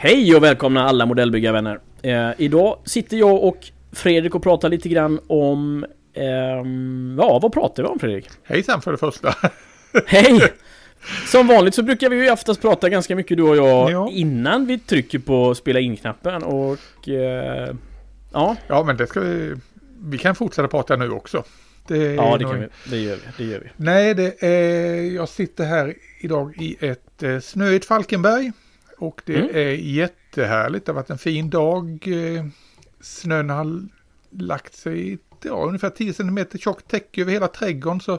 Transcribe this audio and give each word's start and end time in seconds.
Hej 0.00 0.36
och 0.36 0.42
välkomna 0.42 0.84
alla 0.84 1.06
modellbyggarvänner! 1.06 1.80
Eh, 2.02 2.30
idag 2.38 2.78
sitter 2.84 3.16
jag 3.16 3.44
och 3.44 3.58
Fredrik 3.92 4.34
och 4.34 4.42
pratar 4.42 4.68
lite 4.68 4.88
grann 4.88 5.20
om... 5.26 5.86
ehm, 6.14 7.16
ja, 7.20 7.38
vad 7.42 7.52
pratar 7.52 7.82
vi 7.82 7.88
om 7.88 7.98
Fredrik? 7.98 8.28
Hejsan 8.42 8.82
för 8.82 8.92
det 8.92 8.98
första. 8.98 9.34
Hej! 10.06 10.40
Som 11.26 11.46
vanligt 11.46 11.74
så 11.74 11.82
brukar 11.82 12.10
vi 12.10 12.24
ju 12.24 12.30
oftast 12.30 12.60
prata 12.60 12.88
ganska 12.88 13.16
mycket 13.16 13.36
du 13.36 13.42
och 13.42 13.56
jag 13.56 13.90
Ja. 13.90 14.08
innan 14.12 14.66
vi 14.66 14.78
trycker 14.78 15.18
på 15.18 15.54
spela 15.54 15.80
in-knappen 15.80 16.42
och... 16.42 17.08
Eh, 17.08 17.74
ja, 18.32 18.56
Ja, 18.68 18.84
men 18.84 18.96
det 18.96 19.06
ska 19.06 19.20
vi... 19.20 19.54
Vi 20.02 20.18
kan 20.18 20.34
fortsätta 20.34 20.68
prata 20.68 20.96
nu 20.96 21.10
också. 21.10 21.44
Det 21.86 21.96
ja 21.96 22.36
det 22.36 22.44
nog- 22.44 22.52
kan 22.52 22.60
vi. 22.60 22.66
Det 22.90 22.96
gör 22.96 23.16
vi. 23.16 23.44
Det 23.44 23.50
gör 23.50 23.60
vi. 23.60 23.66
Nej, 23.76 24.14
det 24.14 24.42
är... 24.42 25.02
Jag 25.14 25.28
sitter 25.28 25.64
här 25.64 25.94
idag 26.20 26.54
i 26.62 26.76
ett 26.86 27.22
eh, 27.22 27.38
snöigt 27.40 27.84
Falkenberg. 27.86 28.52
Och 28.98 29.20
det 29.24 29.34
Mm. 29.36 29.50
är 29.56 29.60
jättehärligt. 29.70 30.86
Det 30.86 30.92
har 30.92 30.94
varit 30.96 31.10
en 31.10 31.18
fin 31.18 31.50
dag. 31.50 32.08
Eh, 32.08 32.44
Snön 33.00 33.50
har 33.50 33.82
lagt 34.30 34.74
sig 34.76 35.18
ja, 35.42 35.64
ungefär 35.66 35.90
10 35.90 36.12
cm 36.12 36.38
tjockt 36.58 36.88
täcke 36.90 37.20
över 37.20 37.32
hela 37.32 37.48
trädgården. 37.48 38.00
Så 38.00 38.18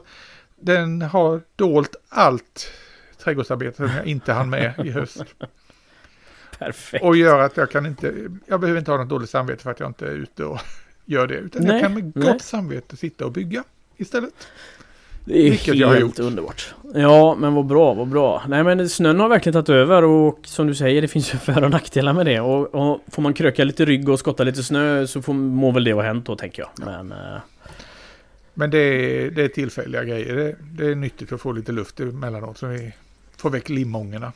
den 0.62 1.02
har 1.02 1.42
dolt 1.56 1.96
allt 2.10 2.72
trädgårdsarbete 3.24 3.78
som 3.78 3.90
jag 3.96 4.06
inte 4.06 4.34
hann 4.34 4.50
med 4.50 4.74
i 4.86 4.90
höst. 4.90 5.24
Perfekt. 6.60 7.04
Och 7.04 7.16
gör 7.18 7.40
att 7.40 7.58
jag 7.58 7.72
kan 7.72 7.86
inte, 7.86 8.14
jag 8.46 8.60
behöver 8.60 8.80
inte 8.80 8.92
ha 8.92 8.98
något 8.98 9.10
dåligt 9.10 9.30
samvete 9.30 9.64
för 9.64 9.72
att 9.72 9.80
jag 9.80 9.90
inte 9.90 10.06
är 10.06 10.12
ute 10.12 10.44
och 10.44 10.60
gör 11.06 11.28
det. 11.28 11.36
Utan 11.36 11.64
Nej, 11.64 11.72
jag 11.72 11.82
kan 11.82 11.94
med 11.94 12.14
gott 12.14 12.24
nej. 12.26 12.40
samvete 12.40 12.98
sitta 12.98 13.26
och 13.26 13.32
bygga 13.32 13.64
istället. 13.98 14.48
Det 15.26 15.40
är 15.48 15.50
Vilket 15.50 15.76
jag 15.76 15.88
har 15.88 15.96
helt 15.96 16.20
gjort. 16.20 16.20
underbart. 16.28 16.76
Ja, 16.94 17.36
men 17.36 17.54
vad 17.54 17.66
bra, 17.66 17.94
vad 17.94 18.08
bra. 18.08 18.44
Nej 18.48 18.64
men 18.64 18.90
snön 18.90 19.20
har 19.20 19.30
verkligen 19.30 19.54
tagit 19.54 19.70
över 19.70 20.04
och 20.04 20.40
som 20.44 20.68
du 20.68 20.76
säger, 20.76 21.02
det 21.02 21.08
finns 21.08 21.34
ju 21.34 21.38
för 21.38 21.64
och 21.64 21.72
nackdelar 21.72 22.14
med 22.14 22.26
det. 22.26 22.40
Och, 22.40 22.76
och 22.76 23.02
får 23.08 23.22
man 23.22 23.34
kröka 23.34 23.64
lite 23.64 23.86
rygg 23.86 24.10
och 24.10 24.20
skotta 24.20 24.44
lite 24.44 24.64
snö 24.64 25.08
så 25.08 25.22
får, 25.22 25.34
må 25.34 25.72
väl 25.72 25.84
det 25.84 25.94
vara 25.94 26.06
hänt 26.06 26.26
då, 26.26 26.36
tänker 26.36 26.62
jag. 26.64 26.86
Men... 26.86 27.12
Eh, 27.12 27.38
Men 28.60 28.70
det 28.70 28.78
är, 28.78 29.32
det 29.32 29.44
är 29.44 29.48
tillfälliga 29.48 30.04
grejer. 30.04 30.36
Det, 30.36 30.56
det 30.84 30.92
är 30.92 30.96
nyttigt 30.96 31.32
att 31.32 31.42
få 31.42 31.52
lite 31.52 31.72
luft 31.72 32.00
emellanåt 32.00 32.58
så 32.58 32.68
vi 32.68 32.94
får 33.38 33.50
väck 33.50 33.70
limångorna. 33.70 34.32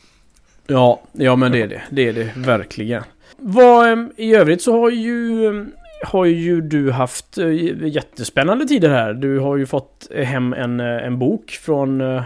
ja, 0.67 1.01
ja 1.11 1.35
men 1.35 1.51
det 1.51 1.61
är 1.61 1.67
det. 1.67 1.81
Det 1.91 2.07
är 2.07 2.13
det 2.13 2.31
verkligen. 2.35 3.03
Vad, 3.37 3.91
eh, 3.91 4.05
I 4.17 4.35
övrigt 4.35 4.61
så 4.61 4.79
har 4.81 4.89
ju... 4.89 5.45
eh, 5.47 5.63
Har 6.05 6.25
ju 6.25 6.61
du 6.61 6.91
haft 6.91 7.37
eh, 7.37 7.51
jättespännande 7.87 8.65
tider 8.65 8.89
här. 8.89 9.13
Du 9.13 9.39
har 9.39 9.57
ju 9.57 9.65
fått 9.65 10.07
hem 10.15 10.53
en, 10.53 10.79
eh, 10.79 10.85
en 11.05 11.19
bok 11.19 11.51
från... 11.51 12.01
eh, 12.01 12.23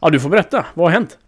Ja, 0.00 0.10
du 0.10 0.20
får 0.20 0.28
berätta. 0.30 0.66
Vad 0.74 0.86
har 0.86 0.92
hänt? 0.92 1.18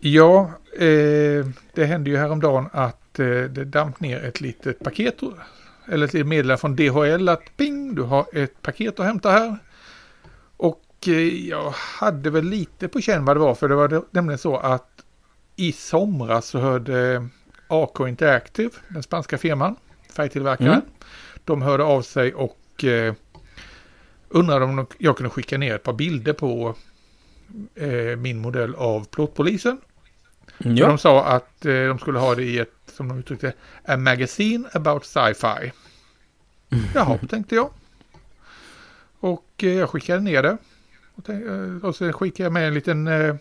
Ja, 0.00 0.50
eh, 0.78 1.46
det 1.74 1.84
hände 1.84 2.10
ju 2.10 2.16
häromdagen 2.16 2.66
att 2.72 3.18
eh, 3.18 3.26
det 3.26 3.64
damp 3.64 4.00
ner 4.00 4.24
ett 4.24 4.40
litet 4.40 4.78
paket. 4.78 5.16
Eller 5.88 6.06
ett 6.16 6.26
meddelande 6.26 6.56
från 6.60 6.76
DHL 6.76 7.28
att 7.28 7.56
ping, 7.56 7.94
du 7.94 8.02
har 8.02 8.26
ett 8.32 8.62
paket 8.62 9.00
att 9.00 9.06
hämta 9.06 9.30
här. 9.30 9.58
Och 10.56 10.84
eh, 11.06 11.48
jag 11.48 11.70
hade 11.70 12.30
väl 12.30 12.44
lite 12.44 12.88
på 12.88 13.00
känn 13.00 13.24
vad 13.24 13.36
det 13.36 13.40
var. 13.40 13.54
För 13.54 13.68
det 13.68 13.74
var 13.74 14.02
nämligen 14.10 14.38
så 14.38 14.56
att 14.56 14.90
i 15.56 15.72
somras 15.72 16.46
så 16.46 16.58
hörde 16.58 17.28
AK 17.68 18.00
Interactive, 18.00 18.70
den 18.88 19.02
spanska 19.02 19.38
firman, 19.38 19.76
färgtillverkaren. 20.12 20.72
Mm. 20.72 20.84
De 21.44 21.62
hörde 21.62 21.84
av 21.84 22.02
sig 22.02 22.34
och 22.34 22.84
eh, 22.84 23.14
undrade 24.28 24.64
om 24.64 24.86
jag 24.98 25.16
kunde 25.16 25.30
skicka 25.30 25.58
ner 25.58 25.74
ett 25.74 25.82
par 25.82 25.92
bilder 25.92 26.32
på 26.32 26.74
eh, 27.74 28.16
min 28.16 28.38
modell 28.38 28.74
av 28.74 29.04
plåtpolisen. 29.04 29.80
För 30.58 30.70
Ja. 30.70 30.86
de 30.86 30.98
sa 30.98 31.24
att 31.24 31.66
eh, 31.66 31.72
de 31.72 31.98
skulle 31.98 32.18
ha 32.18 32.34
det 32.34 32.44
i 32.44 32.58
ett, 32.58 32.72
som 32.86 33.08
de 33.08 33.18
uttryckte 33.18 33.52
a 33.84 33.96
magazine 33.96 34.68
about 34.72 35.04
sci-fi. 35.04 35.72
Jaha, 36.94 37.18
tänkte 37.28 37.54
jag. 37.54 37.70
Och 39.20 39.50
eh, 39.56 39.74
jag 39.74 39.90
skickade 39.90 40.20
ner 40.20 40.42
det. 40.42 40.58
Och, 41.14 41.24
tänk, 41.24 41.44
eh, 41.44 41.84
och 41.84 41.96
så 41.96 42.12
skickade 42.12 42.42
jag 42.42 42.52
med 42.52 42.68
en 42.68 42.74
liten 42.74 43.06
eh, 43.06 43.34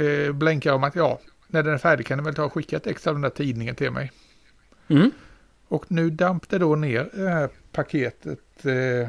eh, 0.00 0.32
blänkare 0.32 0.74
om 0.74 0.84
att 0.84 0.94
ja, 0.94 1.20
när 1.46 1.62
den 1.62 1.74
är 1.74 1.78
färdig 1.78 2.06
kan 2.06 2.18
du 2.18 2.24
väl 2.24 2.34
ta 2.34 2.44
och 2.44 2.52
skicka 2.52 2.76
ett 2.76 2.86
extra 2.86 3.10
av 3.10 3.14
den 3.14 3.22
där 3.22 3.30
tidningen 3.30 3.74
till 3.74 3.90
mig. 3.90 4.12
Mm. 4.88 5.10
Och 5.68 5.84
nu 5.88 6.10
damp 6.10 6.48
det 6.48 6.58
då 6.58 6.76
ner 6.76 7.10
det 7.12 7.28
här 7.28 7.48
paketet. 7.72 8.66
Eh, 8.66 9.08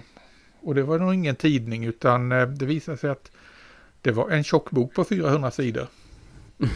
och 0.61 0.75
det 0.75 0.83
var 0.83 0.99
nog 0.99 1.13
ingen 1.13 1.35
tidning 1.35 1.85
utan 1.85 2.31
eh, 2.31 2.47
det 2.47 2.65
visade 2.65 2.97
sig 2.97 3.09
att 3.09 3.31
det 4.01 4.11
var 4.11 4.29
en 4.29 4.43
tjock 4.43 4.71
bok 4.71 4.93
på 4.93 5.03
400 5.03 5.51
sidor. 5.51 5.87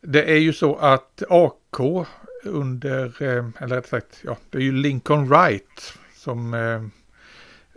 det 0.00 0.32
är 0.32 0.38
ju 0.38 0.52
så 0.52 0.76
att 0.76 1.22
AK 1.28 2.06
under, 2.44 3.22
eh, 3.22 3.44
eller 3.60 3.76
rätt 3.76 3.88
sagt, 3.88 4.20
ja, 4.24 4.36
det 4.50 4.58
är 4.58 4.62
ju 4.62 4.72
Lincoln 4.72 5.28
Wright 5.28 5.92
som 6.14 6.54
eh, 6.54 6.82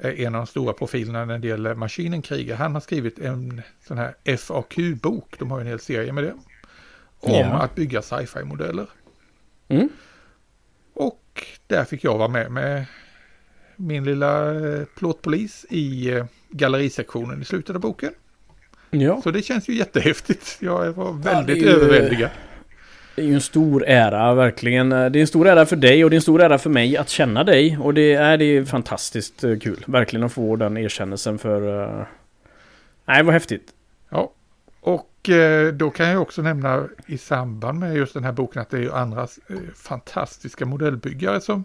är 0.07 0.19
en 0.19 0.35
av 0.35 0.41
de 0.41 0.47
stora 0.47 0.73
profilerna 0.73 1.25
när 1.25 1.39
det 1.39 1.47
gäller 1.47 1.75
maskinenkriga. 1.75 2.55
Han 2.55 2.73
har 2.73 2.81
skrivit 2.81 3.19
en 3.19 3.61
sån 3.87 3.97
här 3.97 4.37
FAQ-bok, 4.37 5.35
de 5.39 5.51
har 5.51 5.57
ju 5.59 5.61
en 5.61 5.67
hel 5.67 5.79
serie 5.79 6.13
med 6.13 6.23
det. 6.23 6.33
Om 7.19 7.31
Ja. 7.33 7.45
att 7.45 7.75
bygga 7.75 8.01
sci-fi-modeller. 8.01 8.87
Mm. 9.67 9.89
Och 10.93 11.45
där 11.67 11.83
fick 11.85 12.03
jag 12.03 12.17
vara 12.17 12.27
med 12.27 12.51
med 12.51 12.85
min 13.75 14.03
lilla 14.03 14.53
eh, 14.53 14.83
plåtpolis 14.95 15.65
i 15.69 16.19
gallerisektionen 16.49 17.41
i 17.41 17.45
slutet 17.45 17.75
av 17.75 17.81
boken. 17.81 18.13
Ja. 18.89 19.21
Så 19.21 19.31
det 19.31 19.41
känns 19.41 19.67
ju 19.69 19.73
jättehäftigt. 19.75 20.57
Jag 20.59 20.93
var 20.93 21.13
väldigt 21.13 21.57
ju- 21.57 21.69
överväldigad. 21.69 22.29
Det 23.15 23.21
är 23.21 23.25
ju 23.25 23.33
en 23.33 23.41
stor 23.41 23.83
ära, 23.87 24.33
verkligen. 24.33 24.89
Det 24.89 24.95
är 24.95 25.17
en 25.17 25.27
stor 25.27 25.47
ära 25.47 25.65
för 25.65 25.75
dig 25.75 26.03
och 26.03 26.09
det 26.09 26.13
är 26.13 26.17
en 26.17 26.21
stor 26.21 26.41
ära 26.41 26.57
för 26.57 26.69
mig 26.69 26.97
att 26.97 27.09
känna 27.09 27.43
dig. 27.43 27.77
Och 27.81 27.93
det 27.93 28.13
är, 28.13 28.37
det 28.37 28.45
är 28.45 28.65
fantastiskt 28.65 29.43
eh, 29.43 29.57
kul. 29.59 29.83
Verkligen 29.87 30.23
att 30.23 30.33
få 30.33 30.55
den 30.55 30.77
erkännelsen 30.77 31.39
för... 31.39 31.83
eh, 31.99 32.05
Nej, 33.05 33.23
vad 33.23 33.33
häftigt. 33.33 33.73
Ja. 34.09 34.31
Och 34.81 35.29
eh, 35.29 35.73
då 35.73 35.89
kan 35.89 36.07
jag 36.09 36.21
också 36.21 36.41
nämna 36.41 36.87
i 37.05 37.17
samband 37.17 37.79
med 37.79 37.95
just 37.95 38.13
den 38.13 38.23
här 38.23 38.31
boken 38.31 38.61
att 38.61 38.69
det 38.69 38.77
är 38.77 38.81
ju 38.81 38.91
andra 38.91 39.27
fantastiska 39.75 40.65
modellbyggare 40.65 41.41
som 41.41 41.63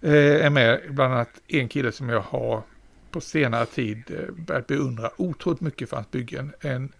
är 0.00 0.50
med. 0.50 0.80
Bland 0.90 1.12
annat 1.14 1.28
en 1.48 1.68
kille 1.68 1.92
som 1.92 2.08
jag 2.08 2.20
har 2.20 2.62
på 3.10 3.20
senare 3.20 3.66
tid 3.66 4.02
börjat 4.46 4.66
beundra 4.66 5.10
otroligt 5.16 5.60
mycket 5.60 5.88
för 5.88 5.96
hans 5.96 6.10
byggen. 6.10 6.52
En 6.60 6.92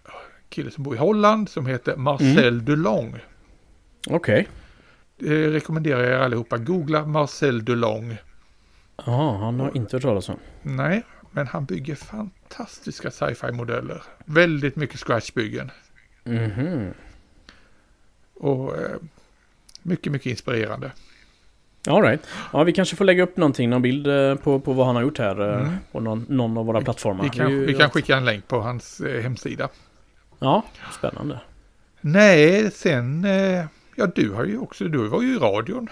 kille 0.49 0.71
som 0.71 0.83
bor 0.83 0.95
i 0.95 0.97
Holland 0.97 1.49
som 1.49 1.65
heter 1.65 1.95
Marcel 1.95 2.65
Dulong. 2.65 3.19
Okej. 4.09 4.47
Det 5.17 5.49
rekommenderar 5.49 6.03
jag 6.03 6.11
er 6.11 6.17
allihopa. 6.17 6.57
Googla 6.57 7.05
Marcel 7.05 7.65
Dulong. 7.65 8.17
Ja, 9.05 9.37
han 9.37 9.59
har 9.59 9.77
inte 9.77 9.95
hört 9.95 10.03
talas 10.03 10.29
om. 10.29 10.37
Nej, 10.61 11.03
men 11.31 11.47
han 11.47 11.65
bygger 11.65 11.95
fantastiska 11.95 13.11
sci-fi 13.11 13.51
modeller. 13.51 14.03
Väldigt 14.25 14.75
mycket 14.75 14.99
scratchbyggen. 14.99 15.71
Mhm. 16.23 16.93
Och 18.33 18.77
eh, 18.77 18.95
mycket, 19.81 20.11
mycket 20.11 20.25
inspirerande. 20.29 20.91
All 21.87 22.01
right. 22.03 22.21
Ja, 22.53 22.63
vi 22.63 22.73
kanske 22.73 22.95
får 22.95 23.05
lägga 23.05 23.23
upp 23.23 23.37
någonting, 23.37 23.69
någon 23.69 23.81
bild 23.81 24.07
eh, 24.07 24.35
på, 24.35 24.59
på 24.59 24.73
vad 24.73 24.85
han 24.85 24.95
har 24.95 25.03
gjort 25.03 25.17
här. 25.19 25.41
eh, 25.53 25.59
Mm. 25.61 25.75
På 25.91 25.99
någon, 25.99 26.25
någon 26.29 26.57
av 26.57 26.65
våra 26.65 26.81
plattformar. 26.81 27.23
Vi 27.23 27.29
kan, 27.29 27.51
ju- 27.51 27.65
vi 27.65 27.73
kan 27.73 27.89
skicka 27.89 28.17
en 28.17 28.25
länk 28.25 28.47
på 28.47 28.59
hans 28.61 28.99
eh, 29.01 29.21
hemsida. 29.21 29.69
Ja, 30.39 30.63
spännande. 30.97 31.39
Nej, 32.01 32.71
sen... 32.71 33.25
Eh, 33.25 33.65
ja, 33.95 34.07
du 34.15 34.31
har 34.31 34.45
ju 34.45 34.57
också... 34.57 34.83
Du 34.83 35.07
var 35.07 35.21
ju 35.21 35.35
i 35.35 35.39
radion. 35.39 35.89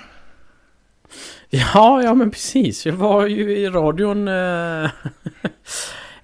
Ja, 1.49 2.03
ja 2.03 2.13
men 2.13 2.31
precis. 2.31 2.85
Jag 2.85 2.93
var 2.93 3.27
ju 3.27 3.57
i 3.57 3.69
radion... 3.69 4.27
Eh... 4.27 4.89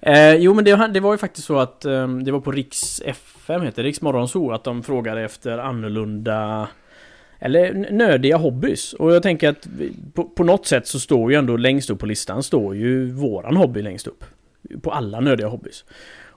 eh 0.00 0.34
jo 0.34 0.54
men 0.54 0.64
det, 0.64 0.86
det 0.94 1.00
var 1.00 1.12
ju 1.12 1.18
faktiskt 1.18 1.46
så 1.46 1.58
att 1.58 1.84
eh, 1.84 2.08
det 2.08 2.32
var 2.32 2.40
på 2.40 2.52
Riks 2.52 3.02
FM, 3.04 3.62
heter 3.62 3.82
det, 3.82 3.88
Riks 3.88 4.00
Morgonzoo, 4.00 4.52
att 4.52 4.64
de 4.64 4.82
frågade 4.82 5.22
efter 5.22 5.58
annorlunda... 5.58 6.68
Eller 7.40 7.92
nödiga 7.92 8.36
hobbys. 8.36 8.92
Och 8.92 9.14
jag 9.14 9.22
tänker 9.22 9.48
att 9.48 9.66
vi- 9.66 9.96
på, 10.14 10.24
på 10.24 10.44
något 10.44 10.66
sätt 10.66 10.86
så 10.86 11.00
står 11.00 11.30
ju 11.32 11.38
ändå 11.38 11.56
längst 11.56 11.90
upp 11.90 11.98
på 11.98 12.06
listan 12.06 12.42
står 12.42 12.76
ju 12.76 13.12
våran 13.12 13.56
hobby 13.56 13.82
längst 13.82 14.06
upp. 14.06 14.24
På 14.82 14.92
alla 14.92 15.20
nödiga 15.20 15.48
hobbys. 15.48 15.84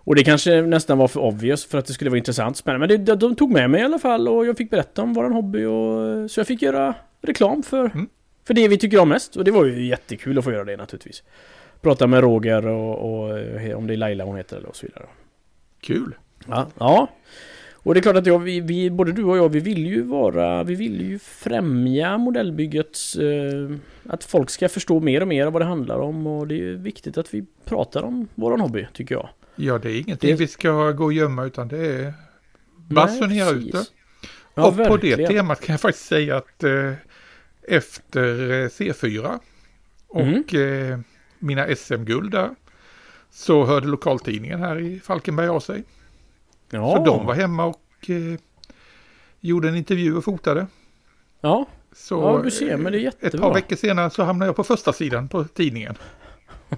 Och 0.04 0.16
det 0.16 0.24
kanske 0.24 0.62
nästan 0.62 0.98
var 0.98 1.08
för 1.08 1.20
obvious 1.20 1.66
för 1.66 1.78
att 1.78 1.86
det 1.86 1.94
skulle 1.94 2.10
vara 2.10 2.18
intressant 2.18 2.58
spännande. 2.58 2.88
Men 2.88 3.06
det, 3.06 3.16
de, 3.16 3.36
tog 3.36 3.52
med 3.52 3.70
mig 3.70 3.82
i 3.82 3.84
alla 3.84 4.00
fall 4.00 4.28
och 4.28 4.46
jag 4.46 4.58
fick 4.58 4.70
berätta 4.70 5.02
om 5.02 5.14
våran 5.14 5.34
hobby 5.34 5.66
och... 5.66 6.32
Så 6.32 6.40
jag 6.40 6.48
fick 6.48 6.62
göra 6.62 6.96
reklam 7.22 7.64
för, 7.64 7.86
Mm. 7.86 8.10
för 8.48 8.54
det 8.54 8.68
vi 8.68 8.78
tycker 8.78 9.00
om 9.00 9.10
mest. 9.10 9.36
Och 9.36 9.44
det 9.44 9.52
var 9.52 9.66
ju 9.66 9.86
jättekul 9.86 10.38
att 10.38 10.44
få 10.44 10.52
göra 10.52 10.64
det 10.64 10.78
naturligtvis. 10.78 11.24
Prata 11.82 12.08
med 12.08 12.22
Roger 12.22 12.68
och, 12.68 13.24
och 13.24 13.40
eh, 13.40 13.78
om 13.78 13.88
det 13.88 13.94
är 13.94 13.98
Laila 13.98 14.24
hon 14.24 14.38
heter 14.38 14.58
eller 14.58 14.70
och 14.70 14.76
så 14.76 14.86
vidare. 14.86 15.06
Kul. 15.82 16.16
Ja, 16.48 16.68
ja. 16.80 17.08
Och 17.84 17.94
det 17.94 18.00
är 18.00 18.02
klart 18.02 18.16
att 18.16 18.26
jag, 18.26 18.40
vi, 18.40 18.60
vi, 18.60 18.90
både 18.90 19.12
du 19.12 19.24
och 19.24 19.38
jag, 19.38 19.50
vi 19.50 19.60
vill 19.60 19.86
ju 19.86 20.02
vara, 20.02 20.64
vi 20.64 20.76
vill 20.76 21.02
ju 21.10 21.20
främja 21.20 22.18
modellbyggets, 22.18 23.16
eh, 23.16 23.72
att 24.10 24.24
folk 24.24 24.50
ska 24.50 24.70
förstå 24.70 25.00
mer 25.00 25.22
och 25.22 25.28
mer 25.28 25.46
av 25.46 25.54
vad 25.54 25.62
det 25.62 25.66
handlar 25.66 26.00
om 26.00 26.28
och 26.28 26.48
det 26.48 26.56
är 26.56 26.58
ju 26.58 26.78
viktigt 26.78 27.18
att 27.18 27.34
vi 27.34 27.46
pratar 27.66 28.04
om 28.04 28.28
våran 28.36 28.62
hobby, 28.62 28.88
tycker 28.94 29.16
jag. 29.16 29.30
Ja, 29.62 29.78
det 29.78 29.92
är 29.92 30.00
ingenting 30.00 30.30
det... 30.30 30.36
vi 30.36 30.48
ska 30.48 30.92
gå 30.92 31.04
och 31.04 31.14
gömma 31.14 31.46
utan 31.46 31.68
det 31.68 31.88
är 31.88 32.14
basunera 32.90 33.50
ut 33.50 33.72
det. 33.72 33.86
Ja, 34.54 34.68
och 34.68 34.80
verkligen. 34.80 35.18
på 35.18 35.24
det 35.24 35.28
temat 35.28 35.62
kan 35.62 35.74
jag 35.74 35.82
faktiskt 35.82 36.06
säga 36.06 36.38
att 36.38 36.64
eh, 36.64 36.94
efter 37.68 38.52
eh, 38.52 38.68
C4 38.68 39.40
och 40.08 40.54
mm. 40.54 40.92
eh, 40.92 41.00
mina 41.40 41.76
SM-guld 41.76 42.32
där 42.32 42.50
så 43.32 43.66
hörde 43.66 43.88
lokaltidningen 43.88 44.60
här 44.60 44.80
i 44.80 45.00
Falkenberg 45.00 45.48
av 45.48 45.60
sig. 45.60 45.84
Ja. 46.70 46.96
Så 46.98 47.06
de 47.06 47.26
var 47.26 47.34
hemma 47.34 47.66
och 47.66 48.10
eh, 48.10 48.40
gjorde 49.40 49.70
en 49.70 49.76
intervju 49.76 50.18
och 50.18 50.24
fotade. 50.24 50.68
Ja, 51.42 51.66
så, 51.94 52.16
ja 52.16 52.42
du 52.44 52.52
ser, 52.52 52.78
men 52.78 52.92
det 52.92 53.00
är 53.00 53.02
jättebra. 53.02 53.28
Ett 53.38 53.42
par 53.42 53.54
veckor 53.54 53.76
senare 53.76 54.10
så 54.10 54.24
hamnade 54.24 54.50
jag 54.50 54.56
på 54.56 54.64
första 54.64 54.94
sidan 54.94 55.28
på 55.28 55.44
tidningen. 55.44 55.96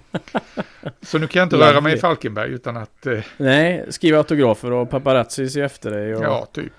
så 1.02 1.18
nu 1.18 1.28
kan 1.28 1.40
jag 1.40 1.46
inte 1.46 1.56
röra 1.56 1.82
mig 1.82 1.94
i 1.94 1.98
Falkenberg 1.98 2.52
utan 2.52 2.78
att... 2.78 3.06
Eh... 3.06 3.20
Nej, 3.38 3.86
skriva 3.90 4.18
autografer 4.18 4.72
och 4.72 4.90
paparazzi 4.90 5.50
se 5.50 5.62
efter 5.62 5.92
dig. 5.92 6.16
Och... 6.16 6.24
Ja, 6.24 6.48
typ. 6.54 6.74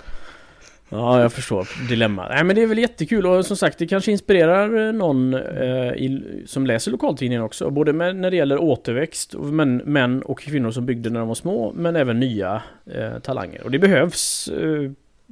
Ja, 0.89 1.21
jag 1.21 1.33
förstår 1.33 1.89
dilemma. 1.89 2.29
Nej, 2.29 2.45
men 2.45 2.57
det 2.57 2.63
är 2.63 2.67
väl 2.67 2.79
jättekul 2.79 3.27
och 3.27 3.47
som 3.47 3.57
sagt, 3.57 3.79
det 3.79 3.87
kanske 3.87 4.13
inspirerar 4.13 4.93
någon 4.93 5.35
eh, 5.35 5.93
i, 5.93 6.43
som 6.47 6.67
läser 6.67 6.91
lokaltidningen 6.91 7.45
också. 7.45 7.71
Både 7.71 7.93
med, 7.93 8.17
när 8.17 8.31
det 8.31 8.37
gäller 8.37 8.59
återväxt, 8.59 9.35
män, 9.35 9.77
män 9.77 10.23
och 10.23 10.39
kvinnor 10.39 10.71
som 10.71 10.87
byggde 10.87 11.11
när 11.11 11.19
de 11.19 11.29
var 11.29 11.35
små, 11.35 11.73
men 11.73 11.97
även 11.97 12.21
nya 12.21 12.63
eh, 12.87 13.19
talanger. 13.19 13.63
Och 13.65 13.71
det 13.71 13.79
behövs 13.79 14.49
eh, 14.49 14.91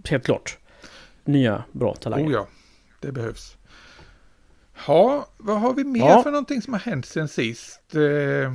helt 0.09 0.25
klart. 0.25 0.59
Nya 1.25 1.65
bra 1.73 1.95
talanger. 1.95 2.29
Oh 2.29 2.33
ja, 2.33 2.47
det 3.01 3.13
behövs. 3.13 3.57
Ja, 4.87 5.27
vad 5.37 5.61
har 5.61 5.75
vi 5.75 5.85
mer 5.85 6.01
ja. 6.01 6.23
för 6.23 6.31
någonting 6.31 6.63
som 6.63 6.73
har 6.73 6.81
hänt 6.81 7.07
sen 7.07 7.29
sist? 7.29 7.95
Eh... 7.95 8.53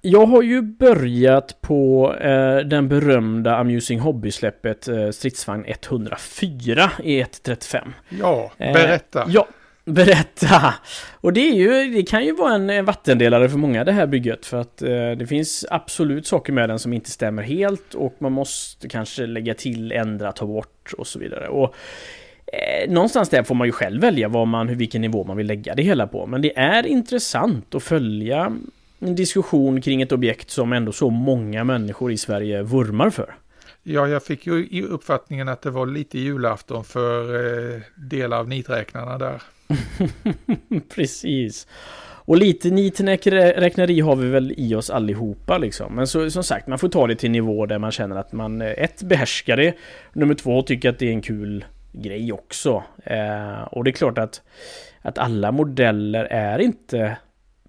Jag 0.00 0.26
har 0.26 0.42
ju 0.42 0.62
börjat 0.62 1.60
på 1.60 2.14
eh, 2.14 2.56
den 2.56 2.88
berömda 2.88 3.56
Amusing 3.56 4.00
Hobby-släppet 4.00 4.88
eh, 4.88 5.10
Stridsvagn 5.10 5.64
104 5.66 6.90
i 7.02 7.22
1.35. 7.22 7.92
Ja, 8.08 8.52
berätta. 8.58 9.22
Eh, 9.22 9.28
ja, 9.30 9.48
berätta! 9.84 10.74
Och 11.20 11.32
det, 11.32 11.40
är 11.40 11.54
ju, 11.54 11.94
det 11.94 12.02
kan 12.02 12.24
ju 12.24 12.32
vara 12.32 12.54
en 12.54 12.84
vattendelare 12.84 13.48
för 13.48 13.58
många 13.58 13.84
det 13.84 13.92
här 13.92 14.06
bygget 14.06 14.46
för 14.46 14.60
att 14.60 14.82
eh, 14.82 15.10
det 15.10 15.26
finns 15.26 15.66
absolut 15.70 16.26
saker 16.26 16.52
med 16.52 16.68
den 16.68 16.78
som 16.78 16.92
inte 16.92 17.10
stämmer 17.10 17.42
helt 17.42 17.94
och 17.94 18.14
man 18.18 18.32
måste 18.32 18.88
kanske 18.88 19.26
lägga 19.26 19.54
till, 19.54 19.92
ändra, 19.92 20.32
ta 20.32 20.46
bort 20.46 20.92
och 20.98 21.06
så 21.06 21.18
vidare. 21.18 21.48
Och 21.48 21.74
eh, 22.46 22.90
någonstans 22.90 23.28
där 23.28 23.42
får 23.42 23.54
man 23.54 23.66
ju 23.66 23.72
själv 23.72 24.00
välja 24.00 24.28
vad 24.28 24.48
man, 24.48 24.76
vilken 24.76 25.00
nivå 25.00 25.24
man 25.24 25.36
vill 25.36 25.46
lägga 25.46 25.74
det 25.74 25.82
hela 25.82 26.06
på. 26.06 26.26
Men 26.26 26.42
det 26.42 26.58
är 26.58 26.86
intressant 26.86 27.74
att 27.74 27.82
följa 27.82 28.56
en 28.98 29.14
diskussion 29.14 29.80
kring 29.80 30.02
ett 30.02 30.12
objekt 30.12 30.50
som 30.50 30.72
ändå 30.72 30.92
så 30.92 31.10
många 31.10 31.64
människor 31.64 32.12
i 32.12 32.16
Sverige 32.16 32.62
vurmar 32.62 33.10
för. 33.10 33.34
Ja, 33.82 34.08
jag 34.08 34.24
fick 34.24 34.46
ju 34.46 34.86
uppfattningen 34.90 35.48
att 35.48 35.62
det 35.62 35.70
var 35.70 35.86
lite 35.86 36.18
julafton 36.18 36.84
för 36.84 37.34
eh, 37.74 37.80
delar 37.94 38.38
av 38.38 38.48
niträknarna 38.48 39.18
där. 39.18 39.42
Precis. 40.94 41.66
Och 42.26 42.36
lite 42.36 42.70
niträkneri 42.70 44.00
har 44.00 44.16
vi 44.16 44.28
väl 44.28 44.54
i 44.56 44.74
oss 44.74 44.90
allihopa 44.90 45.58
liksom. 45.58 45.94
Men 45.94 46.06
så, 46.06 46.30
som 46.30 46.44
sagt, 46.44 46.66
man 46.66 46.78
får 46.78 46.88
ta 46.88 47.06
det 47.06 47.16
till 47.16 47.30
nivå 47.30 47.66
där 47.66 47.78
man 47.78 47.90
känner 47.90 48.16
att 48.16 48.32
man 48.32 48.62
eh, 48.62 48.70
ett 48.70 49.02
behärskar 49.02 49.56
det. 49.56 49.74
Nummer 50.12 50.34
två 50.34 50.62
tycker 50.62 50.88
att 50.90 50.98
det 50.98 51.06
är 51.06 51.12
en 51.12 51.22
kul 51.22 51.64
grej 51.94 52.32
också. 52.32 52.82
Eh, 53.04 53.62
och 53.62 53.84
det 53.84 53.90
är 53.90 53.92
klart 53.92 54.18
att, 54.18 54.42
att 55.02 55.18
alla 55.18 55.52
modeller 55.52 56.24
är 56.24 56.58
inte 56.58 57.16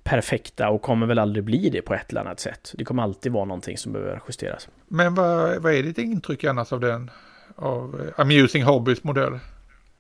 perfekta 0.04 0.69
och 0.69 0.81
kommer 0.81 1.07
väl 1.07 1.19
aldrig 1.19 1.44
bli 1.44 1.69
det 1.69 1.81
på 1.81 1.94
ett 1.94 2.12
eller 2.12 2.22
annat 2.22 2.39
sätt. 2.39 2.74
Det 2.77 2.83
kommer 2.83 3.04
alltid 3.04 3.31
vara 3.31 3.45
någonting 3.45 3.77
som 3.77 3.94
behöver 3.94 4.22
justeras. 4.27 4.69
Men 4.88 5.16
vad, 5.16 5.62
vad 5.62 5.74
är 5.74 5.83
ditt 5.83 5.98
intryck 5.98 6.44
annars 6.44 6.74
av 6.74 6.80
den? 6.80 7.12
Av 7.56 7.95
uh, 7.95 8.22
Amusing 8.22 8.63
Hobbies 8.63 9.04
modell? 9.04 9.39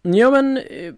Ja 0.07 0.31
men 0.31 0.57
äh, 0.57 0.93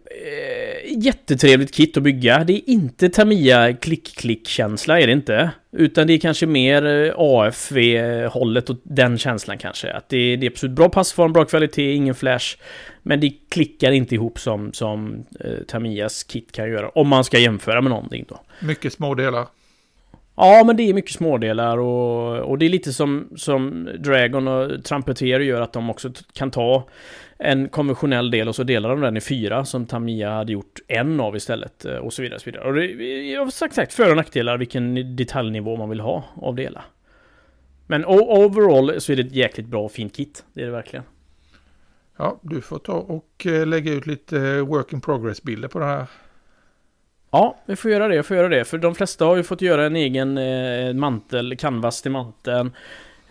jättetrevligt 0.98 1.74
kit 1.74 1.98
att 1.98 2.04
bygga. 2.04 2.44
Det 2.44 2.54
är 2.54 2.70
inte 2.70 3.10
Tamiya 3.10 3.74
klick-klick-känsla 3.74 5.00
är 5.00 5.08
det 5.08 5.14
inte. 5.14 5.52
Utan 5.72 6.08
det 6.08 6.14
är 6.14 6.18
kanske 6.18 6.46
mer 6.46 6.86
eh, 6.86 7.14
AFV-hållet 7.18 8.70
och 8.70 8.78
den 8.84 9.18
känslan 9.18 9.58
kanske. 9.58 9.94
Att 9.94 10.10
det 10.10 10.36
det 10.36 10.48
är 10.48 10.52
absolut 10.52 10.76
bra 10.76 10.90
passform, 10.90 11.34
bra 11.34 11.46
kvalitet, 11.46 11.94
ingen 11.94 12.16
flash. 12.16 12.58
Men 13.08 13.20
det 13.20 13.34
klickar 13.50 13.92
inte 13.92 14.16
ihop 14.16 14.40
som, 14.40 14.74
som 14.74 15.26
eh, 15.40 15.64
Tamiyas 15.68 16.24
kit 16.24 16.52
kan 16.52 16.70
göra. 16.70 16.90
Om 16.90 17.08
man 17.08 17.24
ska 17.24 17.40
jämföra 17.40 17.82
med 17.82 17.90
någonting 17.90 18.26
då. 18.28 18.40
Mycket 18.60 18.94
små 18.94 19.16
delar. 19.16 19.48
Ja, 20.40 20.64
men 20.66 20.78
det 20.78 20.84
är 20.84 20.94
mycket 20.94 21.12
smådelar 21.12 21.78
och, 21.78 22.40
och 22.40 22.58
det 22.58 22.66
är 22.66 22.70
lite 22.70 22.94
som, 22.94 23.30
som 23.36 23.90
Dragon 24.00 24.48
och 24.48 24.84
Trumpeter 24.84 25.26
gör 25.26 25.62
att 25.62 25.74
de 25.74 25.90
också 25.90 26.12
kan 26.34 26.52
ta 26.52 26.88
en 27.38 27.70
konventionell 27.70 28.32
del 28.32 28.48
och 28.48 28.56
så 28.56 28.64
delar 28.64 28.90
de 28.90 29.02
den 29.02 29.18
i 29.18 29.22
fyra 29.22 29.66
som 29.66 29.86
Tamiya 29.86 30.32
hade 30.32 30.52
gjort 30.52 30.80
en 30.88 31.20
av 31.20 31.36
istället 31.36 31.86
eh, 31.86 31.96
och 31.96 32.14
så 32.14 32.22
vidare. 32.22 32.36
Och, 32.36 32.42
så 32.42 32.52
vidare. 32.52 32.68
och 32.68 32.74
det, 32.74 32.86
jag 33.32 33.44
har 33.44 33.52
sagt, 33.52 33.76
sagt 33.76 33.94
för 33.94 34.10
och 34.10 34.18
nackdelar 34.18 34.58
vilken 34.58 35.16
detaljnivå 35.16 35.76
man 35.76 35.90
vill 35.90 36.00
ha 36.00 36.24
av 36.36 36.56
det 36.56 36.64
hela. 36.64 36.84
Men 37.88 38.06
overall 38.06 39.02
så 39.02 39.12
är 39.12 39.16
det 39.16 39.22
ett 39.22 39.36
jäkligt 39.36 39.68
bra 39.68 39.84
och 39.84 39.92
fint 39.92 40.16
kit. 40.16 40.46
Det 40.54 40.62
är 40.62 40.66
det 40.66 40.72
verkligen. 40.72 41.06
Ja, 42.18 42.40
du 42.42 42.62
får 42.62 42.80
ta 42.80 42.94
och 42.94 43.46
eh, 43.46 43.66
lägga 43.66 43.94
ut 43.94 44.08
lite 44.08 44.40
eh, 44.40 44.66
work 44.66 44.94
in 44.94 45.02
progress 45.02 45.44
bilder 45.44 45.68
på 45.68 45.80
det 45.80 45.86
här. 45.86 46.06
Ja, 47.32 47.58
vi 47.66 47.76
får 47.76 47.92
göra 47.92 48.08
det, 48.08 48.24
får 48.24 48.38
göra 48.38 48.50
det. 48.50 48.66
För 48.66 48.78
de 48.78 48.96
flesta 48.96 49.26
har 49.26 49.36
ju 49.36 49.44
fått 49.44 49.62
göra 49.62 49.86
en 49.86 49.96
egen 49.96 50.38
eh, 50.38 50.94
mantel, 50.94 51.58
canvas 51.58 52.02
till 52.02 52.12
manteln. 52.12 52.72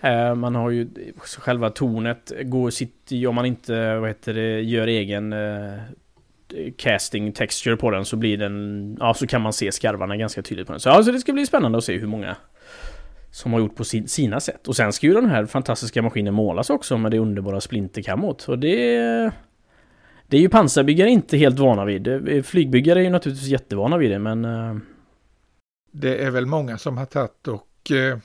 Eh, 0.00 0.34
man 0.34 0.54
har 0.54 0.70
ju 0.70 0.88
själva 1.38 1.70
tornet, 1.70 2.32
går 2.42 2.70
sitt, 2.70 3.12
om 3.28 3.34
man 3.34 3.46
inte, 3.46 3.96
vad 3.96 4.08
heter 4.08 4.34
det, 4.34 4.60
gör 4.60 4.86
egen 4.86 5.32
eh, 5.32 5.78
casting 6.76 7.32
texture 7.32 7.76
på 7.76 7.90
den 7.90 8.04
så 8.04 8.16
blir 8.16 8.36
den, 8.36 8.96
ja 9.00 9.14
så 9.14 9.26
kan 9.26 9.42
man 9.42 9.52
se 9.52 9.72
skarvarna 9.72 10.16
ganska 10.16 10.42
tydligt 10.42 10.66
på 10.66 10.72
den. 10.72 10.80
Så 10.80 10.90
alltså 10.90 11.12
det 11.12 11.18
ska 11.18 11.32
bli 11.32 11.46
spännande 11.46 11.78
att 11.78 11.84
se 11.84 11.98
hur 11.98 12.06
många 12.06 12.36
som 13.36 13.52
har 13.52 13.60
gjort 13.60 13.76
på 13.76 13.84
sin, 13.84 14.08
sina 14.08 14.40
sätt. 14.40 14.68
Och 14.68 14.76
sen 14.76 14.92
ska 14.92 15.06
ju 15.06 15.14
den 15.14 15.30
här 15.30 15.46
fantastiska 15.46 16.02
maskinen 16.02 16.34
målas 16.34 16.70
också 16.70 16.98
med 16.98 17.10
det 17.10 17.18
underbara 17.18 17.60
splinterkammot. 17.60 18.48
Och 18.48 18.58
det... 18.58 18.96
Det 20.28 20.36
är 20.36 20.40
ju 20.40 20.48
pansarbyggare 20.48 21.10
inte 21.10 21.36
helt 21.36 21.58
vana 21.58 21.84
vid. 21.84 22.46
Flygbyggare 22.46 23.00
är 23.00 23.04
ju 23.04 23.10
naturligtvis 23.10 23.48
jättevana 23.48 23.96
vid 23.96 24.10
det, 24.10 24.18
men... 24.18 24.44
Eh, 24.44 24.76
det 25.92 26.16
är 26.16 26.30
väl 26.30 26.46
många 26.46 26.78
som 26.78 26.96
har 26.96 27.06
tagit 27.06 27.48
och 27.48 27.90
eh, 27.90 28.18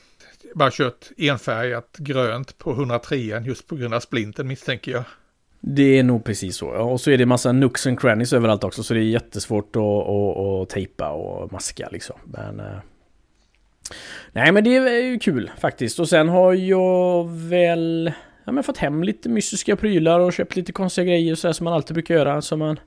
bara 0.56 0.72
kört 0.72 1.10
enfärgat 1.18 1.96
grönt 1.98 2.58
på 2.58 2.72
103 2.72 3.15
just 3.18 3.68
på 3.68 3.75
grund 3.75 3.94
av 3.94 4.00
splinten 4.00 4.48
misstänker 4.48 4.91
jag. 4.91 5.03
Det 5.60 6.00
är 6.00 6.03
nog 6.03 6.24
precis 6.24 6.56
så. 6.56 6.68
Och 6.68 7.01
så 7.01 7.12
är 7.12 7.18
det 7.18 7.25
massa 7.25 7.51
nooks 7.51 7.88
and 7.88 8.00
crannies 8.00 8.34
överallt 8.34 8.63
också. 8.63 8.84
Så 8.84 8.94
det 8.94 9.00
är 9.00 9.03
jättesvårt 9.03 9.75
att, 9.75 9.84
att, 9.84 10.38
att 10.38 10.70
tejpa 10.70 11.10
och 11.10 11.51
maska 11.51 11.89
liksom. 11.91 12.15
Men... 12.25 12.60
Eh, 12.60 12.77
nej 14.32 14.52
men 14.52 14.64
det 14.64 14.76
är 14.76 15.04
ju 15.04 15.20
kul 15.20 15.52
faktiskt. 15.60 16.00
Och 16.00 16.10
sen 16.10 16.30
har 16.30 16.54
jag 16.54 17.30
väl... 17.30 18.12
Ja, 18.46 18.52
men 18.52 18.64
fått 18.64 18.78
hem 18.78 19.04
lite 19.04 19.30
mystiska 19.30 19.76
prylar 19.76 20.20
och 20.20 20.34
köpt 20.34 20.56
lite 20.56 20.72
konstiga 20.72 21.06
grejer 21.06 21.36
så 21.36 21.48
här 21.48 21.54
som 21.54 21.64
man 21.64 21.74
alltid 21.74 21.94
brukar 21.94 22.16
göra. 22.16 22.42
Som 22.42 22.60
man... 22.60 22.80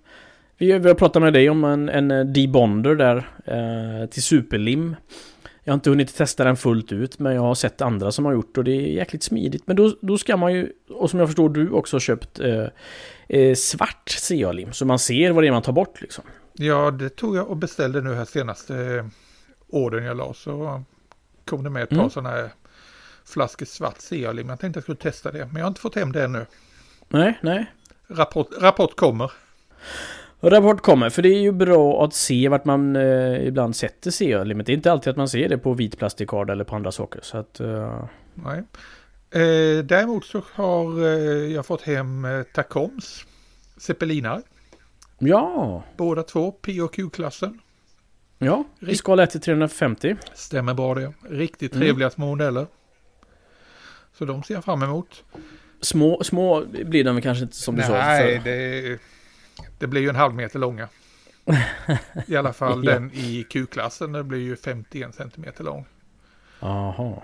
Vi, 0.59 0.79
vi 0.79 0.89
har 0.89 0.95
pratat 0.95 1.23
med 1.23 1.33
dig 1.33 1.51
om 1.51 1.65
en, 1.65 1.89
en 1.89 2.11
eh, 2.11 2.25
debonder 2.25 2.95
där 2.95 3.17
eh, 3.45 4.09
till 4.09 4.23
superlim. 4.23 4.97
Jag 5.65 5.73
har 5.73 5.75
inte 5.75 5.91
hunnit 5.91 6.17
testa 6.17 6.45
den 6.45 6.57
fullt 6.57 6.93
ut, 6.93 7.19
men 7.19 7.35
jag 7.35 7.43
har 7.43 7.55
sett 7.55 7.81
andra 7.81 8.13
som 8.13 8.25
har 8.25 8.33
gjort 8.33 8.59
och 8.59 8.65
det 8.65 8.73
är 8.73 8.93
jäkligt 8.93 9.23
smidigt. 9.23 9.63
Men 9.67 9.77
då, 9.77 9.97
då 10.01 10.19
ska 10.19 10.37
man 10.37 10.55
ju, 10.55 10.73
och 10.91 11.11
som 11.11 11.19
jag 11.19 11.29
förstår 11.29 11.49
du 11.49 11.71
också 11.71 11.95
har 11.95 12.01
köpt 12.01 12.41
eh, 12.41 12.67
eh, 13.29 13.55
svart 13.55 14.11
CA-lim, 14.29 14.73
så 14.73 14.85
man 14.85 14.99
ser 14.99 15.31
vad 15.31 15.45
det 15.45 15.49
är 15.49 15.53
man 15.53 15.63
tar 15.63 15.73
bort 15.73 16.01
liksom. 16.01 16.25
Ja, 16.53 16.91
det 16.91 17.09
tog 17.09 17.37
jag 17.37 17.51
och 17.51 17.57
beställde 17.57 18.01
nu 18.01 18.15
här 18.15 18.25
senast. 18.25 18.71
Eh, 18.71 18.77
eh, 19.75 19.81
åren 19.81 20.05
jag 20.05 20.17
la, 20.17 20.35
så 20.35 20.83
kom 21.45 21.65
det 21.65 21.71
med 21.71 21.83
ett 21.83 21.89
par 21.89 21.97
mm. 21.97 22.11
sådana 22.11 22.31
här 22.31 22.51
flaskor 23.25 23.67
svart 23.67 23.99
CA-lim. 23.99 24.49
Jag 24.49 24.61
tänkte 24.61 24.79
jag 24.79 24.83
skulle 24.83 24.97
testa 24.97 25.33
det, 25.33 25.47
men 25.47 25.57
jag 25.57 25.63
har 25.63 25.69
inte 25.69 25.81
fått 25.81 25.95
hem 25.95 26.13
det 26.13 26.25
ännu. 26.25 26.47
Nej, 27.09 27.39
nej. 27.43 27.67
Rapport, 28.07 28.49
rapport 28.61 28.97
kommer. 28.97 29.33
Rapport 30.41 30.81
kommer, 30.81 31.11
för 31.11 31.23
det 31.23 31.29
är 31.29 31.41
ju 31.41 31.53
bra 31.53 32.05
att 32.05 32.15
se 32.15 32.49
vart 32.49 32.65
man 32.65 32.97
eh, 32.97 33.47
ibland 33.47 33.77
sätter 33.77 34.11
CA-limit. 34.11 34.67
Det 34.67 34.73
är 34.73 34.75
inte 34.75 34.93
alltid 34.93 35.11
att 35.11 35.17
man 35.17 35.29
ser 35.29 35.49
det 35.49 35.59
på 35.59 35.75
vit 35.75 35.99
plastikard 35.99 36.51
eller 36.51 36.65
på 36.65 36.77
andra 36.77 36.93
saker. 36.93 37.21
Så 37.23 37.39
att, 37.39 37.61
uh... 37.61 38.05
Nej. 38.35 38.63
Eh, 39.31 39.85
däremot 39.85 40.25
så 40.25 40.43
har 40.53 41.07
eh, 41.07 41.53
jag 41.55 41.67
fått 41.67 41.83
hem 41.83 42.25
eh, 42.25 42.43
Tacoms 42.43 43.25
zeppelinare. 43.77 44.43
Ja. 45.19 45.83
Båda 45.97 46.23
två 46.23 46.53
P 46.53 46.81
och 46.81 46.95
Q-klassen. 46.95 47.61
Ja, 48.45 48.65
i 48.81 48.97
skala 48.97 49.23
1 49.23 49.31
till 49.31 49.41
350. 49.41 50.17
Stämmer 50.35 50.75
bra 50.75 50.95
det. 50.95 51.13
Riktigt 51.29 51.73
trevliga 51.73 52.07
mm. 52.07 52.11
små 52.11 52.27
modeller. 52.27 52.67
Så 54.13 54.25
de 54.25 54.43
ser 54.43 54.55
jag 54.55 54.65
fram 54.65 54.83
emot. 54.83 55.25
Små, 55.81 56.25
små 56.25 56.65
blir 56.65 57.05
de 57.05 57.23
kanske 57.23 57.43
inte 57.45 57.57
som 57.57 57.77
du 57.77 57.83
sa. 57.83 57.93
Nej, 57.93 58.41
det, 58.45 58.99
det 59.79 59.87
blir 59.87 60.01
ju 60.01 60.09
en 60.09 60.17
halv 60.17 60.35
meter 60.35 60.59
långa. 60.59 60.89
I 62.27 62.37
alla 62.37 62.53
fall 62.53 62.85
Ja. 62.85 62.93
den 62.93 63.11
i 63.15 63.47
Q-klassen, 63.51 64.13
den 64.13 64.29
blir 64.29 64.39
ju 64.39 64.57
51 64.57 65.15
centimeter 65.15 65.65
lång. 65.65 65.87
Jaha. 66.61 67.23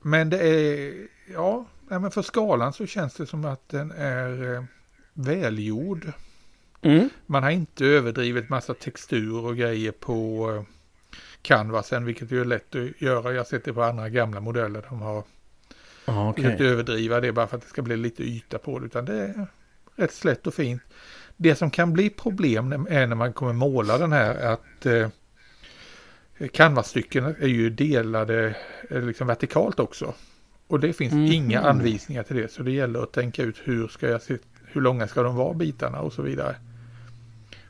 Men 0.00 0.30
det 0.30 0.38
är, 0.38 0.94
ja, 1.32 1.66
men 1.88 2.10
för 2.10 2.22
skalan 2.22 2.72
så 2.72 2.86
känns 2.86 3.14
det 3.14 3.26
som 3.26 3.44
att 3.44 3.68
den 3.68 3.90
är 3.90 4.54
eh, 4.54 4.64
välgjord. 5.12 6.12
Mm. 6.82 7.08
Man 7.26 7.42
har 7.42 7.50
inte 7.50 7.84
överdrivit 7.86 8.48
massa 8.48 8.74
textur 8.74 9.44
och 9.44 9.56
grejer 9.56 9.92
på 9.92 10.50
eh, 10.56 10.62
canvasen, 11.42 12.04
vilket 12.04 12.30
ju 12.32 12.40
är 12.40 12.44
lätt 12.44 12.74
att 12.74 13.00
göra. 13.02 13.32
Jag 13.32 13.40
har 13.40 13.44
sett 13.44 13.64
det 13.64 13.72
på 13.72 13.82
andra 13.82 14.08
gamla 14.08 14.40
modeller. 14.40 14.84
De 14.88 15.00
har 15.00 15.24
Ja, 16.04 16.30
okej. 16.30 16.44
försökt 16.44 16.60
överdriva 16.60 17.20
det 17.20 17.32
bara 17.32 17.46
för 17.46 17.56
att 17.56 17.62
det 17.62 17.68
ska 17.68 17.82
bli 17.82 17.96
lite 17.96 18.22
yta 18.22 18.58
på 18.58 18.78
det. 18.78 18.86
Utan 18.86 19.04
det 19.04 19.14
är 19.14 19.46
rätt 19.96 20.12
slätt 20.12 20.46
och 20.46 20.54
fint. 20.54 20.82
Det 21.36 21.54
som 21.54 21.70
kan 21.70 21.92
bli 21.92 22.10
problem 22.10 22.86
är 22.90 23.06
när 23.06 23.16
man 23.16 23.32
kommer 23.32 23.52
måla 23.52 23.98
den 23.98 24.12
här 24.12 24.52
att 24.52 24.86
eh, 24.86 25.08
canvasstycken 26.52 27.24
är 27.24 27.46
ju 27.46 27.70
delade 27.70 28.54
eh, 28.90 29.02
liksom 29.02 29.26
vertikalt 29.26 29.80
också. 29.80 30.14
Och 30.66 30.80
det 30.80 30.92
finns 30.92 31.12
Mhm. 31.12 31.24
inga 31.32 31.60
anvisningar 31.60 32.22
till 32.22 32.36
det. 32.36 32.48
Så 32.52 32.62
det 32.62 32.70
gäller 32.70 33.02
att 33.02 33.12
tänka 33.12 33.42
ut 33.42 33.56
hur 33.64 33.88
ska 33.88 34.08
jag 34.08 34.22
se, 34.22 34.36
hur 34.64 34.80
långa 34.80 35.08
ska 35.08 35.22
de 35.22 35.36
vara 35.36 35.54
bitarna 35.54 36.00
och 36.00 36.12
så 36.12 36.22
vidare. 36.22 36.56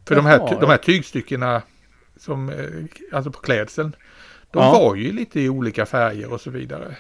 För 0.08 0.14
de, 0.14 0.26
här, 0.26 0.60
de 0.60 0.70
här 0.70 0.76
tygstyckena 0.76 1.62
som, 2.16 2.48
eh, 2.50 2.56
alltså 3.16 3.30
på 3.30 3.38
klädseln, 3.40 3.96
de 4.50 4.62
Ja. 4.62 4.72
var 4.72 4.94
ju 4.94 5.12
lite 5.12 5.40
i 5.40 5.48
olika 5.48 5.86
färger 5.86 6.32
och 6.32 6.40
så 6.40 6.50
vidare. 6.50 6.96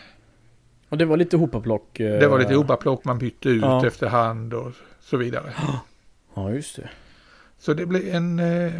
Och 0.88 0.98
det 0.98 1.04
var 1.04 1.16
lite 1.16 1.36
hopaplock. 1.36 2.00
eh, 2.00 2.18
Det 2.20 2.28
var 2.28 2.38
lite 2.38 2.56
obaplock 2.56 3.04
man 3.04 3.18
bytte 3.18 3.48
ut 3.48 3.62
Ja. 3.62 3.86
efterhand 3.86 4.54
och 4.54 4.72
så 5.00 5.16
vidare. 5.16 5.52
Ja, 6.34 6.50
just 6.50 6.76
det. 6.76 6.88
Så 7.58 7.74
det 7.74 7.86
blev 7.86 8.14
en 8.14 8.38
eh, 8.38 8.72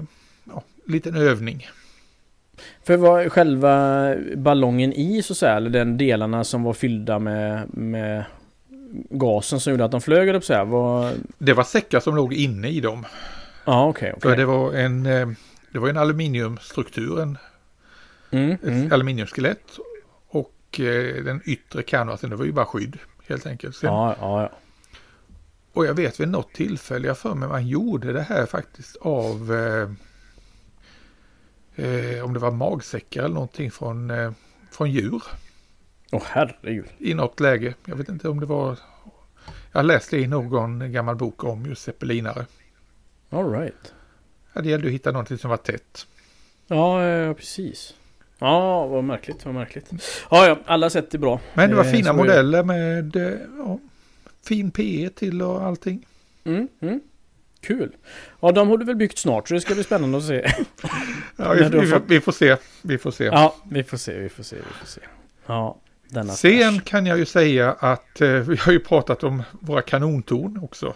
ja, 0.44 0.62
liten 0.86 1.16
övning. 1.16 1.66
För 2.84 2.96
var 2.96 3.28
själva 3.28 4.14
ballongen 4.36 4.92
i 4.92 5.22
så 5.22 5.32
att 5.32 5.36
säga, 5.36 5.52
eller 5.56 5.70
den 5.70 5.98
delarna 5.98 6.44
som 6.44 6.62
var 6.62 6.72
fyllda 6.72 7.18
med, 7.18 7.62
med 7.76 8.24
gasen 9.10 9.60
som 9.60 9.70
gjorde 9.70 9.84
att 9.84 9.90
de 9.90 10.00
flög 10.00 10.28
upp 10.34 10.44
så 10.44 10.54
här, 10.54 10.64
var... 10.64 11.12
Det 11.38 11.52
var 11.52 11.64
säckar 11.64 12.00
som 12.00 12.16
låg 12.16 12.32
inne 12.34 12.68
i 12.68 12.80
dem. 12.80 13.06
Ja, 13.68 13.88
okej, 13.88 14.14
För 14.20 14.28
okej. 14.28 14.36
det 14.36 14.44
var 14.44 14.72
en, 14.72 15.06
eh, 15.06 15.28
det 15.72 15.78
var 15.78 15.88
en 15.88 15.96
aluminiumstruktur, 15.96 17.20
en, 17.20 17.38
Mm, 18.30 18.50
ett 18.50 18.62
mm. 18.62 18.92
aluminiumskelett. 18.92 19.78
Och 20.28 20.80
eh, 20.80 21.24
den 21.24 21.42
yttre 21.44 21.82
canvasen, 21.82 22.30
det 22.30 22.36
var 22.36 22.44
ju 22.44 22.52
bara 22.52 22.66
skydd 22.66 22.98
helt 23.26 23.46
enkelt. 23.46 23.76
Sen, 23.76 23.92
Ja, 23.92 24.16
ja, 24.20 24.42
ja. 24.42 24.50
Och 25.72 25.86
jag 25.86 25.94
vet 25.94 26.20
vid 26.20 26.28
något 26.28 26.52
tillfälle, 26.52 27.06
jag 27.06 27.18
för 27.18 27.34
mig 27.34 27.48
man 27.48 27.66
gjorde 27.66 28.12
det 28.12 28.22
här 28.22 28.46
faktiskt 28.46 28.96
av 28.96 29.54
eh, 29.54 29.90
eh, 31.86 32.24
om 32.24 32.34
det 32.34 32.40
var 32.40 32.50
magsäckar 32.50 33.22
eller 33.22 33.34
någonting 33.34 33.70
från, 33.70 34.10
eh, 34.10 34.32
från 34.70 34.90
djur. 34.90 35.22
Åh 36.12 36.22
herregud. 36.26 36.86
i 36.98 37.14
något 37.14 37.40
läge. 37.40 37.74
Jag 37.84 37.96
vet 37.96 38.08
inte 38.08 38.28
om 38.28 38.40
det 38.40 38.46
var... 38.46 38.78
Jag 39.72 39.86
läste 39.86 40.16
i 40.16 40.26
någon 40.26 40.92
gammal 40.92 41.16
bok 41.16 41.44
om 41.44 41.66
just 41.66 41.82
zeppelinare. 41.82 42.46
All 43.30 43.50
right. 43.52 43.92
Ja, 44.52 44.60
det 44.60 44.68
gällde 44.68 44.86
att 44.88 44.92
hitta 44.94 45.10
någonting 45.12 45.38
som 45.38 45.50
var 45.50 45.56
tätt. 45.56 46.06
Ja, 46.66 47.00
precis. 47.36 47.94
Ja, 48.38 48.86
vad 48.86 49.04
märkligt, 49.04 49.44
vad 49.44 49.54
märkligt. 49.54 49.90
Ja, 50.30 50.46
ja, 50.46 50.58
alla 50.66 50.90
sätt 50.90 51.14
är 51.14 51.18
bra. 51.18 51.40
Men 51.54 51.70
det 51.70 51.76
var 51.76 51.84
Eh, 51.84 51.90
fina 51.92 52.12
modeller 52.12 52.62
med 52.62 53.16
eh, 53.16 53.32
ja, 53.58 53.78
fin 54.44 54.70
PE 54.70 55.10
till 55.14 55.42
och 55.42 55.62
allting. 55.62 56.06
Mm, 56.44 56.68
mm. 56.80 57.00
Kul. 57.60 57.92
Ja, 58.40 58.52
de 58.52 58.68
har 58.68 58.78
du 58.78 58.84
väl 58.84 58.96
byggt 58.96 59.18
snart 59.18 59.48
så 59.48 59.54
det 59.54 59.60
ska 59.60 59.74
bli 59.74 59.84
spännande 59.84 60.18
att 60.18 60.24
se. 60.24 60.52
Ja, 61.36 61.52
vi, 61.52 61.68
vi, 61.80 61.86
fått- 61.86 62.02
vi 62.06 62.20
får 62.20 62.32
se. 62.32 62.56
Vi 62.82 62.98
får 62.98 63.10
se. 63.10 63.24
Ja, 63.24 63.56
vi 63.70 63.84
får 63.84 63.96
se, 63.96 64.18
vi 64.18 64.28
får 64.28 64.42
se, 64.42 64.56
vi 64.56 64.62
får 64.80 64.86
se. 64.86 65.00
Ja, 65.46 65.78
denna 66.08 66.32
Sen 66.32 66.72
flash. 66.72 66.84
kan 66.84 67.06
jag 67.06 67.18
ju 67.18 67.24
säga 67.26 67.72
att 67.72 68.20
eh, 68.20 68.28
vi 68.30 68.56
har 68.56 68.72
ju 68.72 68.80
pratat 68.80 69.24
om 69.24 69.42
våra 69.52 69.82
kanontorn 69.82 70.58
också. 70.62 70.94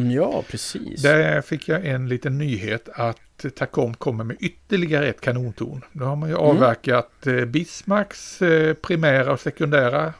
Mm, 0.00 0.10
Ja, 0.10 0.44
precis. 0.48 1.02
Där 1.02 1.42
fick 1.42 1.68
jag 1.68 1.86
en 1.86 2.08
liten 2.08 2.38
nyhet 2.38 2.88
att 2.94 3.44
Tacom 3.56 3.94
kommer 3.94 4.24
med 4.24 4.36
ytterligare 4.40 5.08
ett 5.08 5.20
kanontorn. 5.20 5.84
Nu 5.92 6.04
har 6.04 6.16
man 6.16 6.28
ju 6.28 6.34
avverkat 6.36 7.26
eh, 7.26 7.44
Bismarcks 7.44 8.42
eh, 8.42 8.74
primära 8.74 9.32
och 9.32 9.40
sekundära 9.40 10.14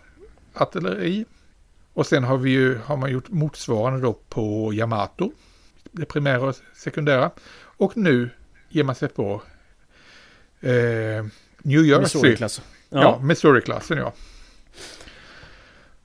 artilleri. 0.55 1.25
Och 1.93 2.07
sen 2.07 2.25
har, 2.25 2.39
vi 2.39 2.51
ju, 2.51 2.79
har 2.79 2.97
man 2.97 3.11
gjort 3.11 3.29
motsvarande 3.29 4.01
då 4.01 4.13
på 4.29 4.75
Yamato. 4.75 5.33
Det 5.93 6.05
primära 6.05 6.41
och 6.41 6.57
sekundära. 6.77 7.31
Och 7.61 7.97
nu 7.97 8.31
ger 8.69 8.85
man 8.85 8.95
sig 8.95 9.09
på 9.09 9.43
eh, 10.61 10.71
New 11.63 11.85
Jersey. 11.87 12.01
Missouri-klass. 12.01 12.63
Ja, 12.89 13.01
Ja. 13.01 13.19
Missouri-klassen 13.23 13.99
ja. 13.99 14.13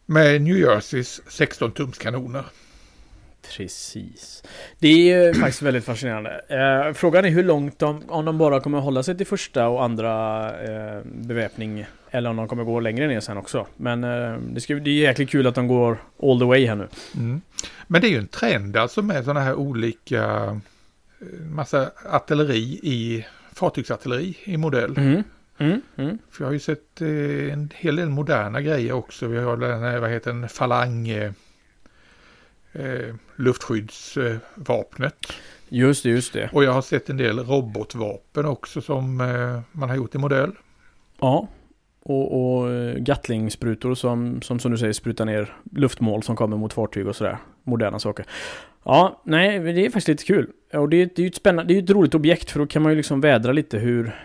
Med 0.06 0.42
New 0.42 0.58
Jerseys 0.58 1.22
16-tums 1.30 2.00
kanoner. 2.00 2.46
Precis. 3.51 4.43
Det 4.79 4.88
är 4.88 5.25
ju 5.25 5.33
faktiskt 5.39 5.62
väldigt 5.62 5.85
fascinerande. 5.85 6.41
Eh, 6.47 6.93
frågan 6.93 7.25
är 7.25 7.29
hur 7.29 7.43
långt 7.43 7.79
de, 7.79 8.09
om 8.09 8.25
de 8.25 8.38
bara 8.38 8.59
kommer 8.59 8.79
hålla 8.79 9.03
sig 9.03 9.17
till 9.17 9.27
första 9.27 9.67
och 9.67 9.83
andra 9.83 10.45
eh, 10.63 11.01
beväpning 11.05 11.85
eller 12.12 12.29
om 12.29 12.35
de 12.35 12.47
kommer 12.47 12.63
gå 12.63 12.79
längre 12.79 13.07
ner 13.07 13.19
sen 13.19 13.38
också. 13.38 13.67
Men 13.77 14.03
eh, 14.03 14.38
det, 14.38 14.62
ska, 14.62 14.75
det 14.75 14.89
är 14.89 14.93
jäkligt 14.93 15.29
kul 15.29 15.47
att 15.47 15.55
de 15.55 15.67
går 15.67 15.97
all 16.23 16.39
the 16.39 16.45
way 16.45 16.65
här 16.67 16.75
nu. 16.75 16.88
Mm. 17.15 17.41
Men 17.88 18.01
det 18.01 18.07
är 18.07 18.12
ju 18.12 18.17
en 18.17 18.27
trend 18.27 18.77
alltså 18.77 19.01
med 19.01 19.23
sådana 19.23 19.39
här 19.39 19.55
olika 19.55 20.23
eh, 21.21 21.45
massa 21.50 21.91
artilleri 22.09 22.79
i 22.83 23.25
fartygsartilleri 23.53 24.38
i 24.43 24.57
modell. 24.57 24.97
Mm. 24.97 25.23
Mm. 25.57 25.81
Mm. 25.95 26.17
För 26.31 26.43
jag 26.43 26.47
har 26.47 26.53
ju 26.53 26.59
sett 26.59 27.01
eh, 27.01 27.53
en 27.53 27.69
hel 27.75 27.95
del 27.95 28.09
moderna 28.09 28.62
grejer 28.62 28.91
också. 28.91 29.27
Vi 29.27 29.39
har 29.39 29.57
den 29.57 29.83
här, 29.83 30.00
vad 30.00 30.09
heter 30.09 30.33
den, 30.33 30.50
falang 30.50 31.33
eh, 32.74 33.15
luftskyddsvapnet. 33.36 35.15
Just 35.70 36.03
det, 36.03 36.10
just 36.10 36.34
det. 36.34 36.50
Och 36.53 36.63
jag 36.63 36.72
har 36.74 36.82
sett 36.82 37.10
en 37.10 37.18
del 37.18 37.39
robotvapen 37.39 38.46
också 38.46 38.82
som 38.82 39.22
eh, 39.22 39.60
man 39.72 39.89
har 39.89 39.96
gjort 39.96 40.15
i 40.15 40.18
modell. 40.18 40.51
Ja. 41.20 41.48
Och, 42.01 42.58
och 42.60 42.72
eh, 42.72 42.96
Gatling-sprutor 42.98 43.96
som, 43.96 44.42
som 44.42 44.60
som 44.60 44.72
du 44.72 44.77
säger 44.77 44.94
sprutar 44.94 45.25
ner 45.25 45.53
luftmål 45.72 46.24
som 46.24 46.36
kommer 46.36 46.58
mot 46.58 46.74
fartyg 46.74 47.08
och 47.08 47.15
sådär. 47.15 47.38
Moderna 47.63 48.00
saker. 48.00 48.25
Ja, 48.84 49.22
nej, 49.25 49.60
det 49.60 49.86
är 49.86 49.89
faktiskt 49.89 50.08
lite 50.08 50.24
kul. 50.24 50.50
Och 50.74 50.89
det 50.89 50.98
är, 51.01 51.06
det 51.06 51.20
är 51.20 51.24
ju 51.24 51.27
ett 51.27 51.36
spännande, 51.36 51.74
det 51.74 51.80
är 51.80 51.84
ett 51.84 51.89
roligt 51.89 52.15
objekt 52.15 52.51
för 52.51 52.60
då 52.60 52.68
kan 52.68 52.82
man 52.82 52.92
ju 52.92 52.96
liksom 52.96 53.22
vädra 53.22 53.51
lite 53.51 53.77
hur 53.77 54.15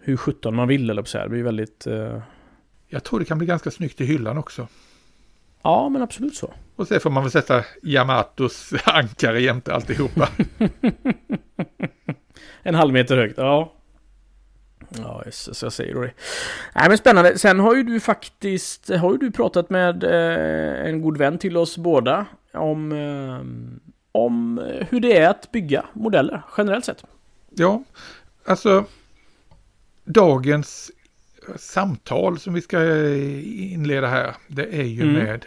hur 0.00 0.16
17 0.16 0.54
man 0.56 0.68
vill 0.68 0.90
eller 0.90 1.04
så 1.04 1.18
här. 1.18 1.24
Det 1.24 1.30
blir 1.30 1.42
väldigt... 1.42 1.86
eh, 1.86 2.18
Jag 2.88 3.04
tror 3.04 3.18
det 3.18 3.24
kan 3.24 3.38
bli 3.38 3.46
ganska 3.46 3.70
snyggt 3.70 4.00
i 4.00 4.04
hyllan 4.04 4.38
också. 4.38 4.68
Ja, 5.62 5.88
men 5.88 6.02
absolut 6.02 6.34
så. 6.34 6.54
Och 6.78 6.88
sen 6.88 7.00
får 7.00 7.10
man 7.10 7.22
väl 7.22 7.32
sätta 7.32 7.64
Yamatos 7.82 8.72
ankare 8.84 9.40
jämte 9.42 9.74
alltihopa. 9.74 10.28
En 12.62 12.74
halv 12.74 12.92
meter 12.92 13.16
högt, 13.16 13.38
ja. 13.38 13.72
Ja, 14.88 15.24
så 15.30 15.66
jag 15.66 15.72
säger 15.72 15.94
då 15.94 16.00
det. 16.00 16.12
Nej 16.74 16.88
men 16.88 16.98
spännande. 16.98 17.38
Sen 17.38 17.60
har 17.60 17.74
ju 17.74 17.82
du 17.82 18.00
faktiskt, 18.00 18.90
har 18.90 19.12
ju 19.12 19.18
du 19.18 19.30
pratat 19.30 19.70
med 19.70 20.04
eh, 20.04 20.86
en 20.88 21.02
god 21.02 21.16
vän 21.18 21.38
till 21.38 21.56
oss 21.56 21.78
båda 21.78 22.26
om, 22.54 22.92
eh, 22.92 23.40
om 24.12 24.60
hur 24.90 25.00
det 25.00 25.18
är 25.18 25.28
att 25.28 25.52
bygga 25.52 25.84
modeller 25.92 26.42
generellt 26.56 26.84
sett. 26.84 27.04
Ja, 27.50 27.82
alltså 28.46 28.84
dagens 30.04 30.90
samtal 31.56 32.38
som 32.38 32.54
vi 32.54 32.60
ska 32.60 33.06
inleda 33.44 34.06
här, 34.06 34.34
det 34.46 34.74
är 34.80 34.84
ju 34.84 35.02
Mm. 35.02 35.14
med 35.14 35.46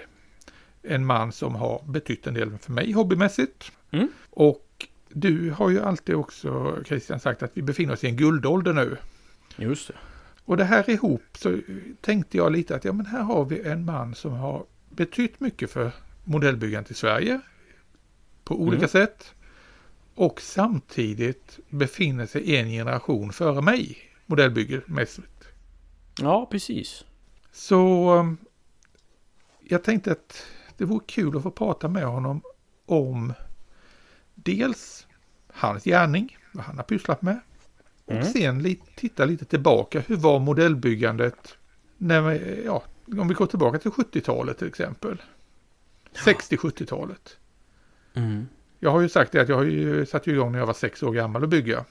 en 0.84 1.06
man 1.06 1.32
som 1.32 1.56
har 1.56 1.84
betytt 1.88 2.28
en 2.28 2.34
del 2.34 2.58
för 2.58 2.72
mig 2.72 2.92
hobbymässigt. 2.92 3.72
Mm. 3.92 4.08
Och 4.30 4.88
du 5.10 5.52
har 5.52 5.70
ju 5.70 5.82
alltid 5.82 6.16
också, 6.16 6.78
Christian, 6.86 7.20
sagt 7.20 7.44
att 7.44 7.52
vi 7.54 7.62
befinner 7.62 7.94
oss 7.94 8.04
i 8.04 8.08
en 8.08 8.16
guldålder 8.18 8.74
nu. 8.74 8.98
Just 9.58 9.88
det. 9.88 9.94
Och 10.46 10.58
det 10.58 10.64
här 10.64 10.90
ihop 10.90 11.24
så 11.38 11.58
tänkte 12.02 12.38
jag 12.38 12.52
lite 12.52 12.76
att 12.76 12.86
ja 12.86 12.94
men 12.94 13.06
här 13.06 13.22
har 13.22 13.46
vi 13.46 13.62
en 13.62 13.86
man 13.86 14.16
som 14.16 14.32
har 14.32 14.66
betytt 14.90 15.40
mycket 15.40 15.72
för 15.72 15.92
modellbyggandet 16.24 16.92
i 16.92 16.94
Sverige 16.94 17.42
på 18.44 18.62
olika 18.62 18.78
Mm. 18.78 18.90
sätt. 18.90 19.34
Och 20.16 20.42
samtidigt 20.42 21.60
befinner 21.70 22.26
sig 22.26 22.56
en 22.56 22.70
generation 22.70 23.34
före 23.34 23.62
mig 23.62 23.98
modellbyggemässigt. 24.26 25.28
Ja, 26.22 26.48
precis. 26.52 27.06
Så 27.52 28.14
um, 28.20 28.38
jag 29.60 29.84
tänkte 29.84 30.12
att 30.12 30.46
det 30.78 30.86
vore 30.86 31.04
kul 31.08 31.38
att 31.38 31.44
få 31.44 31.52
prata 31.52 31.88
med 31.88 32.04
honom 32.06 32.42
om 32.86 33.34
dels 34.36 35.08
hans 35.54 35.84
gärning, 35.84 36.38
vad 36.52 36.66
han 36.66 36.78
har 36.78 36.84
pysslat 36.84 37.22
med. 37.22 37.40
Och 38.06 38.12
Mm. 38.12 38.26
sen 38.26 38.62
li- 38.64 38.82
titta 38.96 39.26
lite 39.26 39.46
tillbaka, 39.46 40.00
hur 40.00 40.16
var 40.16 40.40
modellbyggandet 40.40 41.58
när 41.98 42.22
vi, 42.22 42.64
ja, 42.66 42.84
om 43.20 43.28
vi 43.28 43.34
går 43.34 43.46
tillbaka 43.46 43.78
till 43.80 43.92
70-talet 43.92 44.58
till 44.58 44.68
exempel. 44.68 45.22
60-70-talet. 46.26 47.38
Mm. 48.14 48.48
Jag 48.80 48.92
har 48.92 49.02
ju 49.02 49.10
sagt 49.10 49.32
det 49.32 49.42
att 49.42 49.50
jag 49.50 49.56
har 49.56 49.64
ju 49.64 50.06
satt 50.06 50.28
igång 50.28 50.52
när 50.52 50.60
jag 50.60 50.66
var 50.66 50.74
sex 50.74 51.04
år 51.04 51.12
gammal 51.12 51.44
och 51.44 51.50
bygga. 51.50 51.86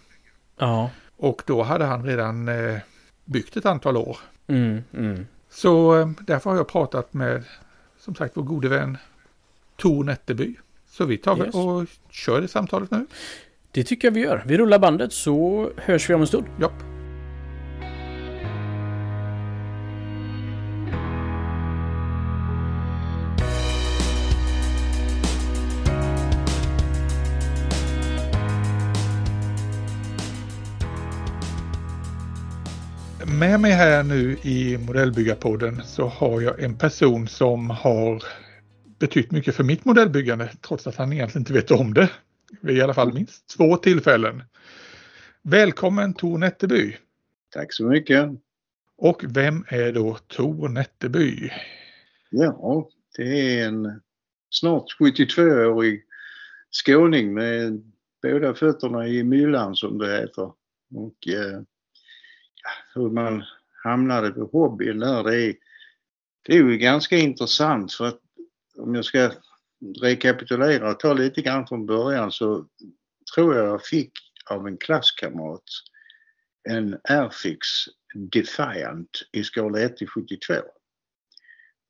Ja. 0.59 0.91
Och 1.17 1.43
då 1.47 1.63
hade 1.63 1.85
han 1.85 2.05
redan 2.07 2.49
eh, 2.49 2.79
byggt 3.25 3.57
ett 3.57 3.67
antal 3.67 3.97
år. 3.97 4.19
Mm, 4.47 4.83
mm. 4.93 5.27
Så 5.51 5.97
eh, 6.01 6.11
därför 6.21 6.51
har 6.51 6.57
jag 6.57 6.69
pratat 6.69 7.15
med, 7.15 7.45
som 8.00 8.14
sagt, 8.14 8.37
vår 8.37 8.42
gode 8.42 8.69
vän 8.69 8.97
Tor 9.76 10.04
Nätterby. 10.04 10.54
Så 10.90 11.04
vi 11.04 11.19
tar 11.19 11.38
Yes. 11.38 11.54
och 11.54 11.87
kör 12.11 12.40
det 12.40 12.49
samtalet 12.49 12.90
nu. 12.90 13.07
Det 13.71 13.85
tycker 13.85 14.09
jag 14.09 14.12
vi 14.12 14.21
gör. 14.21 14.42
Vi 14.47 14.59
rullar 14.59 14.78
bandet 14.78 15.12
så 15.12 15.71
hörs 15.76 16.11
vi 16.11 16.14
om 16.14 16.21
en 16.21 16.26
stund. 16.26 16.47
Japp. 16.61 16.73
Med 33.41 33.61
mig 33.61 33.71
här 33.71 34.03
nu 34.03 34.37
i 34.43 34.79
Modellbyggarpodden 34.79 35.83
så 35.85 36.07
har 36.07 36.41
jag 36.41 36.63
en 36.63 36.79
person 36.79 37.29
som 37.29 37.71
har 37.71 38.23
betytt 38.99 39.31
mycket 39.31 39.55
för 39.55 39.65
mitt 39.65 39.85
modellbyggande 39.85 40.51
trots 40.61 40.87
att 40.87 40.97
han 40.97 41.13
egentligen 41.13 41.43
inte 41.43 41.53
vet 41.53 41.71
om 41.71 41.95
det. 41.95 42.11
Vid 42.61 42.77
i 42.77 42.81
alla 42.81 42.95
fall 42.95 43.13
minst 43.13 43.49
två 43.57 43.77
tillfällen. 43.77 44.43
Välkommen 45.43 46.15
Tor 46.15 46.39
Nätterby. 46.39 46.97
Tack 47.51 47.73
så 47.73 47.85
mycket. 47.85 48.31
Och 48.97 49.25
vem 49.29 49.65
är 49.69 49.93
då 49.93 50.17
Tor 50.27 50.69
Nätterby? 50.69 51.51
Ja, 52.31 52.89
det 53.17 53.59
är 53.61 53.69
en 53.69 54.01
snart 54.51 54.97
72-årig 55.01 56.03
skåning 56.71 57.35
med 57.35 57.93
båda 58.23 58.55
fötterna 58.55 59.09
i 59.09 59.25
myllan 59.25 59.77
som 59.77 59.99
det 59.99 60.21
heter. 60.21 60.53
Och 60.95 61.29
eh, 61.29 61.61
hur 62.95 63.11
man 63.11 63.45
hamnade 63.83 64.31
på 64.31 64.45
hobbyn 64.45 64.99
där, 64.99 65.25
det 65.25 65.43
är, 65.43 65.55
det 66.47 66.52
är 66.52 66.57
ju 66.57 66.79
ganska 66.79 67.17
intressant 67.17 67.93
för 67.93 68.07
att 68.07 68.21
om 68.79 68.95
jag 68.95 69.05
ska 69.05 69.31
rekapitulera 70.00 70.90
och 70.90 71.00
ta 71.00 71.12
lite 71.12 71.43
grann 71.43 71.67
från 71.67 71.87
början 71.87 72.33
så 72.33 72.67
tror 73.35 73.57
jag 73.57 73.67
jag 73.67 73.87
fick 73.87 74.12
av 74.50 74.67
en 74.67 74.76
klasskamrat 74.76 75.64
en 76.69 76.99
Airfix 77.05 77.69
Defiant 78.14 79.11
i 79.33 79.45
skala 79.45 79.81
1 79.81 79.97
till 79.97 80.09
72. 80.09 80.55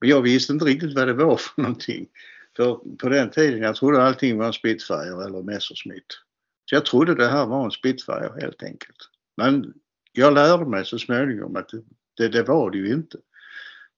Och 0.01 0.07
jag 0.07 0.23
visste 0.23 0.53
inte 0.53 0.65
riktigt 0.65 0.95
vad 0.95 1.07
det 1.09 1.13
var 1.13 1.37
för 1.37 1.63
någonting. 1.63 2.09
För 2.57 2.97
på 2.97 3.09
den 3.09 3.31
tiden, 3.31 3.63
jag 3.63 3.77
trodde 3.77 4.03
allting 4.03 4.39
var 4.39 4.47
en 4.47 4.53
Spitfire 4.53 5.25
eller 5.25 5.43
Messerschmitt. 5.43 6.19
Så 6.65 6.75
jag 6.75 6.85
trodde 6.87 7.15
det 7.15 7.29
här 7.29 7.47
var 7.47 7.65
en 7.65 7.71
Spitfire 7.71 8.33
helt 8.41 8.63
enkelt. 8.63 8.97
Men 9.37 9.75
jag 10.13 10.35
lärde 10.35 10.67
mig 10.67 10.85
så 10.85 10.99
småningom 10.99 11.57
att 11.57 11.71
det, 12.17 12.29
det, 12.29 12.43
var 12.43 12.71
det 12.71 12.79
ju 12.79 12.93
inte. 12.93 13.19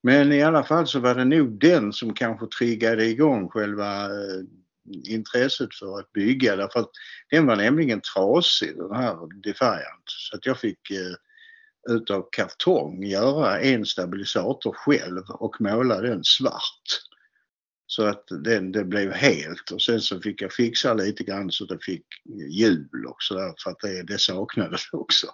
Men 0.02 0.32
i 0.32 0.42
alla 0.42 0.64
fall 0.64 0.86
så 0.86 1.00
var 1.00 1.14
det 1.14 1.24
nog 1.24 1.60
den 1.60 1.92
som 1.92 2.14
kanske 2.14 2.46
triggade 2.46 3.06
igång 3.06 3.48
själva 3.48 4.04
eh, 4.04 4.42
intresset 5.08 5.74
för 5.74 5.98
att 5.98 6.12
bygga 6.12 6.56
därför 6.56 6.80
att 6.80 6.90
den 7.30 7.46
var 7.46 7.56
nämligen 7.56 8.00
trasig 8.00 8.76
den 8.76 8.96
här 8.96 9.42
Defiant. 9.42 10.04
Så 10.06 10.36
att 10.36 10.46
jag 10.46 10.58
fick 10.58 10.90
eh, 10.90 11.94
utav 11.96 12.28
kartong 12.32 13.04
göra 13.04 13.60
en 13.60 13.86
stabilisator 13.86 14.72
själv 14.72 15.22
och 15.28 15.60
måla 15.60 16.00
den 16.00 16.24
svart. 16.24 17.02
Så 17.86 18.06
att 18.06 18.24
den, 18.44 18.72
den 18.72 18.88
blev 18.88 19.12
helt 19.12 19.70
och 19.70 19.82
sen 19.82 20.00
så 20.00 20.20
fick 20.20 20.42
jag 20.42 20.52
fixa 20.52 20.94
lite 20.94 21.24
grann 21.24 21.50
så 21.50 21.64
att 21.64 21.70
den 21.70 21.78
fick 21.78 22.06
hjul 22.50 23.06
och 23.06 23.16
sådär 23.18 23.54
för 23.64 23.70
att 23.70 23.80
det, 23.80 24.02
det 24.02 24.18
saknades 24.18 24.82
också. 24.92 25.26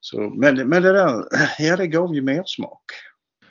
Så, 0.00 0.20
men, 0.20 0.68
men 0.68 0.82
det 0.82 0.92
där, 0.92 1.24
ja 1.58 1.76
det 1.76 1.86
gav 1.86 2.14
ju 2.14 2.22
mer 2.22 2.42
smak. 2.46 2.84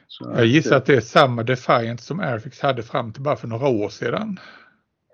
Så 0.08 0.32
Jag 0.36 0.46
gissar 0.46 0.76
att 0.76 0.86
det 0.86 0.96
är 0.96 1.02
samma 1.02 1.44
Defiant 1.44 2.02
som 2.02 2.20
Airfix 2.20 2.60
hade 2.60 2.84
fram 2.84 3.14
till 3.14 3.22
bara 3.22 3.36
för 3.36 3.48
några 3.48 3.68
år 3.68 3.90
sedan. 3.90 4.40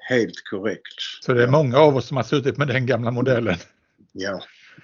Helt 0.10 0.44
korrekt. 0.50 1.02
Så 1.22 1.34
det 1.34 1.44
är 1.44 1.48
många 1.48 1.78
av 1.78 1.96
oss 1.96 2.08
som 2.08 2.18
har 2.18 2.24
suttit 2.24 2.58
med 2.58 2.68
den 2.68 2.86
gamla 2.86 3.12
modellen. 3.12 3.56
Ja. 4.12 4.42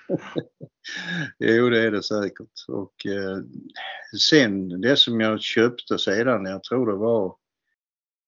jo, 1.39 1.69
det 1.69 1.83
är 1.83 1.91
det 1.91 2.03
säkert. 2.03 2.65
Och 2.67 3.05
eh, 3.05 3.37
sen 4.19 4.81
det 4.81 4.97
som 4.97 5.19
jag 5.19 5.41
köpte 5.41 5.97
sedan, 5.97 6.45
jag 6.45 6.63
tror 6.63 6.91
det 6.91 6.97
var, 6.97 7.35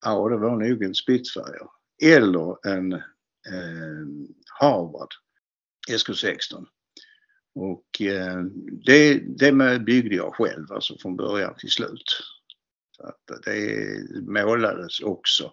ja 0.04 0.28
det 0.28 0.36
var 0.36 0.56
nog 0.56 0.82
en 0.82 0.94
Spitfire. 0.94 1.66
Eller 2.02 2.68
en 2.68 2.92
eh, 2.92 3.00
Harvard 4.60 5.08
SK16. 5.90 6.66
Och 7.54 8.00
eh, 8.00 8.42
det, 8.86 9.18
det 9.18 9.80
byggde 9.80 10.14
jag 10.14 10.34
själv, 10.34 10.72
alltså 10.72 10.98
från 10.98 11.16
början 11.16 11.54
till 11.58 11.70
slut. 11.70 12.22
Så 12.96 13.06
att 13.06 13.42
det 13.44 13.98
målades 14.22 15.00
också. 15.00 15.52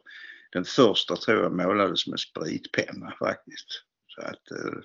Den 0.52 0.66
första 0.66 1.16
tror 1.16 1.44
jag 1.44 1.54
målades 1.56 2.08
med 2.08 2.20
spritpenna 2.20 3.14
faktiskt. 3.20 3.68
Så 4.08 4.22
att 4.22 4.52
eh, 4.52 4.82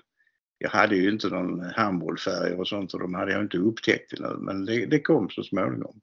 jag 0.57 0.69
hade 0.69 0.95
ju 0.95 1.09
inte 1.11 1.29
någon 1.29 1.61
handbollfärger 1.61 2.59
och 2.59 2.67
sånt 2.67 2.93
och 2.93 2.99
de 2.99 3.13
hade 3.13 3.31
jag 3.31 3.41
inte 3.41 3.57
upptäckt 3.57 4.13
ännu 4.13 4.37
men 4.37 4.65
det, 4.65 4.85
det 4.85 4.99
kom 4.99 5.29
så 5.29 5.43
småningom. 5.43 6.01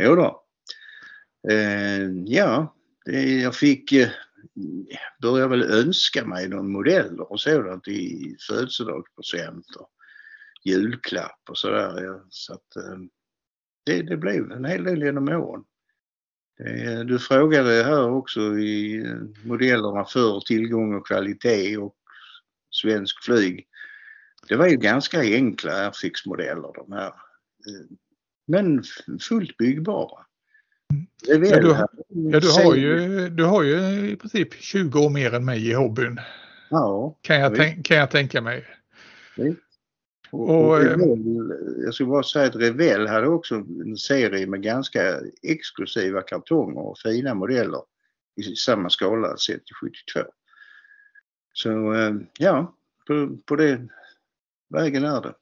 Jo 0.00 0.14
då. 0.14 0.44
Eh, 1.50 2.10
ja, 2.26 2.74
det, 3.04 3.40
jag 3.40 3.54
fick 3.54 3.92
eh, 3.92 4.08
började 5.22 5.48
väl 5.48 5.70
önska 5.70 6.26
mig 6.26 6.48
någon 6.48 6.72
modeller 6.72 7.32
och 7.32 7.40
sådant 7.40 7.88
i 7.88 8.36
födelsedagspresent 8.48 9.76
och 9.76 9.90
julklapp 10.64 11.42
och 11.50 11.58
sådär. 11.58 12.20
Så 12.28 12.54
att 12.54 12.76
eh, 12.76 12.98
det, 13.84 14.02
det 14.02 14.16
blev 14.16 14.52
en 14.52 14.64
hel 14.64 14.84
del 14.84 15.02
genom 15.02 15.28
åren. 15.28 15.64
Eh, 16.64 17.00
du 17.00 17.18
frågade 17.18 17.84
här 17.84 18.10
också 18.10 18.40
i 18.40 18.96
eh, 19.06 19.46
modellerna 19.48 20.04
för 20.04 20.40
tillgång 20.40 20.94
och 20.94 21.06
kvalitet 21.06 21.76
och 21.76 21.96
svensk 22.70 23.24
flyg. 23.24 23.68
Det 24.48 24.56
var 24.56 24.66
ju 24.66 24.76
ganska 24.76 25.20
enkla 25.20 25.72
Airfix-modeller 25.72 26.72
de 26.74 26.92
här. 26.92 27.12
Men 28.46 28.82
fullt 29.20 29.56
byggbara. 29.56 30.27
Det 31.26 31.48
Ja, 31.48 31.60
du, 31.60 31.68
ja, 32.30 32.40
du, 32.40 32.50
har 32.50 32.74
ju, 32.74 33.28
du 33.28 33.44
har 33.44 33.62
ju 33.62 34.10
i 34.10 34.16
princip 34.16 34.54
20 34.54 34.98
år 34.98 35.10
mer 35.10 35.34
än 35.34 35.44
mig 35.44 35.68
i 35.68 35.72
hobbyn. 35.72 36.20
Ja, 36.70 37.18
Kan 37.20 37.40
jag, 37.40 37.56
tänk, 37.56 37.86
kan 37.86 37.96
jag 37.96 38.10
tänka 38.10 38.40
mig. 38.40 38.64
och, 40.30 40.50
Och, 40.50 40.68
och 40.68 40.80
eh, 40.80 40.84
Revell, 40.84 41.52
jag 41.84 41.94
skulle 41.94 42.08
bara 42.08 42.22
säga 42.22 42.46
att 42.46 42.56
Revell 42.56 43.06
hade 43.06 43.28
också 43.28 43.54
en 43.54 43.96
serie 43.96 44.46
med 44.46 44.62
ganska 44.62 45.20
exklusiva 45.42 46.22
kartonger 46.22 46.80
och 46.80 46.98
fina 46.98 47.34
modeller 47.34 47.82
i 48.36 48.42
samma 48.42 48.90
skala 48.90 49.36
sett 49.36 49.66
till 49.66 49.74
72. 49.74 50.30
Så 51.52 51.94
eh, 51.94 52.14
ja, 52.38 52.74
på, 53.06 53.38
på 53.46 53.56
det 53.56 53.88
vägen 54.68 55.04
är 55.04 55.22
det. 55.22 55.34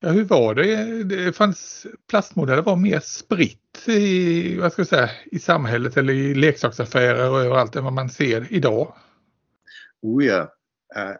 Ja, 0.00 0.08
hur 0.08 0.24
var 0.24 0.54
det? 0.54 1.04
Det 1.04 1.32
fanns 1.32 1.86
plastmodeller 2.10 2.62
var 2.62 2.76
mer 2.76 3.00
spritt 3.00 3.88
i, 3.88 4.58
vad 4.58 4.72
ska 4.72 4.80
jag 4.80 4.86
säga, 4.86 5.10
i 5.26 5.38
samhället 5.38 5.96
eller 5.96 6.12
i 6.12 6.34
leksaksaffärer 6.34 7.30
och 7.30 7.40
överallt 7.40 7.76
än 7.76 7.84
vad 7.84 7.92
man 7.92 8.08
ser 8.08 8.46
idag. 8.50 8.94
Oh 10.02 10.24
ja, 10.24 10.52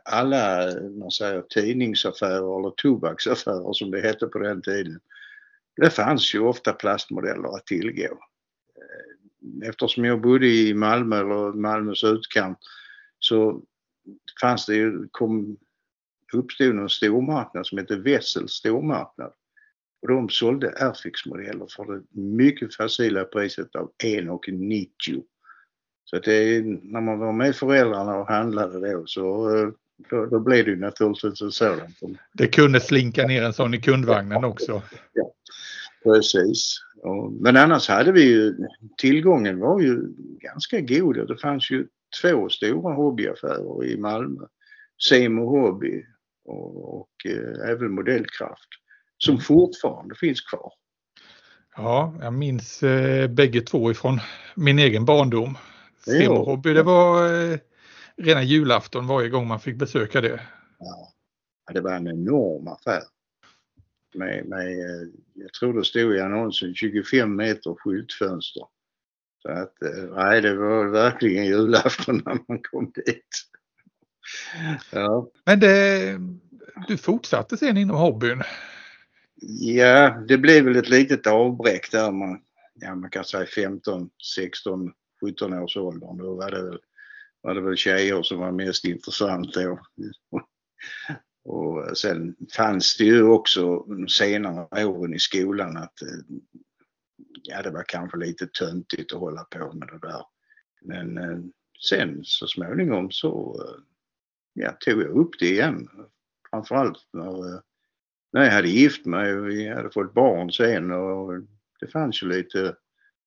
alla 0.05 0.71
man 0.99 1.11
säger, 1.11 1.43
tidningsaffärer 1.43 2.59
eller 2.59 2.71
tobaksaffärer 2.71 3.73
som 3.73 3.91
det 3.91 4.01
hette 4.01 4.27
på 4.27 4.39
den 4.39 4.63
tiden. 4.63 5.01
Det 5.77 5.91
fanns 5.91 6.35
ju 6.35 6.41
ofta 6.41 6.73
plastmodeller 6.73 7.57
att 7.57 7.67
tillgå. 7.67 8.19
Eftersom 9.65 10.05
jag 10.05 10.21
bodde 10.21 10.47
i 10.47 10.75
Malmö 10.75 11.21
eller 11.21 11.53
Malmös 11.53 12.05
utkant 12.05 12.59
så 13.19 13.63
fanns 14.41 14.67
det 14.67 14.75
ju, 14.75 15.09
kom, 15.11 15.57
uppstod 16.37 16.79
en 16.79 16.89
stormarknad 16.89 17.67
som 17.67 17.79
hette 17.79 17.97
Wessels 17.97 18.53
stormarknad. 18.53 19.33
Och 20.03 20.09
de 20.09 20.29
sålde 20.29 20.69
Airfix-modeller 20.71 21.67
för 21.77 21.85
det 21.95 22.03
mycket 22.21 22.75
facila 22.75 23.25
priset 23.25 23.77
av 23.77 23.91
1,90. 24.05 25.23
Så 26.05 26.17
att 26.17 26.23
det, 26.25 26.35
är- 26.35 26.63
när 26.83 27.01
man 27.01 27.19
var 27.19 27.33
med 27.33 27.57
föräldrarna 27.57 28.17
och 28.17 28.29
handlade 28.29 28.93
då 28.93 29.07
så 29.07 29.57
eh, 29.59 29.69
då, 30.11 30.27
då 30.27 30.41
blev 30.41 30.65
det 30.65 30.71
ju 30.71 30.77
naturligtvis 30.77 31.43
en 31.43 31.51
sådan. 31.53 31.93
Det 32.33 32.47
kunde 32.47 32.81
slinka 32.81 33.27
ner 33.27 33.43
en 33.43 33.53
sån 33.53 33.75
i 33.75 33.81
kundvagnen 33.81 34.45
också. 34.45 34.83
Precis. 36.05 36.77
Och, 37.03 37.33
men 37.33 37.57
annars 37.57 37.89
hade 37.89 38.13
vi 38.13 38.23
ju, 38.23 38.57
tillgången 38.99 39.59
var 39.61 39.81
ju 39.81 40.03
ganska 40.41 40.81
god. 40.81 41.29
Det 41.29 41.37
fanns 41.37 41.71
ju 41.71 41.87
två 42.23 42.49
stora 42.49 42.95
hobbyaffärer 42.95 43.85
i 43.85 43.97
Malmö. 43.99 44.43
Semo 45.09 45.47
Hobby 45.47 46.05
och, 46.47 47.01
och 47.01 47.11
eh, 47.25 47.71
även 47.71 47.93
Modellkraft. 47.93 48.69
Som 49.19 49.39
fortfarande 49.41 50.15
finns 50.15 50.41
kvar. 50.41 50.73
Ja, 51.77 52.15
jag 52.21 52.33
minns 52.33 52.83
eh, 52.83 53.29
bägge 53.29 53.61
två 53.61 53.91
ifrån 53.91 54.21
min 54.55 54.79
egen 54.79 55.05
barndom. 55.05 55.59
Simorhobby, 56.05 56.73
det 56.73 56.83
var 56.83 57.33
eh, 57.53 57.59
rena 58.17 58.43
julafton 58.43 59.07
varje 59.07 59.29
gång 59.29 59.47
man 59.47 59.61
fick 59.61 59.77
besöka 59.77 60.21
det. 60.21 60.41
Ja, 60.79 61.13
det 61.73 61.81
var 61.81 61.93
en 61.93 62.09
enorm 62.09 62.69
affär. 62.69 63.03
Med, 64.15 64.47
med, 64.47 64.67
eh, 64.67 65.09
jag 65.35 65.53
tror 65.53 65.75
det 65.75 65.85
stod 65.85 66.17
i 66.17 66.21
annonsen 66.21 66.75
25 66.75 67.37
meter 67.37 67.75
skyltfönster. 67.75 68.63
Så 69.43 69.49
att, 69.49 69.83
eh, 69.83 70.15
nej, 70.15 70.41
det 70.41 70.57
var 70.57 70.85
verkligen 70.85 71.47
julafton 71.47 72.23
när 72.25 72.39
man 72.49 72.63
kom 72.63 72.93
dit. 72.95 73.29
Ja. 74.93 75.31
Men 75.45 75.61
det, 75.61 76.19
du 76.89 76.97
fortsatte 76.97 77.57
sen 77.57 77.77
inom 77.77 77.97
hobbyn? 77.97 78.43
Ja, 79.61 80.25
det 80.29 80.39
blev 80.39 80.65
väl 80.65 80.77
ett 80.77 80.89
litet 80.89 81.27
avbräck 81.27 81.91
där 81.91 82.13
man, 82.13 82.41
ja, 82.75 82.95
man 82.95 83.11
kan 83.11 83.25
säga 83.25 83.47
15, 83.47 84.11
16, 84.37 84.93
17 85.21 85.55
års 85.55 85.77
ålder. 85.77 86.19
Då 86.19 86.35
var 86.35 86.51
det, 86.51 86.63
väl, 86.63 86.79
var 87.41 87.55
det 87.55 87.61
väl 87.61 87.77
tjejer 87.77 88.23
som 88.23 88.39
var 88.39 88.53
mest 88.53 88.85
intressant 88.85 89.55
då. 89.55 89.81
Och 91.45 91.99
sen 91.99 92.37
fanns 92.57 92.97
det 92.97 93.05
ju 93.05 93.23
också 93.23 93.87
senare 94.09 94.85
åren 94.85 95.15
i 95.15 95.19
skolan 95.19 95.77
att 95.77 95.95
ja, 97.43 97.63
det 97.63 97.71
var 97.71 97.85
kanske 97.89 98.19
lite 98.19 98.47
töntigt 98.47 99.13
att 99.13 99.21
hålla 99.21 99.45
på 99.45 99.73
med 99.73 99.89
det 99.89 100.09
där. 100.09 100.23
Men 100.81 101.19
eh, 101.19 101.39
sen 101.89 102.21
så 102.25 102.47
småningom 102.47 103.11
så 103.11 103.61
ja, 104.57 104.73
tog 104.81 105.03
jag 105.03 105.17
upp 105.17 105.39
det 105.39 105.49
igen. 105.49 105.89
Framförallt 106.51 106.99
när 107.13 107.55
eh, 107.55 107.61
när 108.33 108.45
jag 108.45 108.53
hade 108.53 108.69
gift 108.69 109.07
mig 109.07 109.35
och 109.35 109.49
vi 109.49 109.69
hade 109.69 109.91
fått 109.91 110.15
barn 110.15 110.53
sen 110.53 110.91
och 110.91 111.33
det 111.81 111.87
fanns 111.87 112.23
ju 112.23 112.29
lite 112.29 112.75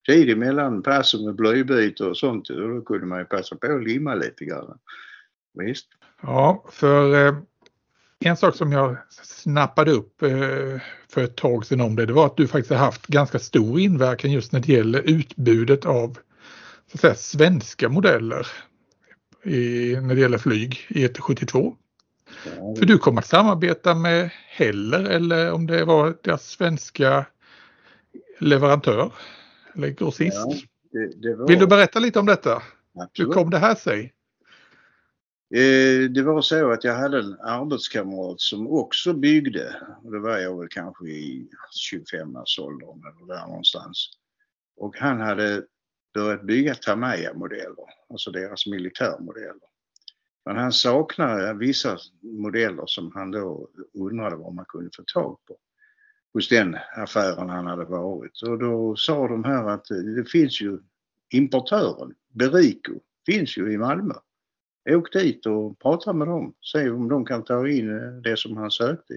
tid 0.06 0.30
emellan 0.30 0.82
passen 0.82 1.24
med 1.24 1.34
blöjbyte 1.34 2.04
och 2.04 2.16
sånt 2.16 2.50
och 2.50 2.68
då 2.68 2.80
kunde 2.80 3.06
man 3.06 3.18
ju 3.18 3.24
passa 3.24 3.56
på 3.56 3.72
att 3.72 3.84
limma 3.84 4.14
lite 4.14 4.44
grann. 4.44 4.78
Visst. 5.54 5.88
Ja, 6.22 6.64
för 6.70 7.26
eh, 7.26 7.34
en 8.18 8.36
sak 8.36 8.56
som 8.56 8.72
jag 8.72 8.96
snappade 9.22 9.90
upp 9.90 10.22
eh, 10.22 10.80
för 11.08 11.24
ett 11.24 11.36
tag 11.36 11.66
sedan 11.66 11.80
om 11.80 11.96
det, 11.96 12.06
det 12.06 12.12
var 12.12 12.26
att 12.26 12.36
du 12.36 12.48
faktiskt 12.48 12.70
har 12.70 12.78
haft 12.78 13.06
ganska 13.06 13.38
stor 13.38 13.80
inverkan 13.80 14.32
just 14.32 14.52
när 14.52 14.60
det 14.60 14.72
gäller 14.72 15.02
utbudet 15.10 15.86
av 15.86 16.18
så 16.86 16.94
att 16.94 17.00
säga, 17.00 17.14
svenska 17.14 17.88
modeller 17.88 18.46
i, 19.44 19.96
när 20.00 20.14
det 20.14 20.20
gäller 20.20 20.38
flyg 20.38 20.86
i 20.88 21.04
ett 21.04 21.18
72. 21.18 21.76
För 22.78 22.86
du 22.86 22.98
kom 22.98 23.18
att 23.18 23.26
samarbeta 23.26 23.94
med 23.94 24.30
Heller 24.48 25.04
eller 25.04 25.52
om 25.52 25.66
det 25.66 25.84
var 25.84 26.16
deras 26.22 26.50
svenska 26.50 27.26
leverantör 28.38 29.12
eller 29.74 29.88
grossist. 29.88 30.36
Ja, 30.36 30.54
det, 30.92 31.22
det 31.22 31.36
var... 31.36 31.48
Vill 31.48 31.58
du 31.58 31.66
berätta 31.66 31.98
lite 31.98 32.18
om 32.18 32.26
detta? 32.26 32.62
Absolut. 32.94 33.28
Hur 33.28 33.34
kom 33.34 33.50
det 33.50 33.58
här 33.58 33.74
sig? 33.74 34.14
Eh, 35.54 36.10
det 36.10 36.22
var 36.22 36.42
så 36.42 36.70
att 36.70 36.84
jag 36.84 36.94
hade 36.94 37.18
en 37.18 37.40
arbetskamrat 37.40 38.40
som 38.40 38.66
också 38.66 39.12
byggde. 39.12 39.76
Och 40.04 40.12
det 40.12 40.18
var 40.18 40.38
jag 40.38 40.58
väl 40.58 40.68
kanske 40.68 41.04
i 41.04 41.48
25-årsåldern 41.90 43.00
eller 43.00 43.34
där 43.34 43.46
någonstans. 43.46 44.10
Och 44.76 44.96
han 44.96 45.20
hade 45.20 45.62
börjat 46.14 46.42
bygga 46.42 46.74
Tamiya-modeller, 46.74 47.86
alltså 48.10 48.30
deras 48.30 48.66
militärmodeller. 48.66 49.70
Men 50.44 50.56
han 50.56 50.72
saknade 50.72 51.54
vissa 51.54 51.98
modeller 52.22 52.84
som 52.86 53.12
han 53.14 53.30
då 53.30 53.68
undrade 53.94 54.36
vad 54.36 54.54
man 54.54 54.64
kunde 54.64 54.90
få 54.96 55.02
tag 55.02 55.38
på 55.48 55.56
hos 56.32 56.48
den 56.48 56.76
affären 56.96 57.48
han 57.48 57.66
hade 57.66 57.84
varit. 57.84 58.42
Och 58.42 58.58
då 58.58 58.96
sa 58.96 59.28
de 59.28 59.44
här 59.44 59.68
att 59.68 59.84
det 60.16 60.30
finns 60.30 60.60
ju 60.60 60.78
importören, 61.30 62.14
Berico, 62.28 62.92
finns 63.26 63.56
ju 63.56 63.72
i 63.72 63.78
Malmö. 63.78 64.14
Åk 64.90 65.12
dit 65.12 65.46
och 65.46 65.78
prata 65.78 66.12
med 66.12 66.28
dem, 66.28 66.54
se 66.60 66.90
om 66.90 67.08
de 67.08 67.24
kan 67.24 67.44
ta 67.44 67.68
in 67.68 68.22
det 68.22 68.38
som 68.38 68.56
han 68.56 68.70
sökte. 68.70 69.14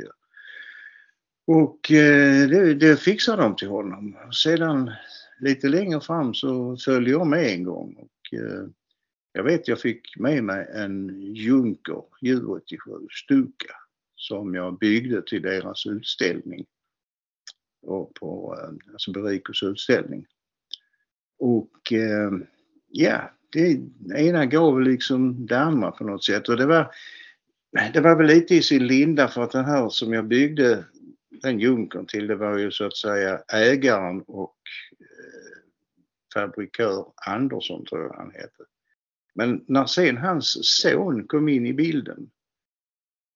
Och 1.48 1.92
eh, 1.92 2.48
det, 2.50 2.74
det 2.74 2.98
fixade 2.98 3.42
de 3.42 3.56
till 3.56 3.68
honom. 3.68 4.18
Sedan 4.44 4.92
lite 5.40 5.68
längre 5.68 6.02
fram 6.02 6.34
så 6.34 6.78
följde 6.78 7.12
jag 7.12 7.28
med 7.28 7.46
en 7.46 7.64
gång 7.64 7.94
och 7.94 8.38
eh, 8.40 8.68
jag 9.34 9.44
vet 9.44 9.68
jag 9.68 9.80
fick 9.80 10.18
med 10.18 10.44
mig 10.44 10.68
en 10.74 11.10
Junker 11.36 12.04
Ju87 12.22 13.08
Stuka 13.12 13.76
som 14.16 14.56
jag 14.56 14.78
byggde 14.78 15.22
till 15.22 15.42
deras 15.42 15.86
utställning. 15.86 16.66
Och 17.82 18.14
på, 18.14 18.58
eh, 18.60 18.94
alltså 18.94 19.12
Berikos 19.12 19.64
utställning. 19.64 20.26
Och 21.40 21.94
eh, 21.94 22.32
ja, 22.88 23.32
det 23.52 23.80
ena 24.16 24.46
gav 24.46 24.82
liksom 24.82 25.46
det 25.46 25.60
andra 25.60 25.92
på 25.92 26.04
något 26.04 26.24
sätt 26.24 26.50
och 26.50 26.58
det 26.58 26.66
var, 26.66 26.92
det 27.94 28.02
var 28.02 28.16
väl 28.16 28.28
lite 28.28 28.56
i 28.56 28.62
sin 28.62 28.88
linda 28.88 29.28
för 29.28 29.44
att 29.44 29.52
den 29.52 29.66
här 29.66 29.90
som 29.90 30.14
jag 30.14 30.28
byggde 30.28 30.84
den 31.30 31.60
Junkern 31.60 32.06
till 32.06 32.28
det 32.28 32.36
var 32.36 32.58
ju 32.58 32.72
så 32.72 32.86
att 32.86 32.98
säga 32.98 33.42
ägaren 33.54 34.22
och 34.22 34.56
fabrikör 36.34 37.06
Andersson 37.28 37.86
tror 37.86 38.02
jag 38.02 38.14
han 38.14 38.32
hette. 38.32 38.64
Men 39.36 39.66
när 39.68 39.86
sen 39.86 40.18
hans 40.18 40.58
son 40.82 41.28
kom 41.28 41.50
in 41.50 41.66
i 41.66 41.74
bilden 41.74 42.30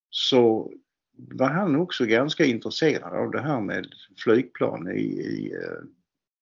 så 0.09 0.73
var 1.17 1.49
han 1.49 1.75
också 1.75 2.05
ganska 2.05 2.45
intresserad 2.45 3.13
av 3.13 3.31
det 3.31 3.41
här 3.41 3.61
med 3.61 3.87
flygplan 4.23 4.91
i, 4.91 5.01
i 5.01 5.53
eh, 5.53 5.83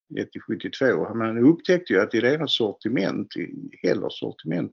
172. 0.10 1.14
Man 1.14 1.38
upptäckte 1.38 1.94
ju 1.94 2.02
att 2.02 2.14
i 2.14 2.20
deras 2.20 2.54
sortiment, 2.54 3.36
i 3.38 3.80
Hellers 3.84 4.20
sortiment, 4.20 4.72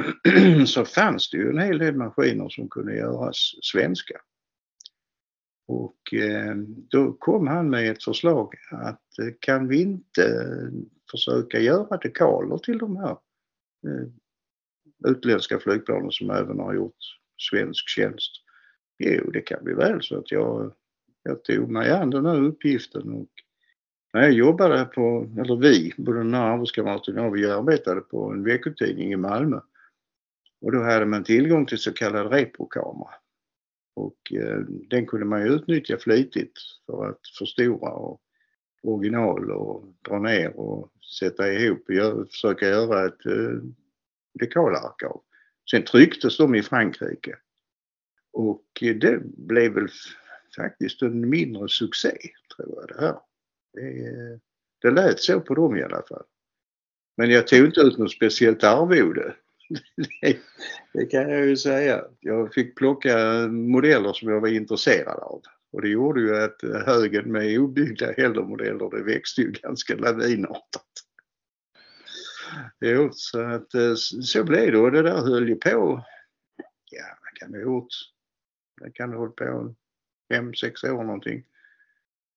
så 0.66 0.84
fanns 0.84 1.30
det 1.30 1.36
ju 1.36 1.50
en 1.50 1.58
hel 1.58 1.78
del 1.78 1.96
maskiner 1.96 2.48
som 2.48 2.68
kunde 2.68 2.96
göras 2.96 3.54
svenska. 3.62 4.20
Och 5.70 6.14
eh, 6.14 6.54
då 6.90 7.12
kom 7.12 7.46
han 7.46 7.70
med 7.70 7.90
ett 7.90 8.04
förslag 8.04 8.54
att 8.70 9.18
eh, 9.18 9.34
kan 9.40 9.68
vi 9.68 9.82
inte 9.82 10.24
eh, 10.24 10.70
försöka 11.10 11.58
göra 11.58 11.96
dekaler 11.96 12.58
till 12.58 12.78
de 12.78 12.96
här 12.96 13.16
utländska 15.08 15.58
flygplanen 15.58 16.10
som 16.10 16.30
även 16.30 16.58
har 16.58 16.74
gjort 16.74 16.96
svensk 17.50 17.88
tjänst. 17.88 18.30
Jo, 18.98 19.30
det 19.30 19.40
kan 19.40 19.64
bli 19.64 19.74
väl 19.74 20.02
så 20.02 20.18
att 20.18 20.32
jag, 20.32 20.72
jag 21.22 21.44
tog 21.44 21.70
mig 21.70 21.90
an 21.90 22.10
den 22.10 22.26
här 22.26 22.42
uppgiften 22.44 23.12
och 23.12 23.28
när 24.12 24.22
jag 24.22 24.32
jobbade 24.32 24.84
på, 24.84 25.30
eller 25.38 25.56
vi, 25.56 25.92
både 25.96 26.18
den 26.18 26.34
här 26.34 26.52
arbetskamraten 26.52 27.18
och 27.18 27.24
jag, 27.24 27.30
vi 27.30 27.50
arbetade 27.50 28.00
på 28.00 28.30
en 28.30 28.44
veckotidning 28.44 29.12
i 29.12 29.16
Malmö. 29.16 29.60
Och 30.60 30.72
då 30.72 30.82
hade 30.82 31.06
man 31.06 31.24
tillgång 31.24 31.66
till 31.66 31.78
så 31.78 31.92
kallad 31.92 32.32
reprokamera. 32.32 33.19
Och 33.94 34.32
eh, 34.32 34.58
den 34.90 35.06
kunde 35.06 35.26
man 35.26 35.46
ju 35.46 35.52
utnyttja 35.52 35.98
flitigt 35.98 36.58
för 36.86 37.08
att 37.08 37.20
förstora 37.38 37.90
och 37.90 38.20
original 38.82 39.50
och 39.50 39.84
dra 40.08 40.18
ner 40.18 40.56
och 40.56 40.92
sätta 41.18 41.52
ihop 41.52 41.84
och 41.88 41.94
gör, 41.94 42.24
försöka 42.24 42.68
göra 42.68 43.06
ett 43.06 43.26
eh, 43.26 43.62
dekalark 44.40 45.02
av. 45.02 45.22
Sen 45.70 45.84
trycktes 45.84 46.36
de 46.36 46.54
i 46.54 46.62
Frankrike. 46.62 47.36
Och 48.32 48.64
eh, 48.80 48.96
det 48.96 49.20
blev 49.24 49.72
väl 49.72 49.88
faktiskt 50.56 51.02
en 51.02 51.30
mindre 51.30 51.68
succé, 51.68 52.18
tror 52.56 52.74
jag 52.76 52.88
det 52.88 53.06
här. 53.06 53.18
Det, 53.72 54.06
eh, 54.06 54.38
det 54.82 54.90
lät 54.90 55.20
så 55.20 55.40
på 55.40 55.54
dem 55.54 55.76
i 55.76 55.82
alla 55.82 56.02
fall. 56.08 56.24
Men 57.16 57.30
jag 57.30 57.46
tog 57.46 57.66
inte 57.66 57.80
ut 57.80 57.98
något 57.98 58.12
speciellt 58.12 58.64
arvode. 58.64 59.36
Det, 59.96 60.38
det 60.92 61.06
kan 61.06 61.30
jag 61.30 61.46
ju 61.46 61.56
säga. 61.56 62.04
Jag 62.20 62.54
fick 62.54 62.76
plocka 62.76 63.46
modeller 63.48 64.12
som 64.12 64.28
jag 64.28 64.40
var 64.40 64.48
intresserad 64.48 65.18
av. 65.18 65.42
Och 65.72 65.82
det 65.82 65.88
gjorde 65.88 66.20
ju 66.20 66.36
att 66.36 66.86
högen 66.86 67.32
med 67.32 67.58
obyggda 67.58 68.12
Hellermodeller 68.12 68.90
det 68.90 69.02
växte 69.02 69.40
ju 69.40 69.50
ganska 69.50 69.94
lavinartat. 69.94 70.86
Jo, 72.80 73.08
så 73.12 73.40
att 73.40 73.74
eh, 73.74 73.94
så 73.94 74.44
blev 74.44 74.72
det 74.72 74.78
och 74.78 74.92
det 74.92 75.02
där 75.02 75.20
höll 75.20 75.48
ju 75.48 75.56
på, 75.56 76.04
ja 76.90 77.04
vad 77.20 77.34
kan 77.34 77.52
det 77.52 77.58
ha 77.58 77.62
gjort? 77.62 77.92
Det 78.80 78.90
kan 78.92 79.10
ha 79.10 79.18
hållit 79.18 79.36
på 79.36 79.74
fem, 80.32 80.54
sex 80.54 80.84
år 80.84 81.04
någonting. 81.04 81.44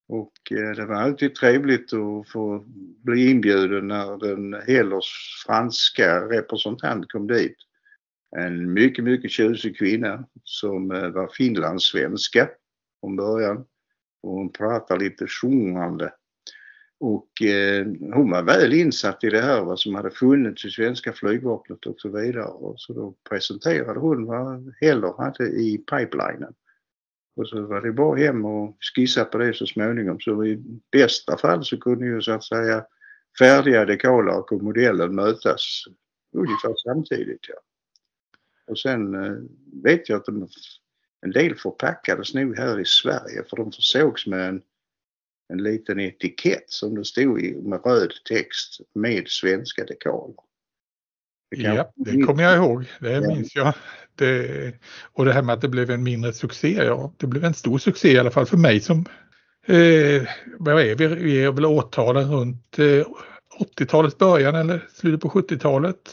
Och 0.07 0.51
eh, 0.51 0.75
det 0.75 0.85
var 0.85 0.95
alltid 0.95 1.35
trevligt 1.35 1.93
att 1.93 2.29
få 2.29 2.63
bli 3.03 3.31
inbjuden 3.31 3.87
när 3.87 4.17
den 4.17 4.53
Hellers 4.67 5.43
franska 5.45 6.29
representant 6.29 7.11
kom 7.11 7.27
dit. 7.27 7.57
En 8.35 8.73
mycket, 8.73 9.03
mycket 9.03 9.31
tjusig 9.31 9.77
kvinna 9.77 10.25
som 10.43 10.91
eh, 10.91 11.09
var 11.09 11.27
finlandssvenska 11.27 12.49
från 12.99 13.15
början. 13.15 13.65
Och 14.23 14.31
hon 14.31 14.51
pratade 14.51 15.03
lite 15.03 15.27
sjungande. 15.27 16.13
Och 16.99 17.41
eh, 17.41 17.85
hon 18.13 18.31
var 18.31 18.43
väl 18.43 18.73
insatt 18.73 19.23
i 19.23 19.29
det 19.29 19.41
här 19.41 19.61
vad 19.61 19.79
som 19.79 19.95
hade 19.95 20.11
funnits 20.11 20.65
i 20.65 20.69
svenska 20.69 21.13
flygvapnet 21.13 21.85
och 21.85 21.99
så 21.99 22.09
vidare. 22.09 22.45
Och 22.45 22.79
så 22.79 22.93
då 22.93 23.15
presenterade 23.29 23.99
hon 23.99 24.25
vad 24.25 24.73
Heller 24.81 25.13
hade 25.17 25.45
i 25.45 25.77
pipelinen. 25.77 26.53
Och 27.35 27.47
så 27.47 27.61
var 27.61 27.81
det 27.81 27.91
bara 27.91 28.17
hem 28.17 28.45
och 28.45 28.77
skissa 28.95 29.25
på 29.25 29.37
det 29.37 29.53
så 29.53 29.65
småningom. 29.65 30.19
Så 30.19 30.45
i 30.45 30.63
bästa 30.91 31.37
fall 31.37 31.65
så 31.65 31.77
kunde 31.77 32.05
ju 32.05 32.21
så 32.21 32.31
att 32.31 32.43
säga 32.43 32.85
färdiga 33.39 33.85
dekaler 33.85 34.37
och 34.37 34.63
modellen 34.63 35.15
mötas 35.15 35.83
ungefär 36.35 36.73
samtidigt. 36.83 37.49
Ja. 37.49 37.55
Och 38.67 38.79
sen 38.79 39.13
eh, 39.15 39.37
vet 39.83 40.09
jag 40.09 40.17
att 40.17 40.25
de, 40.25 40.47
en 41.21 41.31
del 41.31 41.55
förpackades 41.55 42.33
nog 42.33 42.57
här 42.57 42.79
i 42.79 42.85
Sverige 42.85 43.43
för 43.49 43.57
de 43.57 43.71
försågs 43.71 44.27
med 44.27 44.49
en, 44.49 44.61
en 45.49 45.63
liten 45.63 45.99
etikett 45.99 46.69
som 46.69 46.95
det 46.95 47.05
stod 47.05 47.41
i 47.41 47.61
med 47.61 47.85
röd 47.85 48.11
text 48.29 48.81
med 48.93 49.27
svenska 49.27 49.85
dekaler. 49.85 50.35
Ja, 51.57 51.91
det 51.95 52.21
kommer 52.21 52.43
jag 52.43 52.55
ihåg. 52.55 52.85
Det 52.99 53.27
minns 53.27 53.55
jag. 53.55 53.73
Det, 54.15 54.73
och 55.13 55.25
det 55.25 55.33
här 55.33 55.41
med 55.41 55.53
att 55.53 55.61
det 55.61 55.69
blev 55.69 55.91
en 55.91 56.03
mindre 56.03 56.33
succé, 56.33 56.73
ja, 56.73 57.13
det 57.17 57.27
blev 57.27 57.43
en 57.43 57.53
stor 57.53 57.77
succé 57.77 58.11
i 58.11 58.19
alla 58.19 58.31
fall 58.31 58.45
för 58.45 58.57
mig 58.57 58.79
som 58.79 59.05
eh, 59.67 60.27
vad 60.57 60.81
är 60.81 60.95
vi? 60.95 61.07
vi 61.07 61.43
är 61.43 61.51
väl 61.51 61.65
årtalen 61.65 62.31
runt 62.31 62.79
eh, 62.79 63.05
80-talets 63.77 64.17
början 64.17 64.55
eller 64.55 64.87
slutet 64.93 65.21
på 65.21 65.29
70-talet? 65.29 66.09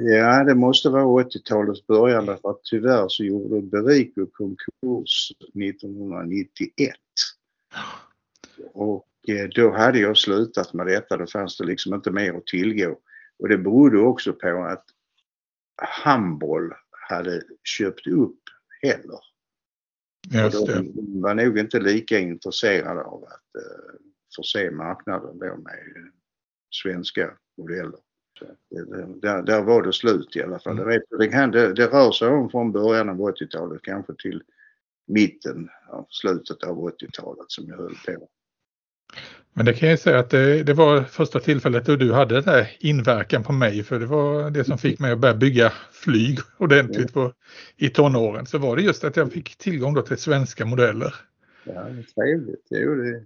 Ja, 0.00 0.44
det 0.44 0.54
måste 0.54 0.88
vara 0.88 1.24
80-talets 1.24 1.86
början 1.86 2.26
därför 2.26 2.50
att 2.50 2.60
tyvärr 2.64 3.08
så 3.08 3.24
gjorde 3.24 3.62
Berico 3.62 4.26
konkurs 4.26 5.32
1991. 5.54 6.94
Och 8.74 9.06
eh, 9.28 9.48
då 9.54 9.76
hade 9.76 9.98
jag 9.98 10.16
slutat 10.16 10.72
med 10.72 10.86
detta, 10.86 11.16
då 11.16 11.26
fanns 11.26 11.56
det 11.56 11.64
liksom 11.64 11.94
inte 11.94 12.10
mer 12.10 12.34
att 12.34 12.46
tillgå. 12.46 12.96
Och 13.38 13.48
det 13.48 13.58
berodde 13.58 13.98
också 13.98 14.32
på 14.32 14.64
att 14.64 14.84
handboll 16.04 16.72
hade 16.90 17.42
köpt 17.64 18.06
upp 18.06 18.40
heller. 18.82 19.20
Just 20.30 20.66
det. 20.66 20.82
De 20.82 21.22
var 21.22 21.34
nog 21.34 21.58
inte 21.58 21.80
lika 21.80 22.18
intresserade 22.18 23.02
av 23.02 23.24
att 23.24 23.62
uh, 23.62 23.98
förse 24.36 24.70
marknaden 24.70 25.38
då 25.38 25.56
med 25.56 26.10
svenska 26.70 27.30
modeller. 27.56 28.00
Det, 28.70 29.20
där, 29.20 29.42
där 29.42 29.62
var 29.62 29.82
det 29.82 29.92
slut 29.92 30.36
i 30.36 30.42
alla 30.42 30.58
fall. 30.58 30.78
Mm. 30.78 31.00
Det, 31.18 31.28
kan, 31.28 31.50
det, 31.50 31.74
det 31.74 31.86
rör 31.86 32.12
sig 32.12 32.28
om 32.28 32.50
från 32.50 32.72
början 32.72 33.08
av 33.08 33.16
80-talet 33.16 33.82
kanske 33.82 34.14
till 34.14 34.42
mitten, 35.06 35.68
ja, 35.88 36.06
slutet 36.10 36.62
av 36.62 36.76
80-talet 36.76 37.50
som 37.50 37.68
jag 37.68 37.76
höll 37.76 37.94
på. 38.06 38.28
Men 39.58 39.66
det 39.66 39.74
kan 39.74 39.88
jag 39.88 39.98
säga 39.98 40.18
att 40.18 40.30
det, 40.30 40.62
det, 40.62 40.74
var 40.74 41.02
första 41.02 41.40
tillfället 41.40 41.86
då 41.86 41.96
du 41.96 42.12
hade 42.12 42.34
den 42.34 42.44
där 42.44 42.76
inverkan 42.80 43.42
på 43.42 43.52
mig 43.52 43.82
för 43.82 44.00
det 44.00 44.06
var 44.06 44.50
det 44.50 44.64
som 44.64 44.78
fick 44.78 45.00
mig 45.00 45.12
att 45.12 45.18
börja 45.18 45.34
bygga 45.34 45.72
flyg 45.92 46.38
ordentligt 46.58 47.12
på, 47.12 47.32
i 47.76 47.88
tonåren. 47.88 48.46
Så 48.46 48.58
var 48.58 48.76
det 48.76 48.82
just 48.82 49.04
att 49.04 49.16
jag 49.16 49.32
fick 49.32 49.56
tillgång 49.56 49.94
då 49.94 50.02
till 50.02 50.16
svenska 50.16 50.66
modeller. 50.66 51.14
Ja, 51.64 51.86
trevligt. 52.14 52.66
Jo, 52.70 52.94
det, 52.94 53.24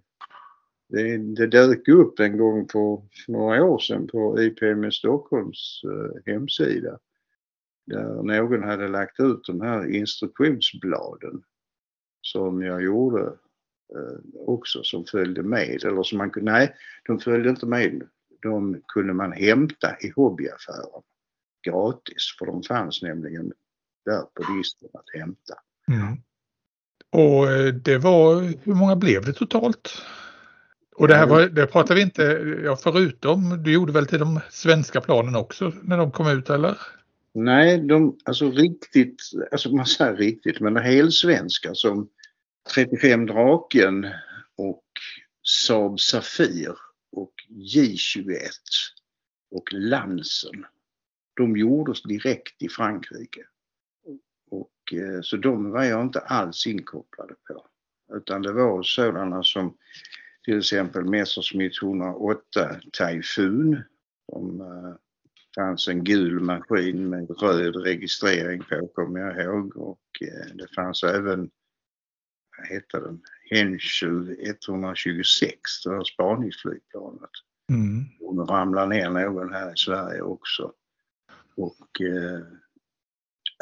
det, 0.89 1.17
det 1.17 1.47
dök 1.47 1.89
upp 1.89 2.21
en 2.21 2.39
gång 2.39 2.67
på, 2.67 3.05
för 3.27 3.33
några 3.33 3.65
år 3.65 3.79
sedan 3.79 4.07
på 4.07 4.43
IPM 4.43 4.91
Stockholms 4.91 5.83
eh, 5.85 6.33
hemsida. 6.33 6.99
Där 7.87 8.23
någon 8.23 8.63
hade 8.63 8.89
lagt 8.89 9.21
ut 9.21 9.45
de 9.47 9.61
här 9.61 9.95
instruktionsbladen 9.95 11.43
som 12.23 12.63
jag 12.63 12.83
gjorde 12.83 13.33
också 14.47 14.83
som 14.83 15.05
följde 15.05 15.43
med. 15.43 15.85
Eller 15.85 16.03
som 16.03 16.19
man 16.19 16.31
kunde, 16.31 16.53
nej, 16.53 16.75
de 17.07 17.19
följde 17.19 17.51
inte 17.51 17.67
med. 17.67 18.03
De 18.43 18.83
kunde 18.89 19.13
man 19.13 19.33
hämta 19.33 19.97
i 20.01 20.13
hobbyaffären 20.17 21.03
gratis 21.67 22.37
för 22.39 22.47
de 22.47 22.63
fanns 22.63 23.03
nämligen 23.03 23.53
där 24.05 24.21
på 24.21 24.53
disken 24.57 24.89
att 24.93 25.21
hämta. 25.21 25.55
Mm. 25.89 26.17
Och 27.11 27.51
eh, 27.51 27.75
det 27.75 27.99
var, 27.99 28.41
hur 28.65 28.75
många 28.75 28.97
blev 28.97 29.25
det 29.25 29.33
totalt? 29.33 30.03
Och 30.97 31.09
det 31.09 31.15
här 31.15 31.27
var, 31.27 31.43
det 31.43 31.67
pratar 31.67 31.95
vi 31.95 32.03
inte, 32.03 32.23
ja, 32.65 32.77
förutom, 32.77 33.63
du 33.63 33.73
gjorde 33.73 33.93
väl 33.93 34.07
till 34.07 34.19
de 34.19 34.41
svenska 34.51 35.01
planen 35.01 35.37
också 35.37 35.73
när 35.83 35.97
de 35.97 36.11
kom 36.11 36.29
ut 36.29 36.51
eller? 36.51 36.79
Nej, 37.35 37.79
de, 37.79 38.17
alltså 38.25 38.51
riktigt, 38.51 39.23
alltså 39.53 39.75
man 39.75 39.87
säger 39.87 40.17
riktigt, 40.17 40.61
men 40.61 40.77
helsvenska 40.77 41.75
som 41.75 42.09
35 42.75 43.27
Draken 43.27 44.07
och 44.57 44.85
Saab 45.43 46.01
Safir 46.01 46.75
och 47.13 47.33
J21 47.49 48.51
och 49.51 49.73
Lansen. 49.73 50.67
De 51.37 51.57
gjordes 51.57 52.03
direkt 52.03 52.63
i 52.63 52.69
Frankrike. 52.69 53.41
Och, 54.51 54.93
eh, 54.93 55.21
så 55.23 55.37
de 55.37 55.71
var 55.71 55.85
jag 55.85 56.03
inte 56.03 56.21
alls 56.21 56.67
inkopplade 56.67 57.35
på. 57.49 57.67
Utan 58.17 58.43
det 58.43 58.53
var 58.53 58.83
sådana 58.83 59.43
som 59.43 59.77
till 60.45 60.59
exempel 60.59 61.05
Messerschmitt 61.05 61.83
108 61.83 62.81
Typhoon. 62.93 63.83
Som 64.33 64.63
fanns 65.55 65.89
en 65.89 66.05
gul 66.05 66.41
maskin 66.41 67.09
med 67.09 67.31
röd 67.41 67.77
registrering 67.77 68.63
på 68.63 68.89
kommer 68.95 69.21
jag 69.21 69.45
ihåg 69.45 69.77
och 69.77 70.01
eh, 70.21 70.55
det 70.55 70.75
fanns 70.75 71.03
även, 71.03 71.51
heter 72.69 73.01
den, 73.01 73.21
Henschel 73.51 74.37
126, 74.41 75.61
det 75.85 75.91
var 75.91 76.05
spaningsflygplanet. 76.05 77.31
Mm. 77.71 78.05
Och 78.21 78.49
ramlade 78.51 78.87
ner 78.87 79.11
någon 79.11 79.53
här 79.53 79.73
i 79.73 79.77
Sverige 79.77 80.23
också. 80.23 80.73
Och 81.57 82.01
uh, 82.01 82.41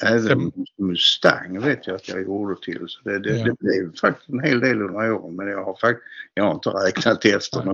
Även 0.02 0.52
Mustang 0.78 1.60
vet 1.60 1.86
jag 1.86 1.96
att 1.96 2.08
jag 2.08 2.22
gjorde 2.22 2.60
till. 2.62 2.84
Så 2.88 3.00
det, 3.04 3.18
det, 3.18 3.38
ja. 3.38 3.44
det 3.44 3.58
blev 3.58 3.96
faktiskt 3.96 4.28
en 4.28 4.40
hel 4.40 4.60
del 4.60 4.82
under 4.82 5.12
åren 5.12 5.36
men 5.36 5.48
jag 5.48 5.64
har, 5.64 5.74
faktiskt, 5.74 6.06
jag 6.34 6.44
har 6.44 6.54
inte 6.54 6.68
räknat 6.68 7.24
efter 7.24 7.64
nu. 7.64 7.72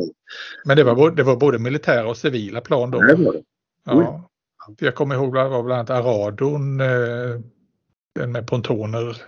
Men 0.65 0.77
det 0.77 0.85
var, 0.85 1.11
det 1.11 1.23
var 1.23 1.37
både 1.37 1.59
militära 1.59 2.09
och 2.09 2.17
civila 2.17 2.61
plan 2.61 2.91
då? 2.91 3.01
Det 3.01 3.15
var 3.15 3.33
det. 3.33 3.43
Ja. 3.85 4.31
Jag 4.79 4.95
kommer 4.95 5.15
ihåg 5.15 5.35
det 5.35 5.49
var 5.49 5.63
bland 5.63 5.91
annat 5.91 6.07
Aradon, 6.07 6.81
eh, 6.81 7.41
den 8.15 8.33
med 8.33 8.47
pontoner. 8.47 9.23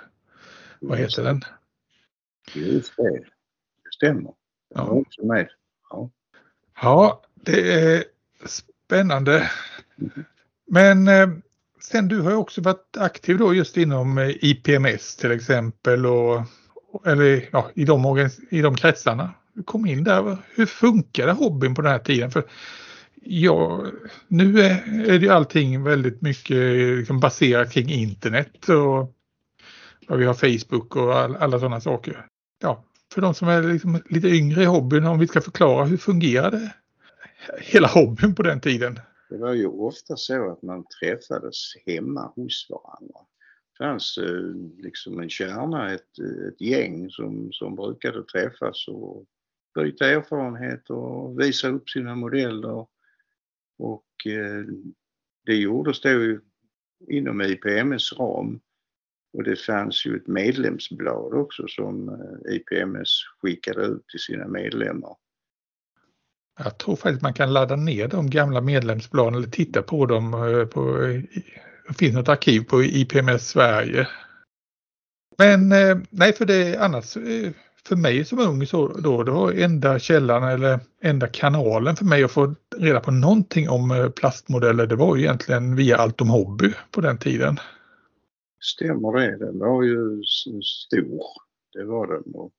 Vad 0.81 0.99
heter 0.99 1.25
den? 1.25 1.43
Just 2.55 2.97
det. 2.97 3.11
Det 3.85 3.93
stämmer. 3.95 4.33
Jag 4.75 4.87
var 4.87 5.01
också 5.01 5.27
med. 5.27 5.49
Ja. 5.91 6.11
ja, 6.83 7.23
det 7.35 7.73
är 7.73 8.05
spännande. 8.47 9.51
Mm. 9.99 10.25
Men 10.67 11.09
eh, 11.09 11.29
sen 11.81 12.09
du 12.09 12.21
har 12.21 12.31
ju 12.31 12.37
också 12.37 12.61
varit 12.61 12.97
aktiv 12.97 13.39
då 13.39 13.55
just 13.55 13.77
inom 13.77 14.19
eh, 14.19 14.45
IPMS 14.45 15.17
till 15.17 15.31
exempel 15.31 16.07
och 16.07 16.43
eller 17.07 17.49
ja, 17.53 17.71
i 17.75 17.85
de, 17.85 18.29
i 18.51 18.63
de 18.63 18.77
kretsarna. 18.77 19.35
Du 19.53 19.63
kom 19.63 19.87
in 19.87 20.05
där. 20.05 20.37
Hur 20.55 20.67
funkade 20.67 21.33
hobbyn 21.33 21.75
på 21.75 21.83
den 21.83 21.93
här 21.93 21.99
tiden? 21.99 22.31
För 22.31 22.45
ja, 23.23 23.87
nu 24.29 24.61
är, 24.61 24.71
är 25.11 25.19
det 25.19 25.27
ju 25.27 25.29
allting 25.29 25.83
väldigt 25.83 26.23
mycket 26.23 26.57
liksom 26.99 27.21
baserat 27.21 27.73
kring 27.73 27.91
internet 27.91 28.69
och 28.69 29.15
ja, 30.09 30.15
vi 30.17 30.25
har 30.25 30.35
Facebook 30.35 30.97
och 30.97 31.15
all, 31.15 31.37
alla 31.37 31.59
sådana 31.59 31.81
saker. 31.81 32.27
Ja, 32.59 32.85
för 33.13 33.21
de 33.21 33.35
som 33.35 33.49
är 33.49 33.63
liksom 33.63 34.03
lite 34.11 34.29
yngre 34.29 34.63
i 34.63 34.67
hobbyn, 34.67 35.07
om 35.07 35.19
vi 35.19 35.27
ska 35.27 35.41
förklara 35.41 35.85
hur 35.85 35.97
fungerade 35.97 36.75
hela 37.61 37.89
hobbyn 37.89 38.35
på 38.35 38.43
den 38.43 38.61
tiden? 38.61 39.01
Det 39.31 39.37
var 39.37 39.55
ju 39.55 39.67
ofta 39.67 40.17
så 40.17 40.51
att 40.51 40.63
man 40.63 40.85
träffades 41.01 41.57
hemma 41.87 42.33
hos 42.37 42.67
varandra. 42.71 43.21
Det 43.73 43.85
fanns 43.85 44.19
eh, 44.19 44.83
liksom 44.83 45.21
en 45.21 45.31
kärna, 45.31 45.95
ett, 45.95 46.19
ett 46.49 46.61
gäng 46.61 47.11
som, 47.11 47.53
som 47.53 47.77
brukade 47.77 48.25
träffas 48.25 48.89
och 48.89 49.25
byta 49.75 50.11
erfarenheter 50.11 50.95
och 50.95 51.41
visa 51.41 51.69
upp 51.69 51.91
sina 51.91 52.15
modeller. 52.15 52.87
Och 53.79 54.27
eh, 54.27 54.65
det 55.47 55.55
gjordes 55.55 56.01
då 56.01 56.39
inom 57.09 57.43
IPMS 57.43 58.13
ram. 58.13 58.61
Och 59.33 59.45
det 59.45 59.57
fanns 59.57 60.07
ju 60.07 60.17
ett 60.17 60.27
medlemsblad 60.27 61.35
också 61.35 61.65
som 61.69 62.09
eh, 62.09 62.55
IPMS 62.55 63.09
skickade 63.43 63.83
ut 63.83 64.09
till 64.09 64.21
sina 64.21 64.49
medlemmar. 64.49 65.17
Jag 66.65 66.79
tror 66.79 66.97
faktiskt 66.97 67.23
man 67.23 67.35
kan 67.35 67.53
ladda 67.53 67.77
ner 67.77 68.09
de 68.09 68.31
gamla 68.31 68.61
medlemsbladen 68.61 69.35
eller 69.35 69.49
titta 69.49 69.83
på 69.83 70.07
dem. 70.07 70.35
Eh, 70.35 70.65
på, 70.65 70.97
det 71.89 71.95
finns 71.99 72.15
något 72.15 72.29
arkiv 72.29 72.61
på 72.61 72.83
IPMS 72.83 73.49
Sverige. 73.49 74.09
Men 75.39 75.69
nej, 76.11 76.33
för 76.33 76.45
det 76.45 76.77
annars 76.77 77.17
för 77.89 77.97
mig 77.97 78.25
som 78.25 78.39
ung 78.39 78.67
så 78.67 78.89
då, 78.89 79.23
det 79.23 79.31
var 79.31 79.53
enda 79.53 79.99
källan 79.99 80.43
eller 80.43 80.81
enda 81.03 81.27
kanalen 81.27 81.97
för 81.97 82.05
mig 82.05 82.25
att 82.25 82.31
få 82.31 82.55
reda 82.77 83.01
på 83.01 83.11
någonting 83.11 83.69
om 83.69 84.13
plastmodeller. 84.17 84.87
Det 84.87 84.97
var 84.97 85.17
ju 85.17 85.23
egentligen 85.23 85.77
via 85.77 85.97
Allt 85.97 86.21
om 86.21 86.29
hobby 86.29 86.73
på 86.91 87.01
den 87.01 87.19
tiden. 87.19 87.59
Stämmer 88.61 89.13
det. 89.13 89.37
Den 89.37 89.59
var 89.59 89.83
ju 89.83 90.23
stor. 90.63 91.23
Det 91.73 91.85
var 91.85 92.07
den. 92.07 92.35
Och 92.35 92.53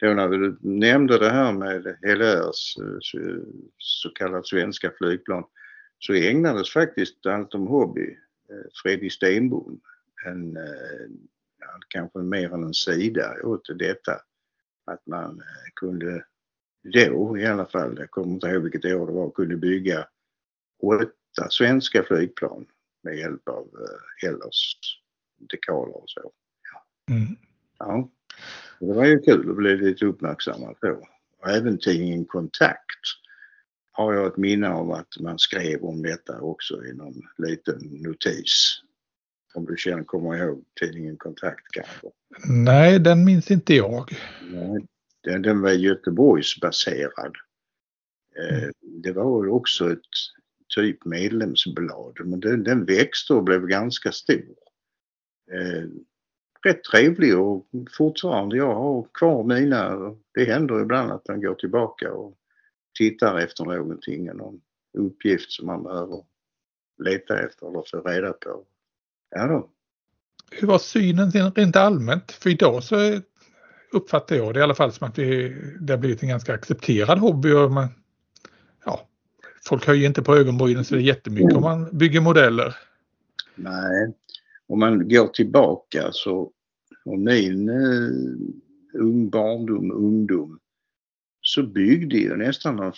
då 0.00 0.14
när 0.14 0.28
du 0.28 0.58
nämnde 0.60 1.18
det 1.18 1.30
här 1.30 1.52
med 1.52 1.98
Helaires 2.02 2.76
eh, 2.76 3.42
så 3.78 4.10
kallat 4.10 4.46
svenska 4.46 4.92
flygplan 4.98 5.44
så 5.98 6.12
ägnades 6.12 6.72
faktiskt 6.72 7.26
Anton 7.26 7.66
hobby 7.66 8.16
Fredrik 8.48 8.72
Freddy 8.82 9.10
Stenbom 9.10 9.80
en, 10.26 10.56
eh, 10.56 11.06
kanske 11.88 12.18
mer 12.18 12.54
än 12.54 12.64
en 12.64 12.74
sida 12.74 13.36
åt 13.42 13.78
detta. 13.78 14.20
Att 14.84 15.06
man 15.06 15.42
kunde 15.74 16.24
då 16.82 17.38
i 17.38 17.46
alla 17.46 17.66
fall, 17.66 17.96
jag 17.98 18.10
kommer 18.10 18.34
inte 18.34 18.46
ihåg 18.46 18.62
vilket 18.62 18.84
år 18.84 19.06
det 19.06 19.12
var, 19.12 19.30
kunde 19.30 19.56
bygga 19.56 20.08
åtta 20.82 21.50
svenska 21.50 22.02
flygplan 22.02 22.66
med 23.02 23.18
hjälp 23.18 23.48
av 23.48 23.68
Hellers 24.22 24.76
dekaler 25.50 25.96
och 25.96 26.04
så. 26.06 26.32
Mm. 27.10 27.36
Ja, 27.78 28.10
det 28.80 28.92
var 28.92 29.04
ju 29.04 29.18
kul 29.18 29.50
att 29.50 29.56
bli 29.56 29.76
lite 29.76 30.06
uppmärksammad 30.06 30.80
på. 30.80 31.08
Och 31.40 31.50
även 31.50 31.78
tidningen 31.78 32.24
Kontakt 32.24 33.00
har 33.92 34.14
jag 34.14 34.26
ett 34.26 34.36
minne 34.36 34.68
av 34.68 34.92
att 34.92 35.20
man 35.20 35.38
skrev 35.38 35.82
om 35.82 36.02
detta 36.02 36.40
också 36.40 36.84
i 36.84 36.92
någon 36.92 37.22
liten 37.38 37.78
notis. 37.82 38.80
Om 39.54 39.64
du 39.64 39.76
känner, 39.76 40.04
kommer 40.04 40.36
ihåg 40.36 40.64
tidningen 40.80 41.16
Kontakt 41.16 41.66
kanske? 41.70 42.06
Nej, 42.48 42.98
den 42.98 43.24
minns 43.24 43.50
inte 43.50 43.74
jag. 43.74 44.10
Nej, 44.50 44.86
den, 45.20 45.42
den 45.42 45.60
var 45.60 45.70
Göteborgsbaserad. 45.70 47.32
Eh, 48.38 48.68
det 48.80 49.12
var 49.12 49.48
också 49.48 49.92
ett 49.92 50.00
typ 50.74 51.04
medlemsblad 51.04 52.20
men 52.24 52.40
den, 52.40 52.64
den 52.64 52.84
växte 52.84 53.34
och 53.34 53.44
blev 53.44 53.66
ganska 53.66 54.12
stor. 54.12 54.63
Eh, 55.52 55.84
rätt 56.64 56.84
trevlig 56.84 57.38
och 57.38 57.66
fortfarande, 57.96 58.56
jag 58.56 58.74
har 58.74 59.06
kvar 59.14 59.44
mina, 59.44 59.96
det 60.34 60.44
händer 60.44 60.80
ibland 60.80 61.12
att 61.12 61.28
man 61.28 61.40
går 61.40 61.54
tillbaka 61.54 62.12
och 62.12 62.34
tittar 62.98 63.38
efter 63.38 63.64
någonting, 63.64 64.24
någon 64.24 64.60
uppgift 64.98 65.52
som 65.52 65.66
man 65.66 65.82
behöver 65.82 66.24
leta 67.04 67.38
efter 67.38 67.68
eller 67.68 67.82
få 67.90 68.08
reda 68.08 68.32
på. 68.32 68.64
Ja 69.30 69.46
då. 69.46 69.70
Hur 70.50 70.68
var 70.68 70.78
synen 70.78 71.30
rent 71.30 71.76
allmänt? 71.76 72.32
För 72.32 72.50
idag 72.50 72.84
så 72.84 73.20
uppfattar 73.92 74.36
jag 74.36 74.54
det 74.54 74.60
i 74.60 74.62
alla 74.62 74.74
fall 74.74 74.92
som 74.92 75.08
att 75.08 75.18
vi, 75.18 75.56
det 75.80 75.92
har 75.92 75.98
blivit 75.98 76.22
en 76.22 76.28
ganska 76.28 76.54
accepterad 76.54 77.18
hobby. 77.18 77.52
Och 77.52 77.70
man, 77.70 77.88
ja, 78.84 79.08
folk 79.64 79.86
höjer 79.86 80.06
inte 80.06 80.22
på 80.22 80.36
ögonbrynen 80.36 80.84
så 80.84 80.94
det 80.94 81.00
är 81.00 81.04
jättemycket 81.04 81.56
om 81.56 81.62
man 81.62 81.98
bygger 81.98 82.20
modeller. 82.20 82.76
Nej, 83.54 84.12
om 84.66 84.78
man 84.78 85.08
går 85.08 85.26
tillbaka 85.26 86.12
så 86.12 86.52
och 87.04 87.18
min 87.18 87.68
eh, 87.68 89.00
ung 89.00 89.30
barndom, 89.30 89.92
ungdom, 89.92 90.60
så 91.40 91.62
byggde 91.62 92.18
ju 92.18 92.36
nästan 92.36 92.76
de 92.76 92.92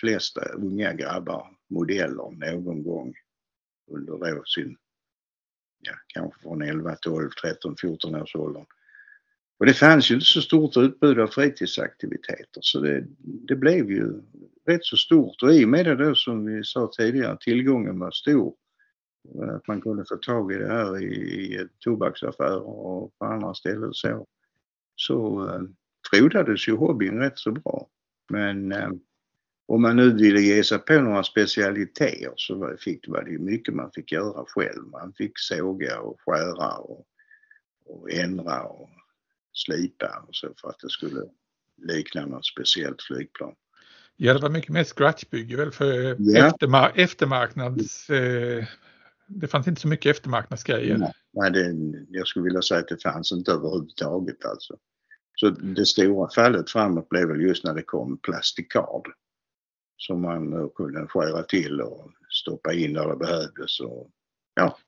flesta 0.00 0.40
unga 0.40 0.92
grabbar 0.92 1.46
modeller 1.68 2.52
någon 2.52 2.82
gång 2.82 3.14
under 3.90 4.12
då 4.12 4.44
sin, 4.44 4.76
ja 5.80 5.92
kanske 6.06 6.40
från 6.42 6.62
11, 6.62 6.96
12, 6.96 7.30
13, 7.42 7.76
14 7.80 8.14
års 8.14 8.36
åldern. 8.36 8.66
Och 9.58 9.66
det 9.66 9.74
fanns 9.74 10.10
ju 10.10 10.14
inte 10.14 10.26
så 10.26 10.40
stort 10.40 10.76
utbud 10.76 11.20
av 11.20 11.26
fritidsaktiviteter 11.26 12.60
så 12.60 12.80
det, 12.80 13.04
det 13.18 13.56
blev 13.56 13.90
ju 13.90 14.22
rätt 14.66 14.84
så 14.84 14.96
stort 14.96 15.42
och 15.42 15.52
i 15.52 15.64
och 15.64 15.68
med 15.68 15.84
det 15.84 15.96
då 15.96 16.14
som 16.14 16.46
vi 16.46 16.64
sa 16.64 16.90
tidigare, 16.96 17.36
tillgången 17.40 17.98
var 17.98 18.10
stor 18.10 18.54
att 19.56 19.66
man 19.66 19.80
kunde 19.80 20.04
få 20.08 20.16
tag 20.16 20.52
i 20.52 20.56
det 20.56 20.68
här 20.68 21.02
i, 21.02 21.14
i 21.54 21.68
tobaksaffärer 21.78 22.68
och 22.68 23.18
på 23.18 23.24
andra 23.24 23.54
ställen 23.54 23.92
så, 23.92 24.26
så 24.96 25.48
eh, 25.48 25.62
frodades 26.10 26.68
ju 26.68 26.76
hobbyn 26.76 27.18
rätt 27.18 27.38
så 27.38 27.52
bra. 27.52 27.88
Men 28.28 28.72
eh, 28.72 28.90
om 29.66 29.82
man 29.82 29.96
nu 29.96 30.14
ville 30.14 30.40
ge 30.40 30.64
sig 30.64 30.78
på 30.78 30.92
några 30.92 31.22
specialiteter 31.22 32.32
så 32.36 32.54
var, 32.54 32.76
fick, 32.76 33.08
var 33.08 33.22
det 33.22 33.30
ju 33.30 33.38
mycket 33.38 33.74
man 33.74 33.90
fick 33.94 34.12
göra 34.12 34.44
själv. 34.46 34.86
Man 34.86 35.12
fick 35.12 35.32
såga 35.38 36.00
och 36.00 36.20
skära 36.20 36.76
och, 36.76 37.06
och 37.86 38.12
ändra 38.12 38.62
och 38.62 38.90
slipa 39.52 40.24
och 40.28 40.34
så 40.34 40.48
för 40.60 40.68
att 40.68 40.78
det 40.82 40.90
skulle 40.90 41.22
likna 41.76 42.26
något 42.26 42.46
speciellt 42.46 43.02
flygplan. 43.02 43.54
Ja, 44.16 44.34
det 44.34 44.40
var 44.40 44.50
mycket 44.50 44.70
mer 44.70 44.84
scratchbygge 44.84 45.56
väl 45.56 45.72
för 45.72 46.16
ja. 46.18 46.46
eftermar 46.46 46.92
eftermarknads 46.94 48.10
eh, 48.10 48.64
det 49.28 49.48
fanns 49.48 49.68
inte 49.68 49.80
så 49.80 49.88
mycket 49.88 50.16
eftermarknadsgrejer. 50.16 50.98
Nej, 50.98 51.12
nej 51.32 51.50
det, 51.50 51.74
jag 52.08 52.26
skulle 52.26 52.44
vilja 52.44 52.62
säga 52.62 52.80
att 52.80 52.88
det 52.88 53.02
fanns 53.02 53.32
inte 53.32 53.52
överhuvudtaget 53.52 54.44
alltså. 54.44 54.76
Så 55.34 55.50
det 55.50 55.86
stora 55.86 56.30
fallet 56.30 56.70
framåt 56.70 57.08
blev 57.08 57.28
väl 57.28 57.40
just 57.40 57.64
när 57.64 57.74
det 57.74 57.82
kom 57.82 58.18
plastikard. 58.18 59.08
Som 59.96 60.22
man 60.22 60.52
eh, 60.52 60.68
kunde 60.74 61.06
skära 61.06 61.42
till 61.42 61.80
och 61.80 62.10
stoppa 62.30 62.72
in 62.72 62.92
där 62.92 63.08
det 63.08 63.16
behövdes. 63.16 63.80
Och, 63.80 64.10
ja. 64.54 64.78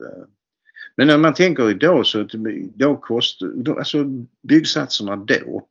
Eh, 0.00 0.24
men 0.96 1.06
när 1.06 1.18
man 1.18 1.34
tänker 1.34 1.70
idag 1.70 2.06
så 2.06 2.28
då 2.74 2.96
kostar, 2.96 3.78
alltså 3.78 4.04
byggsatserna 4.42 5.16
då 5.16 5.68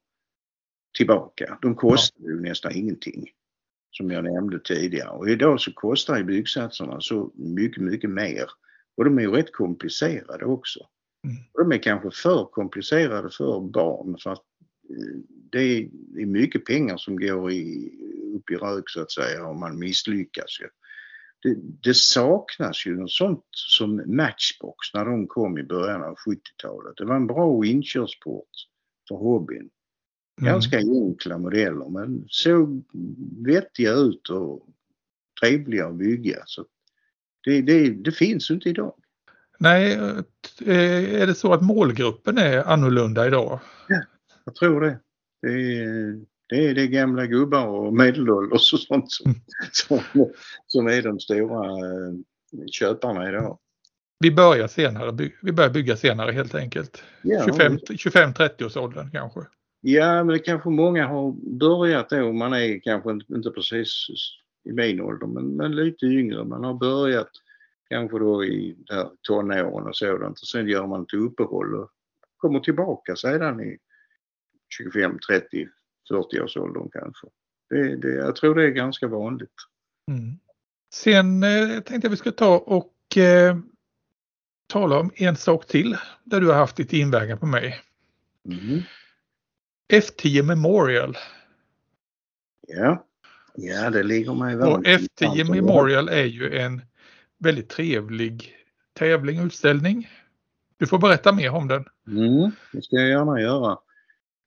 tillbaka, 0.97 1.57
de 1.61 1.75
kostar 1.75 2.23
ju 2.23 2.41
nästan 2.41 2.71
ingenting 2.75 3.29
som 3.97 4.11
jag 4.11 4.23
nämnde 4.23 4.59
tidigare. 4.59 5.09
Och 5.09 5.29
idag 5.29 5.61
så 5.61 5.73
kostar 5.73 6.17
ju 6.17 6.23
byggsatserna 6.23 7.01
så 7.01 7.31
mycket, 7.35 7.83
mycket 7.83 8.09
mer. 8.09 8.45
Och 8.97 9.05
de 9.05 9.17
är 9.17 9.21
ju 9.21 9.31
rätt 9.31 9.51
komplicerade 9.51 10.45
också. 10.45 10.79
Mm. 11.23 11.37
Och 11.53 11.59
de 11.59 11.75
är 11.75 11.83
kanske 11.83 12.11
för 12.11 12.45
komplicerade 12.45 13.29
för 13.29 13.61
barn 13.61 14.17
för 14.23 14.29
att 14.29 14.43
eh, 14.89 15.19
det 15.51 15.59
är 15.59 16.25
mycket 16.25 16.65
pengar 16.65 16.97
som 16.97 17.17
går 17.17 17.51
i, 17.51 17.91
upp 18.35 18.49
i 18.51 18.55
rök 18.55 18.89
så 18.89 19.01
att 19.01 19.11
säga 19.11 19.47
och 19.47 19.55
man 19.55 19.79
misslyckas 19.79 20.59
ju. 20.61 20.67
Det, 21.41 21.59
det 21.83 21.95
saknas 21.95 22.85
ju 22.85 22.95
något 22.95 23.11
sånt 23.11 23.45
som 23.51 23.95
Matchbox 23.95 24.93
när 24.93 25.05
de 25.05 25.27
kom 25.27 25.57
i 25.57 25.63
början 25.63 26.03
av 26.03 26.15
70-talet. 26.15 26.97
Det 26.97 27.05
var 27.05 27.15
en 27.15 27.27
bra 27.27 27.65
inkörsport 27.65 28.49
för 29.09 29.15
hobbyn. 29.15 29.69
Mm. 30.41 30.53
Ganska 30.53 30.77
enkla 30.77 31.37
modeller 31.37 31.89
men 31.89 32.25
såg 32.27 32.83
vettiga 33.45 33.91
ut 33.91 34.29
och 34.29 34.67
trevliga 35.41 35.87
att 35.87 35.95
bygga. 35.95 36.43
Så 36.45 36.65
det, 37.43 37.61
det, 37.61 37.89
det 37.89 38.11
finns 38.11 38.51
inte 38.51 38.69
idag. 38.69 38.93
Nej, 39.59 39.93
eh, 40.65 41.21
är 41.21 41.27
det 41.27 41.35
så 41.35 41.53
att 41.53 41.61
målgruppen 41.61 42.37
är 42.37 42.63
annorlunda 42.63 43.27
idag? 43.27 43.59
Ja, 43.87 44.01
jag 44.45 44.55
tror 44.55 44.81
det. 44.81 44.99
Det 45.41 45.83
är 45.83 46.25
det, 46.49 46.67
är 46.67 46.75
det 46.75 46.87
gamla 46.87 47.25
gubbar 47.25 47.67
och 47.67 47.93
medelålders 47.93 48.73
och 48.73 48.79
sånt 48.79 49.11
som, 49.11 49.31
mm. 49.31 49.41
som, 49.71 49.99
som 50.67 50.87
är 50.87 51.01
de 51.01 51.19
stora 51.19 51.65
eh, 51.65 52.13
köparna 52.71 53.29
idag. 53.29 53.59
Vi 54.19 54.31
börjar 54.31 54.67
senare, 54.67 55.31
vi 55.41 55.51
börjar 55.51 55.69
bygga 55.69 55.97
senare 55.97 56.31
helt 56.31 56.55
enkelt. 56.55 57.03
Ja, 57.21 57.45
25-30 57.45 58.65
års 58.65 58.77
åldern 58.77 59.11
kanske. 59.11 59.39
Ja, 59.87 60.23
men 60.23 60.27
det 60.27 60.39
kanske 60.39 60.69
många 60.69 61.07
har 61.07 61.31
börjat 61.59 62.09
då. 62.09 62.33
Man 62.33 62.53
är 62.53 62.79
kanske 62.79 63.11
inte 63.11 63.51
precis 63.51 64.07
i 64.63 64.71
min 64.71 65.01
ålder, 65.01 65.27
men, 65.27 65.55
men 65.55 65.75
lite 65.75 66.05
yngre. 66.05 66.43
Man 66.43 66.63
har 66.63 66.73
börjat 66.73 67.29
kanske 67.89 68.19
då 68.19 68.45
i 68.45 68.75
där 68.77 69.09
tonåren 69.21 69.87
och 69.87 69.95
sådant 69.95 70.39
och 70.39 70.47
sen 70.47 70.67
gör 70.67 70.87
man 70.87 71.01
ett 71.01 71.13
uppehåll 71.13 71.75
och 71.75 71.89
kommer 72.37 72.59
tillbaka 72.59 73.15
sedan 73.15 73.61
i 73.61 73.77
25, 74.77 75.19
30, 75.29 75.67
40 76.09 76.41
års 76.41 76.57
åldern 76.57 76.89
kanske. 76.91 77.27
Det, 77.69 77.95
det, 77.95 78.13
jag 78.13 78.35
tror 78.35 78.55
det 78.55 78.63
är 78.63 78.69
ganska 78.69 79.07
vanligt. 79.07 79.55
Mm. 80.11 80.39
Sen 80.93 81.43
eh, 81.43 81.79
tänkte 81.79 82.05
jag 82.05 82.09
vi 82.09 82.17
ska 82.17 82.31
ta 82.31 82.57
och 82.57 83.17
eh, 83.17 83.57
tala 84.67 84.99
om 84.99 85.11
en 85.15 85.35
sak 85.35 85.67
till 85.67 85.97
där 86.23 86.41
du 86.41 86.47
har 86.47 86.55
haft 86.55 86.75
ditt 86.75 86.93
inverkan 86.93 87.37
på 87.37 87.45
mig. 87.45 87.81
Mm. 88.49 88.81
F10 89.93 90.43
Memorial. 90.43 91.17
Ja, 92.67 93.05
ja 93.55 93.89
det 93.89 94.03
ligger 94.03 94.33
mig 94.33 94.55
väl. 94.55 94.67
Och 94.67 94.83
F10 94.83 95.51
Memorial 95.51 96.09
är 96.09 96.25
ju 96.25 96.57
en 96.57 96.81
väldigt 97.37 97.69
trevlig 97.69 98.55
tävling 98.93 99.39
och 99.39 99.45
utställning. 99.45 100.09
Du 100.77 100.87
får 100.87 100.99
berätta 100.99 101.31
mer 101.31 101.49
om 101.49 101.67
den. 101.67 101.85
Mm, 102.07 102.51
det 102.71 102.81
ska 102.81 102.95
jag 102.95 103.09
gärna 103.09 103.41
göra. 103.41 103.77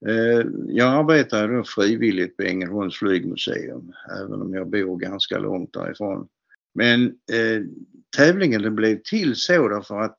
Eh, 0.07 0.47
jag 0.69 0.95
arbetar 0.95 1.49
då 1.49 1.65
frivilligt 1.65 2.37
på 2.37 2.43
Ängelholms 2.43 2.99
flygmuseum, 2.99 3.93
även 4.21 4.43
om 4.43 4.55
jag 4.55 4.71
bor 4.71 4.97
ganska 4.97 5.39
långt 5.39 5.73
därifrån. 5.73 6.29
Men 6.75 7.07
eh, 7.07 7.63
tävlingen 8.17 8.63
den 8.63 8.75
blev 8.75 9.01
till 9.05 9.37
så 9.37 9.69
därför 9.69 10.01
att 10.01 10.17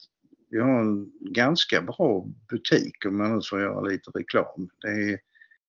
vi 0.49 0.59
har 0.59 0.79
en 0.79 1.11
ganska 1.21 1.81
bra 1.81 2.27
butik 2.49 3.05
om 3.05 3.17
man 3.17 3.35
nu 3.35 3.41
får 3.49 3.61
göra 3.61 3.81
lite 3.81 4.11
reklam. 4.11 4.69
Det, 4.81 4.87
är, 4.87 5.19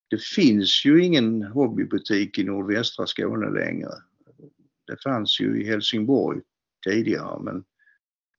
det 0.09 0.22
finns 0.22 0.85
ju 0.85 1.05
ingen 1.05 1.43
hobbybutik 1.43 2.39
i 2.39 2.45
nordvästra 2.45 3.07
Skåne 3.07 3.51
längre. 3.51 3.91
Det 4.87 5.03
fanns 5.03 5.41
ju 5.41 5.62
i 5.62 5.66
Helsingborg 5.66 6.41
tidigare 6.85 7.43
men 7.43 7.64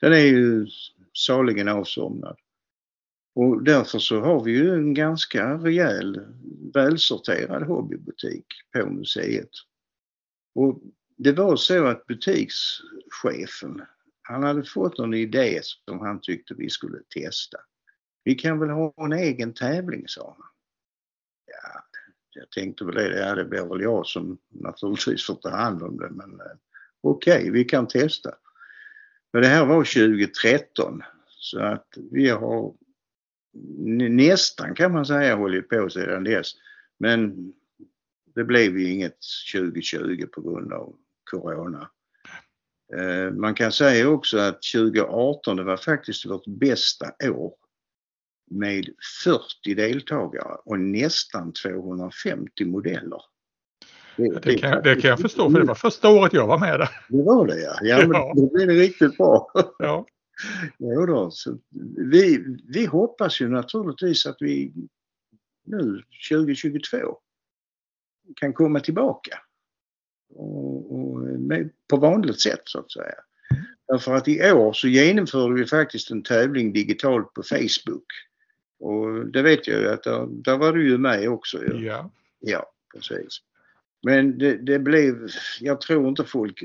den 0.01 0.13
är 0.13 0.25
ju 0.25 0.67
saligen 1.13 1.67
avsomnad. 1.67 2.37
Och 3.35 3.63
därför 3.63 3.99
så 3.99 4.19
har 4.19 4.43
vi 4.43 4.51
ju 4.51 4.73
en 4.73 4.93
ganska 4.93 5.53
rejäl 5.53 6.21
välsorterad 6.73 7.63
hobbybutik 7.63 8.45
på 8.73 8.89
museet. 8.89 9.49
Och 10.55 10.81
det 11.17 11.31
var 11.31 11.55
så 11.55 11.85
att 11.85 12.07
butikschefen 12.07 13.81
han 14.31 14.43
hade 14.43 14.63
fått 14.63 14.99
en 14.99 15.13
idé 15.13 15.59
som 15.63 15.99
han 15.99 16.21
tyckte 16.21 16.53
vi 16.53 16.69
skulle 16.69 16.97
testa. 17.15 17.57
Vi 18.23 18.35
kan 18.35 18.59
väl 18.59 18.69
ha 18.69 18.93
en 18.97 19.13
egen 19.13 19.53
tävling, 19.53 20.03
sa 20.07 20.35
han. 20.37 20.47
Ja, 21.45 21.83
jag 22.33 22.49
tänkte 22.49 22.85
väl 22.85 22.95
det, 22.95 23.19
ja, 23.19 23.35
det 23.35 23.45
blir 23.45 23.65
väl 23.65 23.81
jag 23.81 24.05
som 24.05 24.37
naturligtvis 24.49 25.25
får 25.25 25.35
ta 25.35 25.49
hand 25.49 25.83
om 25.83 25.97
det 25.97 26.09
men 26.09 26.39
eh, 26.39 26.55
okej, 27.01 27.39
okay, 27.39 27.51
vi 27.51 27.63
kan 27.63 27.87
testa. 27.87 28.35
Men 29.33 29.41
det 29.41 29.47
här 29.47 29.65
var 29.65 29.83
2013 29.83 31.01
så 31.27 31.59
att 31.59 31.87
vi 32.11 32.29
har 32.29 32.73
nästan 34.09 34.75
kan 34.75 34.91
man 34.91 35.05
säga 35.05 35.35
hållit 35.35 35.69
på 35.69 35.89
sedan 35.89 36.23
dess. 36.23 36.51
Men 36.97 37.53
det 38.35 38.43
blev 38.43 38.77
ju 38.77 38.89
inget 38.89 39.17
2020 39.53 40.25
på 40.31 40.41
grund 40.41 40.73
av 40.73 40.95
Corona. 41.31 41.89
Eh, 42.97 43.31
man 43.31 43.55
kan 43.55 43.71
säga 43.71 44.09
också 44.09 44.37
att 44.37 44.59
2018 44.73 45.57
det 45.57 45.63
var 45.63 45.77
faktiskt 45.77 46.25
vårt 46.25 46.47
bästa 46.47 47.05
år 47.31 47.53
med 48.51 48.89
40 49.23 49.73
deltagare 49.75 50.57
och 50.65 50.79
nästan 50.79 51.53
250 51.53 52.65
modeller. 52.65 53.21
Det, 54.15 54.39
det, 54.43 54.57
kan, 54.57 54.83
det 54.83 54.95
kan 54.95 55.09
jag 55.09 55.19
förstå 55.19 55.51
för 55.51 55.59
det 55.59 55.65
var 55.65 55.75
första 55.75 56.09
året 56.09 56.33
jag 56.33 56.47
var 56.47 56.59
med 56.59 56.79
där. 56.79 56.89
Det 57.09 57.23
var 57.23 57.47
det 57.47 57.61
ja. 57.61 57.77
Ja, 57.81 58.01
ja. 58.13 58.33
då 58.35 58.53
blev 58.53 58.67
det 58.67 58.73
riktigt 58.73 59.17
bra. 59.17 59.51
Ja. 59.79 60.05
Ja, 60.77 61.05
då, 61.05 61.31
så 61.31 61.57
vi, 62.11 62.45
vi 62.67 62.85
hoppas 62.85 63.41
ju 63.41 63.49
naturligtvis 63.49 64.25
att 64.25 64.37
vi 64.39 64.73
nu 65.65 66.03
2022 66.31 66.97
kan 68.35 68.53
komma 68.53 68.79
tillbaka. 68.79 69.39
Och, 70.35 70.95
och 70.95 71.30
på 71.89 71.97
vanligt 71.97 72.39
sätt 72.39 72.61
så 72.65 72.79
att 72.79 72.91
säga. 72.91 73.15
Därför 73.87 74.15
att 74.15 74.27
i 74.27 74.51
år 74.51 74.73
så 74.73 74.87
genomförde 74.87 75.53
vi 75.53 75.65
faktiskt 75.65 76.11
en 76.11 76.23
tävling 76.23 76.73
digitalt 76.73 77.33
på 77.33 77.43
Facebook. 77.43 78.05
Och 78.79 79.25
det 79.25 79.41
vet 79.41 79.67
jag 79.67 79.79
ju 79.79 79.89
att 79.89 80.03
där, 80.03 80.27
där 80.29 80.57
var 80.57 80.73
du 80.73 80.89
ju 80.89 80.97
med 80.97 81.29
också. 81.29 81.63
Ju. 81.63 81.85
Ja. 81.85 82.11
Ja, 82.39 82.71
precis. 82.93 83.41
Men 84.03 84.37
det, 84.37 84.57
det, 84.57 84.79
blev, 84.79 85.27
jag 85.59 85.81
tror 85.81 86.09
inte 86.09 86.23
folk 86.23 86.63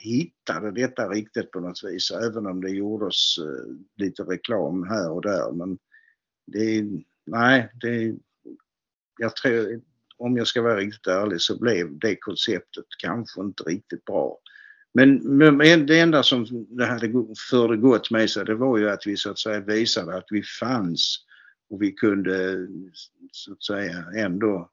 hittade 0.00 0.70
detta 0.70 1.08
riktigt 1.08 1.50
på 1.50 1.60
något 1.60 1.84
vis, 1.84 2.10
även 2.10 2.46
om 2.46 2.60
det 2.60 2.70
gjordes 2.70 3.38
uh, 3.38 3.76
lite 3.96 4.22
reklam 4.22 4.88
här 4.88 5.10
och 5.10 5.22
där. 5.22 5.52
Men 5.52 5.78
det, 6.46 6.84
nej, 7.26 7.70
det, 7.80 8.14
jag 9.18 9.36
tror, 9.36 9.80
om 10.18 10.36
jag 10.36 10.46
ska 10.46 10.62
vara 10.62 10.76
riktigt 10.76 11.06
ärlig 11.06 11.40
så 11.40 11.58
blev 11.58 11.98
det 11.98 12.16
konceptet 12.16 12.84
kanske 12.98 13.40
inte 13.40 13.62
riktigt 13.62 14.04
bra. 14.04 14.38
Men, 14.94 15.36
men 15.36 15.86
det 15.86 16.00
enda 16.00 16.22
som 16.22 16.66
det 16.68 16.86
hade 16.86 17.12
förde 17.50 17.76
gott 17.76 18.10
med 18.10 18.30
sig 18.30 18.44
det 18.44 18.54
var 18.54 18.78
ju 18.78 18.90
att 18.90 19.06
vi 19.06 19.16
så 19.16 19.30
att 19.30 19.38
säga 19.38 19.60
visade 19.60 20.16
att 20.16 20.26
vi 20.30 20.42
fanns 20.42 21.24
och 21.70 21.82
vi 21.82 21.92
kunde 21.92 22.66
så 23.32 23.52
att 23.52 23.62
säga 23.62 24.04
ändå 24.16 24.70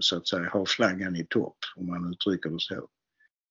så 0.00 0.16
att 0.16 0.28
säga 0.28 0.48
ha 0.48 0.66
flaggan 0.66 1.16
i 1.16 1.26
topp 1.26 1.56
om 1.76 1.86
man 1.86 2.12
uttrycker 2.12 2.50
det 2.50 2.60
så. 2.60 2.88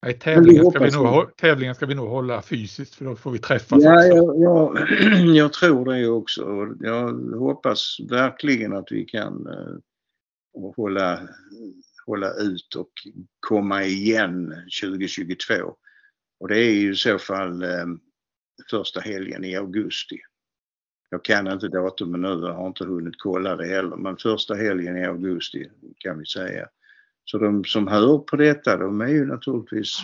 Nej, 0.05 0.19
tävlingen, 0.19 0.71
ska 0.71 0.83
vi 0.83 0.91
nog, 0.91 1.37
tävlingen 1.37 1.75
ska 1.75 1.85
vi 1.85 1.95
nog 1.95 2.09
hålla 2.09 2.41
fysiskt 2.41 2.95
för 2.95 3.05
då 3.05 3.15
får 3.15 3.31
vi 3.31 3.39
träffas 3.39 3.83
ja. 3.83 4.03
Jag, 4.03 4.39
jag, 4.39 4.89
jag 5.35 5.53
tror 5.53 5.93
det 5.93 6.07
också. 6.07 6.67
Jag 6.79 7.13
hoppas 7.37 7.97
verkligen 8.09 8.73
att 8.73 8.91
vi 8.91 9.05
kan 9.05 9.47
och 10.53 10.75
hålla, 10.75 11.29
hålla 12.05 12.33
ut 12.33 12.75
och 12.75 12.91
komma 13.39 13.83
igen 13.83 14.53
2022. 14.81 15.53
Och 16.39 16.47
det 16.47 16.59
är 16.59 16.71
ju 16.71 16.91
i 16.91 16.95
så 16.95 17.19
fall 17.19 17.63
eh, 17.63 17.85
första 18.69 18.99
helgen 18.99 19.43
i 19.43 19.55
augusti. 19.55 20.17
Jag 21.09 21.23
kan 21.23 21.47
inte 21.47 21.67
datumen 21.67 22.21
nu, 22.21 22.27
jag 22.27 22.53
har 22.53 22.67
inte 22.67 22.85
hunnit 22.85 23.15
kolla 23.17 23.55
det 23.55 23.67
heller, 23.67 23.95
men 23.95 24.17
första 24.17 24.53
helgen 24.53 24.97
i 24.97 25.05
augusti 25.05 25.69
kan 25.97 26.19
vi 26.19 26.25
säga. 26.25 26.67
Så 27.25 27.37
de 27.37 27.63
som 27.63 27.87
hör 27.87 28.17
på 28.17 28.35
detta, 28.35 28.77
de 28.77 29.01
är 29.01 29.07
ju 29.07 29.25
naturligtvis 29.25 30.03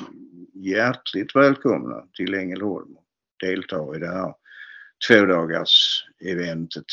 hjärtligt 0.54 1.36
välkomna 1.36 2.04
till 2.14 2.34
Ängelholm 2.34 2.96
och 2.96 3.06
deltar 3.40 3.96
i 3.96 4.00
det 4.00 4.08
här 4.08 4.34
tvådagars 5.08 6.06
eventet. 6.20 6.86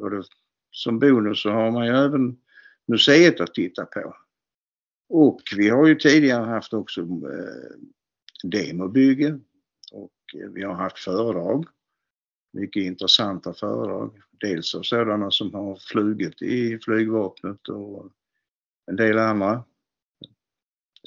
Och 0.00 0.10
det, 0.10 0.24
som 0.70 0.98
bonus 0.98 1.42
så 1.42 1.50
har 1.50 1.70
man 1.70 1.86
ju 1.86 1.92
även 1.92 2.36
museet 2.86 3.40
att 3.40 3.54
titta 3.54 3.86
på. 3.86 4.16
Och 5.08 5.42
vi 5.56 5.68
har 5.68 5.86
ju 5.86 5.94
tidigare 5.94 6.44
haft 6.44 6.72
också 6.72 7.00
eh, 7.00 7.78
demobygge 8.42 9.38
och 9.92 10.12
vi 10.54 10.62
har 10.62 10.74
haft 10.74 10.98
föredrag 10.98 11.66
mycket 12.56 12.82
intressanta 12.82 13.54
föredrag. 13.54 14.10
Dels 14.40 14.74
av 14.74 14.82
sådana 14.82 15.30
som 15.30 15.54
har 15.54 15.76
flugit 15.76 16.42
i 16.42 16.78
flygvapnet 16.78 17.68
och 17.68 18.10
en 18.86 18.96
del 18.96 19.18
andra. 19.18 19.64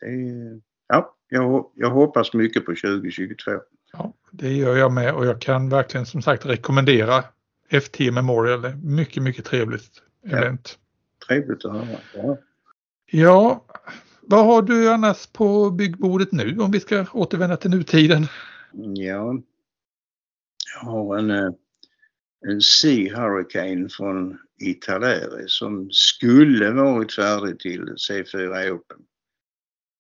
Är, 0.02 0.62
ja, 0.88 1.16
jag, 1.30 1.72
jag 1.76 1.90
hoppas 1.90 2.34
mycket 2.34 2.66
på 2.66 2.72
2022. 2.72 3.52
Ja, 3.94 4.14
det 4.32 4.54
gör 4.54 4.78
jag 4.78 4.92
med 4.92 5.14
och 5.14 5.26
jag 5.26 5.42
kan 5.42 5.70
verkligen 5.70 6.06
som 6.06 6.22
sagt 6.22 6.46
rekommendera 6.46 7.24
FT 7.70 8.12
Memorial. 8.12 8.76
Mycket, 8.76 9.24
mycket 9.24 9.46
trevligt 9.46 10.02
event. 10.26 10.79
Ja, 11.30 11.36
trevligt 11.36 11.66
att 11.66 11.74
höra. 11.74 12.00
Ja. 12.14 12.38
ja, 13.06 13.66
vad 14.22 14.46
har 14.46 14.62
du 14.62 14.90
annars 14.90 15.28
på 15.28 15.70
byggbordet 15.70 16.32
nu 16.32 16.58
om 16.60 16.72
vi 16.72 16.80
ska 16.80 17.06
återvända 17.14 17.58
till 17.58 17.72
nutiden? 17.72 18.26
Ja, 18.96 19.42
jag 20.76 20.90
har 20.90 21.18
en, 21.18 21.32
eh, 21.32 21.52
en 22.48 22.62
Sea 22.62 23.18
Hurricane 23.18 23.90
från 23.90 24.40
Italeri 24.62 25.44
som 25.48 25.90
skulle 25.92 26.72
varit 26.72 27.14
färdig 27.14 27.60
till 27.60 27.82
C4 27.82 28.72
Open. 28.72 28.98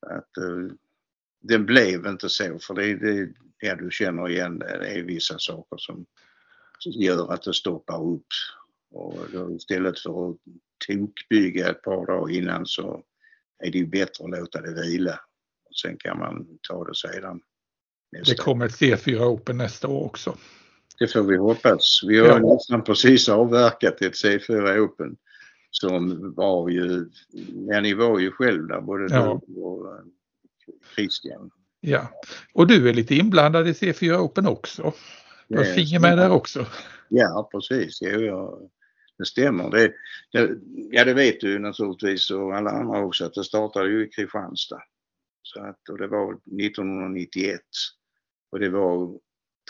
Att, 0.07 0.43
uh, 0.43 0.71
det 1.41 1.59
blev 1.59 2.05
inte 2.05 2.29
så 2.29 2.59
för 2.59 2.73
det, 2.73 2.95
det 2.95 3.33
ja, 3.59 3.75
du 3.75 3.91
känner 3.91 4.29
igen 4.29 4.59
det. 4.59 4.77
Det 4.79 4.87
är 4.87 5.03
vissa 5.03 5.39
saker 5.39 5.77
som 5.77 6.05
gör 6.85 7.33
att 7.33 7.43
det 7.43 7.53
stoppar 7.53 8.03
upp. 8.03 8.27
Och 8.91 9.19
då 9.33 9.51
istället 9.51 9.99
för 9.99 10.29
att 10.29 10.37
tokbygga 10.87 11.69
ett 11.69 11.81
par 11.81 12.05
dagar 12.05 12.35
innan 12.35 12.65
så 12.65 13.03
är 13.63 13.71
det 13.71 13.77
ju 13.77 13.87
bättre 13.87 14.23
att 14.23 14.39
låta 14.39 14.61
det 14.61 14.81
vila. 14.81 15.19
Och 15.69 15.75
sen 15.75 15.97
kan 15.97 16.19
man 16.19 16.47
ta 16.69 16.83
det 16.83 16.95
sedan. 16.95 17.41
Det 18.25 18.35
kommer 18.35 18.65
ett 18.65 18.71
C4 18.71 19.19
Open 19.19 19.57
nästa 19.57 19.87
år 19.87 20.05
också. 20.05 20.37
Det 20.99 21.07
får 21.07 21.23
vi 21.23 21.37
hoppas. 21.37 22.01
Vi 22.07 22.19
har 22.19 22.27
ja. 22.27 22.39
nästan 22.39 22.83
precis 22.83 23.29
avverkat 23.29 24.01
ett 24.01 24.13
C4 24.13 24.79
Open 24.79 25.17
som 25.71 26.33
var 26.35 26.69
ju, 26.69 27.09
ja 27.67 27.81
ni 27.81 27.93
var 27.93 28.19
ju 28.19 28.31
själv 28.31 28.67
där 28.67 28.81
både 28.81 29.15
ja. 29.15 29.41
du 29.47 29.61
och 29.61 29.87
eh, 29.87 30.03
Christian. 30.95 31.51
Ja, 31.81 32.09
och 32.53 32.67
du 32.67 32.89
är 32.89 32.93
lite 32.93 33.15
inblandad 33.15 33.67
i 33.67 33.71
C4 33.71 34.17
Open 34.17 34.47
också. 34.47 34.93
Du 35.47 35.57
har 35.57 35.63
finger 35.63 35.99
med 35.99 36.17
där 36.17 36.31
också. 36.31 36.65
Ja, 37.07 37.49
precis. 37.51 37.99
Jo, 38.01 38.19
ja, 38.19 38.59
det 39.19 39.25
stämmer. 39.25 39.69
Det, 39.69 39.93
det, 40.31 40.59
ja, 40.91 41.05
det 41.05 41.13
vet 41.13 41.41
du 41.41 41.59
naturligtvis 41.59 42.31
och 42.31 42.55
alla 42.55 42.69
andra 42.69 42.99
också 42.99 43.25
att 43.25 43.33
det 43.33 43.43
startade 43.43 43.89
ju 43.89 44.05
i 44.05 44.09
Kristianstad. 44.09 44.83
Så 45.41 45.63
att, 45.63 45.89
och 45.89 45.97
det 45.97 46.07
var 46.07 46.33
1991. 46.33 47.61
Och 48.51 48.59
det 48.59 48.69
var 48.69 49.19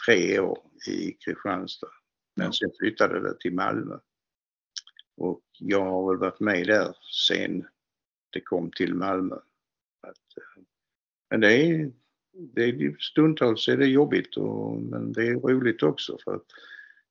tre 0.05 0.39
år 0.39 0.59
i 0.87 1.11
Kristianstad. 1.11 1.87
Men 2.35 2.53
sen 2.53 2.69
flyttade 2.79 3.19
det 3.21 3.39
till 3.39 3.53
Malmö. 3.53 3.97
Och 5.17 5.41
jag 5.59 5.85
har 5.85 6.11
väl 6.11 6.19
varit 6.19 6.39
med 6.39 6.67
där 6.67 6.95
sen 7.27 7.67
det 8.29 8.41
kom 8.41 8.71
till 8.71 8.93
Malmö. 8.93 9.35
Att, 10.01 10.43
men 11.29 11.39
det 11.39 11.53
är, 11.53 11.91
det 12.31 12.63
är 12.63 12.95
stundtals 12.99 13.67
är 13.67 13.77
det 13.77 13.87
jobbigt 13.87 14.37
och, 14.37 14.81
men 14.81 15.13
det 15.13 15.27
är 15.27 15.35
roligt 15.35 15.83
också 15.83 16.17
för 16.23 16.35
att 16.35 16.45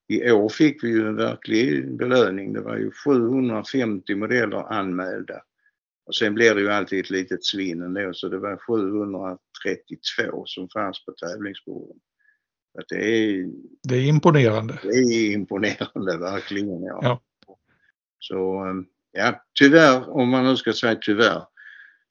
i 0.08 0.30
år 0.30 0.48
fick 0.48 0.84
vi 0.84 0.88
ju 0.88 1.06
en 1.06 1.16
verklig 1.16 1.96
belöning. 1.96 2.52
Det 2.52 2.60
var 2.60 2.76
ju 2.76 2.90
750 2.90 4.14
modeller 4.14 4.72
anmälda. 4.72 5.42
Och 6.06 6.14
sen 6.14 6.34
blir 6.34 6.54
det 6.54 6.60
ju 6.60 6.70
alltid 6.70 7.00
ett 7.00 7.10
litet 7.10 7.44
svinn 7.44 7.82
ändå 7.82 8.14
så 8.14 8.28
det 8.28 8.38
var 8.38 8.56
732 8.56 10.46
som 10.46 10.68
fanns 10.68 11.04
på 11.04 11.12
tävlingsborden. 11.12 12.00
Att 12.78 12.88
det, 12.88 13.04
är, 13.04 13.48
det 13.82 13.94
är 13.94 14.02
imponerande. 14.02 14.78
Det 14.82 14.98
är 14.98 15.32
imponerande 15.32 16.18
verkligen. 16.18 16.82
Ja. 16.82 16.98
ja. 17.02 17.22
Så 18.18 18.64
ehm, 18.64 18.86
ja, 19.12 19.44
tyvärr, 19.58 20.10
om 20.10 20.28
man 20.28 20.44
nu 20.44 20.56
ska 20.56 20.72
säga 20.72 20.98
tyvärr, 21.00 21.42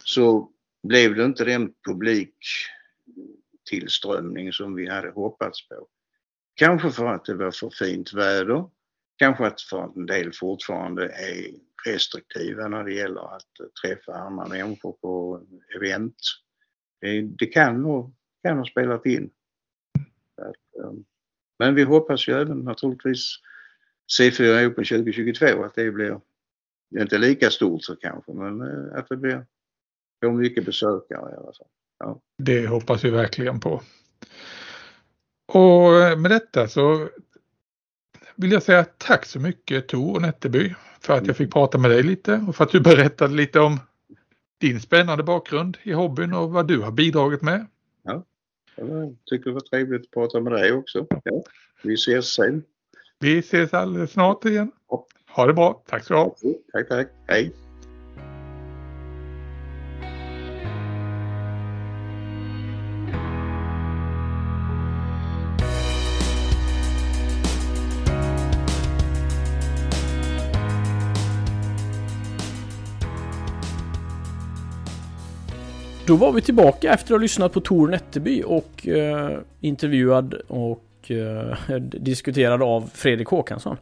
så 0.04 0.52
blev 0.84 1.16
det 1.16 1.26
inte 1.26 1.46
den 1.46 1.74
publiktillströmning 1.88 4.54
som 4.54 4.76
vi 4.76 4.90
hade 4.90 5.10
hoppats 5.10 5.70
på. 5.70 5.88
Kanske 6.58 6.92
för 6.92 7.06
att 7.06 7.26
det 7.26 7.36
var 7.36 7.52
för 7.52 7.70
fint 7.70 8.14
väder. 8.14 8.70
Kanske 9.18 9.48
att 9.48 9.62
för 9.62 9.84
att 9.84 9.96
en 9.96 10.06
del 10.06 10.34
fortfarande 10.34 11.06
är 11.06 11.52
restriktiva 11.86 12.68
när 12.68 12.84
det 12.84 12.94
gäller 12.94 13.36
att 13.36 13.60
eh, 13.60 13.66
träffa 13.82 14.14
andra 14.14 14.48
människor 14.48 14.92
på 14.92 15.42
event. 15.76 16.16
Det, 17.02 17.22
det 17.22 17.46
kan 17.46 17.84
ha, 17.84 18.12
kan 18.44 18.58
ha 18.58 18.66
spelat 18.66 19.06
in. 19.06 19.30
Men 21.60 21.76
vi 21.76 21.84
hoppas 21.84 22.28
ju 22.28 22.34
även 22.34 22.60
naturligtvis 22.60 23.36
C4 24.20 24.68
Open 24.68 24.86
2022 24.86 25.64
att 25.64 25.76
det 25.76 25.92
blir 25.92 26.20
inte 27.00 27.18
lika 27.18 27.50
stort 27.50 27.84
så 27.84 27.96
kanske 27.96 28.34
men 28.34 28.62
eh, 28.62 29.00
att 29.00 29.10
det 29.10 29.18
blir 29.18 29.46
får 30.24 30.32
mycket 30.32 30.66
besökare 30.66 31.32
i 31.32 31.36
alla 31.36 31.54
fall. 31.54 31.68
Ja. 32.00 32.22
Det 32.38 32.68
hoppas 32.68 33.04
vi 33.04 33.10
verkligen 33.10 33.60
på. 33.60 33.82
Och 35.48 35.96
eh, 35.96 36.18
med 36.18 36.32
detta 36.32 36.68
så 36.68 37.10
vill 38.36 38.52
jag 38.52 38.64
säga 38.64 38.86
tack 38.98 39.26
så 39.26 39.40
mycket 39.40 39.88
Tor 39.88 40.20
Nätterby 40.20 40.74
för 41.00 41.14
att 41.14 41.28
jag 41.28 41.38
fick 41.38 41.54
prata 41.54 41.78
med 41.78 41.92
dig 41.92 42.04
lite 42.04 42.46
och 42.48 42.56
för 42.56 42.64
att 42.64 42.72
du 42.72 42.80
berättade 42.80 43.34
lite 43.34 43.60
om 43.60 43.80
din 44.58 44.80
spännande 44.82 45.24
bakgrund 45.24 45.78
i 45.84 45.92
hobbyn 45.92 46.34
och 46.34 46.52
vad 46.52 46.68
du 46.68 46.80
har 46.80 46.92
bidragit 46.92 47.42
med. 47.42 47.66
Ja, 48.04 48.24
jag 48.76 49.16
tycker 49.26 49.50
det 49.50 49.54
var 49.54 49.62
trevligt 49.62 50.02
att 50.02 50.12
prata 50.12 50.40
med 50.40 50.54
dig 50.54 50.72
också. 50.72 51.08
Ja, 51.24 51.44
vi 51.84 51.94
ses 51.94 52.34
sen. 52.34 52.64
Vi 53.20 53.40
ses 53.40 53.74
alldeles 53.74 54.12
snart 54.12 54.46
igen. 54.46 54.72
Ha 55.30 55.46
det 55.46 55.54
bra. 55.54 55.84
Tack 55.88 56.04
så 56.04 56.14
du 56.14 56.20
ha. 56.20 56.36
Tack, 56.72 56.90
tack. 56.90 57.08
Hej. 57.28 57.67
Då 76.08 76.16
var 76.16 76.32
vi 76.32 76.42
tillbaka 76.42 76.94
efter 76.94 77.06
att 77.06 77.10
ha 77.10 77.18
lyssnat 77.18 77.54
på 77.54 77.62
Tor 77.62 77.88
Nätterby 77.88 78.44
och 78.46 78.88
eh, 78.88 79.38
intervjuad 79.62 80.34
och 80.48 81.12
eh, 81.12 81.78
diskuterad 81.82 82.64
av 82.64 82.90
Fredrik 82.94 83.28
Håkansson. 83.28 83.78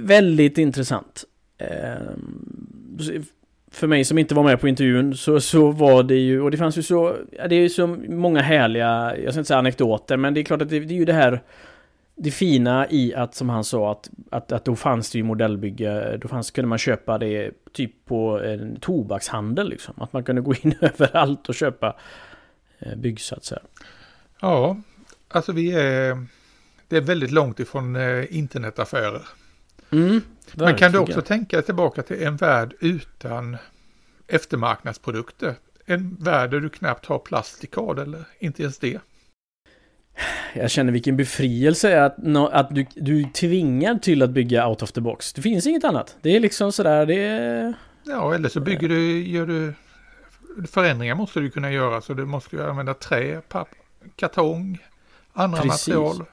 Väldigt 0.00 0.58
intressant. 0.58 1.24
Eh, 1.58 1.68
för 3.70 3.86
mig 3.86 4.04
som 4.04 4.18
inte 4.18 4.34
var 4.34 4.42
med 4.42 4.60
på 4.60 4.68
intervjun 4.68 5.16
så, 5.16 5.40
så 5.40 5.70
var 5.70 6.02
det 6.02 6.18
ju, 6.18 6.40
och 6.40 6.50
det 6.50 6.56
fanns 6.56 6.78
ju 6.78 6.82
så, 6.82 7.16
det 7.48 7.54
är 7.54 7.60
ju 7.60 7.68
så 7.68 7.86
många 8.08 8.40
härliga, 8.40 9.16
jag 9.24 9.32
ska 9.32 9.40
inte 9.40 9.48
säga 9.48 9.58
anekdoter, 9.58 10.16
men 10.16 10.34
det 10.34 10.40
är 10.40 10.44
klart 10.44 10.62
att 10.62 10.70
det, 10.70 10.80
det 10.80 10.94
är 10.94 10.98
ju 10.98 11.04
det 11.04 11.12
här 11.12 11.40
det 12.16 12.30
fina 12.30 12.90
i 12.90 13.14
att, 13.14 13.34
som 13.34 13.48
han 13.48 13.64
sa, 13.64 13.92
att, 13.92 14.10
att, 14.30 14.52
att 14.52 14.64
då 14.64 14.76
fanns 14.76 15.10
det 15.10 15.18
ju 15.18 15.24
modellbygge, 15.24 16.16
då 16.16 16.28
fanns, 16.28 16.50
kunde 16.50 16.68
man 16.68 16.78
köpa 16.78 17.18
det 17.18 17.50
typ 17.72 18.04
på 18.04 18.40
en 18.40 18.80
tobakshandel 18.80 19.68
liksom. 19.68 19.94
Att 19.98 20.12
man 20.12 20.24
kunde 20.24 20.42
gå 20.42 20.54
in 20.54 20.74
överallt 20.80 21.48
och 21.48 21.54
köpa 21.54 21.96
eh, 22.78 22.96
byggsatser. 22.96 23.62
Ja, 24.40 24.76
alltså 25.28 25.52
vi 25.52 25.72
är, 25.72 26.26
det 26.88 26.96
är 26.96 27.00
väldigt 27.00 27.30
långt 27.30 27.60
ifrån 27.60 27.96
eh, 27.96 28.36
internetaffärer. 28.36 29.22
Mm, 29.90 30.20
Men 30.52 30.76
kan 30.76 30.92
du 30.92 30.98
också 30.98 31.22
tänka 31.22 31.62
tillbaka 31.62 32.02
till 32.02 32.22
en 32.22 32.36
värld 32.36 32.74
utan 32.80 33.56
eftermarknadsprodukter? 34.26 35.54
En 35.86 36.16
värld 36.20 36.50
där 36.50 36.60
du 36.60 36.68
knappt 36.68 37.06
har 37.06 37.18
plastikad 37.18 37.98
eller 37.98 38.24
inte 38.38 38.62
ens 38.62 38.78
det? 38.78 39.00
Jag 40.54 40.70
känner 40.70 40.92
vilken 40.92 41.16
befrielse 41.16 42.04
att, 42.04 42.16
att 42.52 42.74
du, 42.74 42.86
du 42.94 43.20
är 43.20 43.32
tvingad 43.32 44.02
till 44.02 44.22
att 44.22 44.30
bygga 44.30 44.68
out 44.68 44.82
of 44.82 44.92
the 44.92 45.00
box. 45.00 45.32
Det 45.32 45.42
finns 45.42 45.66
inget 45.66 45.84
annat. 45.84 46.16
Det 46.22 46.36
är 46.36 46.40
liksom 46.40 46.72
sådär, 46.72 47.06
det 47.06 47.14
är... 47.14 47.74
Ja, 48.04 48.34
eller 48.34 48.48
så 48.48 48.60
bygger 48.60 48.88
du, 48.88 49.28
gör 49.28 49.46
du... 49.46 49.74
Förändringar 50.70 51.14
måste 51.14 51.40
du 51.40 51.50
kunna 51.50 51.72
göra, 51.72 52.00
så 52.00 52.14
du 52.14 52.24
måste 52.24 52.56
ju 52.56 52.62
använda 52.62 52.94
trä, 52.94 53.40
papp, 53.40 53.68
kartong, 54.16 54.78
andra 55.32 55.62
Precis. 55.62 55.88
material. 55.88 56.26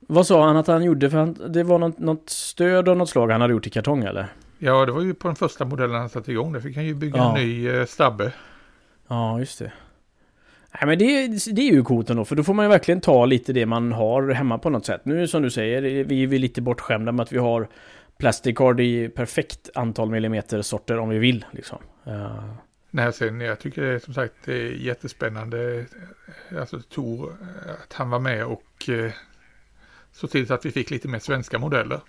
Vad 0.00 0.26
sa 0.26 0.46
han 0.46 0.56
att 0.56 0.66
han 0.66 0.84
gjorde? 0.84 1.10
För 1.10 1.18
han, 1.18 1.52
det 1.52 1.62
var 1.62 1.78
något, 1.78 1.98
något 1.98 2.30
stöd 2.30 2.88
av 2.88 2.96
något 2.96 3.08
slag 3.08 3.30
han 3.30 3.40
hade 3.40 3.52
gjort 3.52 3.66
i 3.66 3.70
kartong 3.70 4.04
eller? 4.04 4.26
Ja, 4.58 4.86
det 4.86 4.92
var 4.92 5.00
ju 5.00 5.14
på 5.14 5.28
den 5.28 5.36
första 5.36 5.64
modellen 5.64 5.96
han 5.96 6.08
satte 6.08 6.32
igång. 6.32 6.52
Där 6.52 6.60
fick 6.60 6.76
han 6.76 6.84
ju 6.84 6.94
bygga 6.94 7.16
ja. 7.16 7.38
en 7.38 7.44
ny 7.44 7.68
eh, 7.68 7.86
stabbe. 7.86 8.32
Ja, 9.08 9.38
just 9.38 9.58
det. 9.58 9.72
Nej 10.80 10.86
men 10.86 10.98
det, 10.98 11.28
det 11.54 11.68
är 11.68 11.72
ju 11.72 11.82
coolt 11.82 12.10
ändå, 12.10 12.24
för 12.24 12.36
då 12.36 12.44
får 12.44 12.54
man 12.54 12.64
ju 12.64 12.68
verkligen 12.68 13.00
ta 13.00 13.26
lite 13.26 13.52
det 13.52 13.66
man 13.66 13.92
har 13.92 14.28
hemma 14.28 14.58
på 14.58 14.70
något 14.70 14.86
sätt. 14.86 15.04
Nu 15.04 15.28
som 15.28 15.42
du 15.42 15.50
säger, 15.50 16.04
vi 16.04 16.22
är 16.22 16.28
lite 16.28 16.62
bortskämda 16.62 17.12
med 17.12 17.22
att 17.22 17.32
vi 17.32 17.38
har 17.38 17.68
Plasticard 18.18 18.80
i 18.80 19.08
perfekt 19.08 19.70
antal 19.74 20.10
millimeter 20.10 20.62
sorter 20.62 20.98
om 20.98 21.08
vi 21.08 21.18
vill. 21.18 21.44
Liksom. 21.52 21.78
Uh. 22.06 22.54
Nej, 22.90 23.12
sen 23.12 23.40
jag 23.40 23.58
tycker 23.58 23.98
som 23.98 24.14
sagt 24.14 24.34
det 24.44 24.52
är 24.52 24.72
jättespännande. 24.72 25.84
Alltså 26.58 26.80
Tor, 26.80 27.36
att 27.82 27.92
han 27.92 28.10
var 28.10 28.18
med 28.18 28.44
och 28.44 28.88
eh, 28.88 29.12
såg 30.12 30.30
till 30.30 30.46
så 30.46 30.54
att 30.54 30.66
vi 30.66 30.70
fick 30.70 30.90
lite 30.90 31.08
mer 31.08 31.18
svenska 31.18 31.58
modeller. 31.58 32.00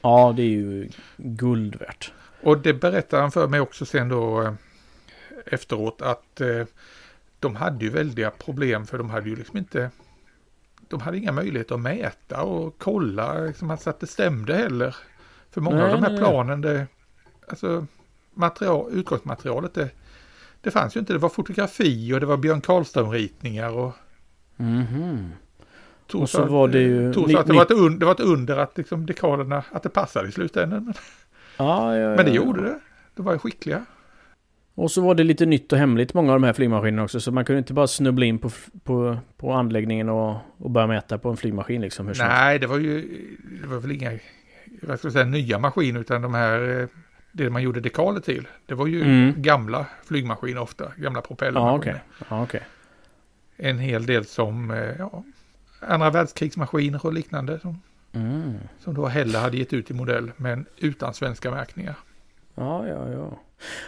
Ja, 0.00 0.34
det 0.36 0.42
är 0.42 0.46
ju 0.46 0.88
guld 1.16 1.76
värt. 1.76 2.12
Och 2.42 2.58
det 2.58 2.74
berättar 2.74 3.20
han 3.20 3.32
för 3.32 3.48
mig 3.48 3.60
också 3.60 3.86
sen 3.86 4.08
då 4.08 4.42
eh, 4.42 4.52
efteråt 5.46 6.02
att 6.02 6.40
eh, 6.40 6.64
de 7.46 7.56
hade 7.56 7.84
ju 7.84 7.90
väldiga 7.90 8.30
problem 8.30 8.86
för 8.86 8.98
de 8.98 9.10
hade 9.10 9.28
ju 9.28 9.36
liksom 9.36 9.58
inte 9.58 9.90
de 10.88 11.00
hade 11.00 11.18
inga 11.18 11.32
möjligheter 11.32 11.74
att 11.74 11.80
mäta 11.80 12.42
och 12.42 12.74
kolla 12.78 13.38
liksom, 13.38 13.70
alltså 13.70 13.90
att 13.90 14.00
det 14.00 14.06
stämde 14.06 14.54
heller. 14.54 14.96
För 15.50 15.60
många 15.60 15.76
nej, 15.76 15.92
av 15.92 16.00
de 16.00 16.10
här 16.10 16.18
planen, 16.18 16.60
det, 16.60 16.86
alltså 17.48 17.86
material, 18.34 18.92
utgångsmaterialet, 18.92 19.74
det, 19.74 19.90
det 20.60 20.70
fanns 20.70 20.96
ju 20.96 21.00
inte. 21.00 21.12
Det 21.12 21.18
var 21.18 21.28
fotografi 21.28 22.14
och 22.14 22.20
det 22.20 22.26
var 22.26 22.36
Björn 22.36 22.60
Karlström-ritningar 22.60 23.70
och... 23.70 23.92
Mhm. 24.56 25.32
och 26.12 26.30
så 26.30 26.44
var 26.44 26.68
det 26.68 26.80
ju... 26.80 27.14
Tog 27.14 27.30
så 27.30 27.38
att 27.38 27.46
det, 27.46 27.52
var 27.52 27.62
ett 27.62 27.70
un, 27.70 27.98
det 27.98 28.06
var 28.06 28.12
ett 28.12 28.20
under 28.20 28.56
att 28.56 28.78
liksom 28.78 29.06
dekalerna, 29.06 29.64
att 29.72 29.82
det 29.82 29.88
passade 29.88 30.28
i 30.28 30.32
slutändan. 30.32 30.94
Ja, 31.56 31.96
ja, 31.96 32.10
ja, 32.10 32.16
Men 32.16 32.24
det 32.24 32.32
gjorde 32.32 32.62
det. 32.62 32.80
De 33.14 33.24
var 33.24 33.32
ju 33.32 33.38
skickliga. 33.38 33.84
Och 34.76 34.90
så 34.90 35.00
var 35.00 35.14
det 35.14 35.24
lite 35.24 35.46
nytt 35.46 35.72
och 35.72 35.78
hemligt 35.78 36.14
många 36.14 36.32
av 36.32 36.40
de 36.40 36.46
här 36.46 36.52
flygmaskinerna 36.52 37.04
också. 37.04 37.20
Så 37.20 37.32
man 37.32 37.44
kunde 37.44 37.58
inte 37.58 37.72
bara 37.72 37.86
snubbla 37.86 38.26
in 38.26 38.38
på, 38.38 38.50
på, 38.84 39.18
på 39.36 39.52
anläggningen 39.52 40.08
och, 40.08 40.36
och 40.58 40.70
börja 40.70 40.86
mäta 40.86 41.18
på 41.18 41.30
en 41.30 41.36
flygmaskin 41.36 41.80
liksom. 41.80 42.06
Hur 42.06 42.14
Nej, 42.18 42.58
det 42.58 42.66
var 42.66 42.78
ju 42.78 43.26
det 43.62 43.66
var 43.66 43.78
väl 43.78 43.92
inga 43.92 44.10
vad 44.82 44.98
ska 44.98 45.06
jag 45.06 45.12
säga, 45.12 45.24
nya 45.24 45.58
maskiner 45.58 46.00
utan 46.00 46.22
de 46.22 46.34
här 46.34 46.80
eh, 46.80 46.88
det 47.32 47.50
man 47.50 47.62
gjorde 47.62 47.80
dekaler 47.80 48.20
till. 48.20 48.48
Det 48.66 48.74
var 48.74 48.86
ju 48.86 49.02
mm. 49.02 49.34
gamla 49.36 49.86
flygmaskiner 50.04 50.60
ofta, 50.60 50.92
gamla 50.96 51.20
propellermaskiner. 51.20 52.02
Ja, 52.18 52.24
okay. 52.24 52.36
ja, 52.38 52.42
okay. 52.42 52.60
En 53.56 53.78
hel 53.78 54.06
del 54.06 54.24
som 54.24 54.70
eh, 54.70 54.96
ja, 54.98 55.22
andra 55.80 56.10
världskrigsmaskiner 56.10 57.06
och 57.06 57.12
liknande. 57.12 57.60
Som, 57.60 57.82
mm. 58.12 58.54
som 58.80 58.94
då 58.94 59.06
heller 59.06 59.40
hade 59.40 59.56
gett 59.56 59.72
ut 59.72 59.90
i 59.90 59.94
modell 59.94 60.32
men 60.36 60.66
utan 60.76 61.14
svenska 61.14 61.50
märkningar. 61.50 61.96
Ja, 62.54 62.88
ja, 62.88 63.08
ja. 63.12 63.38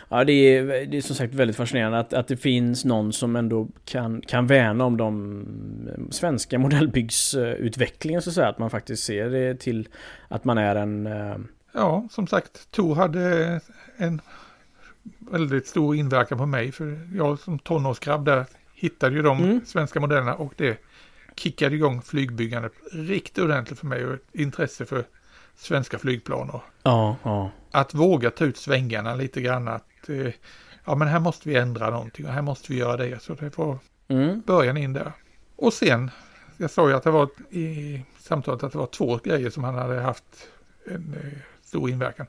Ja, 0.08 0.24
det 0.24 0.32
är, 0.32 0.86
det 0.86 0.96
är 0.96 1.00
som 1.00 1.16
sagt 1.16 1.34
väldigt 1.34 1.56
fascinerande 1.56 1.98
att, 1.98 2.12
att 2.12 2.28
det 2.28 2.36
finns 2.36 2.84
någon 2.84 3.12
som 3.12 3.36
ändå 3.36 3.68
kan, 3.84 4.20
kan 4.20 4.46
värna 4.46 4.84
om 4.84 4.96
de 4.96 6.08
svenska 6.10 6.58
modellbyggsutvecklingen 6.58 8.22
så 8.22 8.30
att 8.30 8.34
säga. 8.34 8.48
Att 8.48 8.58
man 8.58 8.70
faktiskt 8.70 9.04
ser 9.04 9.30
det 9.30 9.60
till 9.60 9.88
att 10.28 10.44
man 10.44 10.58
är 10.58 10.76
en... 10.76 11.06
Eh, 11.06 11.36
ja, 11.72 12.08
som 12.10 12.26
sagt, 12.26 12.70
Tor 12.70 12.94
hade 12.94 13.60
en 13.96 14.20
väldigt 15.18 15.66
stor 15.66 15.96
inverkan 15.96 16.38
på 16.38 16.46
mig. 16.46 16.72
För 16.72 17.08
jag 17.14 17.38
som 17.38 17.58
tonårsgrabb 17.58 18.24
där 18.24 18.44
hittade 18.74 19.16
ju 19.16 19.22
de 19.22 19.38
mm. 19.38 19.60
svenska 19.66 20.00
modellerna 20.00 20.34
och 20.34 20.52
det 20.56 20.78
kickade 21.36 21.74
igång 21.74 22.02
flygbyggandet 22.02 22.72
riktigt 22.92 23.44
ordentligt 23.44 23.78
för 23.78 23.86
mig 23.86 24.06
och 24.06 24.14
ett 24.14 24.22
intresse 24.32 24.86
för 24.86 25.04
svenska 25.58 25.98
flygplan. 25.98 26.50
Och 26.50 26.62
ja, 26.82 27.16
ja. 27.22 27.50
Att 27.70 27.94
våga 27.94 28.30
ta 28.30 28.44
ut 28.44 28.56
svängarna 28.56 29.14
lite 29.14 29.40
grann. 29.40 29.68
Att 29.68 30.08
eh, 30.08 30.32
ja, 30.84 30.94
men 30.94 31.08
här 31.08 31.20
måste 31.20 31.48
vi 31.48 31.56
ändra 31.56 31.90
någonting 31.90 32.26
och 32.26 32.32
här 32.32 32.42
måste 32.42 32.72
vi 32.72 32.78
göra 32.78 32.96
det. 32.96 33.22
Så 33.22 33.34
det 33.34 33.58
var 33.58 33.78
mm. 34.08 34.42
början 34.46 34.76
in 34.76 34.92
där. 34.92 35.12
Och 35.56 35.72
sen, 35.72 36.10
jag 36.56 36.70
sa 36.70 36.88
ju 36.88 36.94
att 36.94 37.02
det 37.02 37.10
var 37.10 37.28
i 37.50 38.02
samtalet 38.18 38.62
att 38.62 38.72
det 38.72 38.78
var 38.78 38.86
två 38.86 39.16
grejer 39.24 39.50
som 39.50 39.64
han 39.64 39.74
hade 39.74 40.00
haft 40.00 40.48
en 40.86 41.14
eh, 41.22 41.38
stor 41.62 41.90
inverkan. 41.90 42.26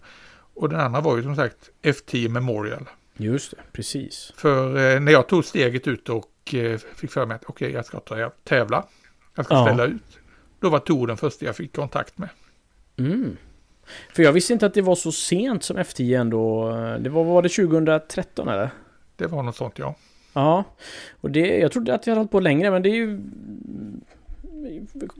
Och 0.54 0.70
den 0.70 0.80
andra 0.80 1.02
var 1.02 1.18
ju 1.18 1.24
som 1.24 1.36
sagt 1.36 1.70
F10 1.82 2.30
Memorial. 2.30 2.90
Just 3.18 3.52
det, 3.52 3.58
precis. 3.72 4.34
För 4.36 4.78
eh, 4.78 5.00
när 5.00 5.12
jag 5.12 5.28
tog 5.28 5.46
steget 5.46 5.88
ut 5.88 6.10
och 6.10 6.54
eh, 6.54 6.80
fick 6.96 7.12
för 7.12 7.26
mig 7.26 7.36
att 7.36 7.44
okej, 7.46 7.66
okay, 7.66 7.76
jag 7.76 7.86
ska 7.86 8.00
tävla. 8.44 8.86
Jag 9.36 9.46
ska 9.46 9.56
ja. 9.56 9.66
ställa 9.66 9.86
ut. 9.86 10.20
Då 10.60 10.70
var 10.70 10.80
Tor 10.80 11.08
den 11.08 11.18
första 11.18 11.46
jag 11.46 11.56
fick 11.56 11.76
kontakt 11.76 12.18
med. 12.18 12.30
Mm. 13.00 13.38
För 14.14 14.24
jag 14.24 14.34
visste 14.34 14.54
inte 14.54 14.66
att 14.66 14.74
det 14.74 14.82
var 14.82 14.96
så 14.96 15.12
sent 15.12 15.64
som 15.64 15.78
F10 15.78 16.20
ändå. 16.20 16.72
Det 17.00 17.10
var, 17.10 17.24
var 17.24 17.42
det 17.42 17.50
2013 17.50 18.48
eller? 18.48 18.70
Det 19.16 19.28
var 19.28 19.44
något 19.44 19.56
sånt 19.56 19.80
ja. 19.80 19.96
Ja. 20.34 20.64
Och 21.22 21.32
det, 21.32 21.58
jag 21.58 21.72
trodde 21.72 21.94
att 21.94 22.08
jag 22.08 22.12
hade 22.12 22.20
hållit 22.20 22.32
på 22.32 22.40
längre 22.40 22.72
men 22.72 22.82
det 22.82 22.90
är 22.90 22.96
ju... 22.96 23.22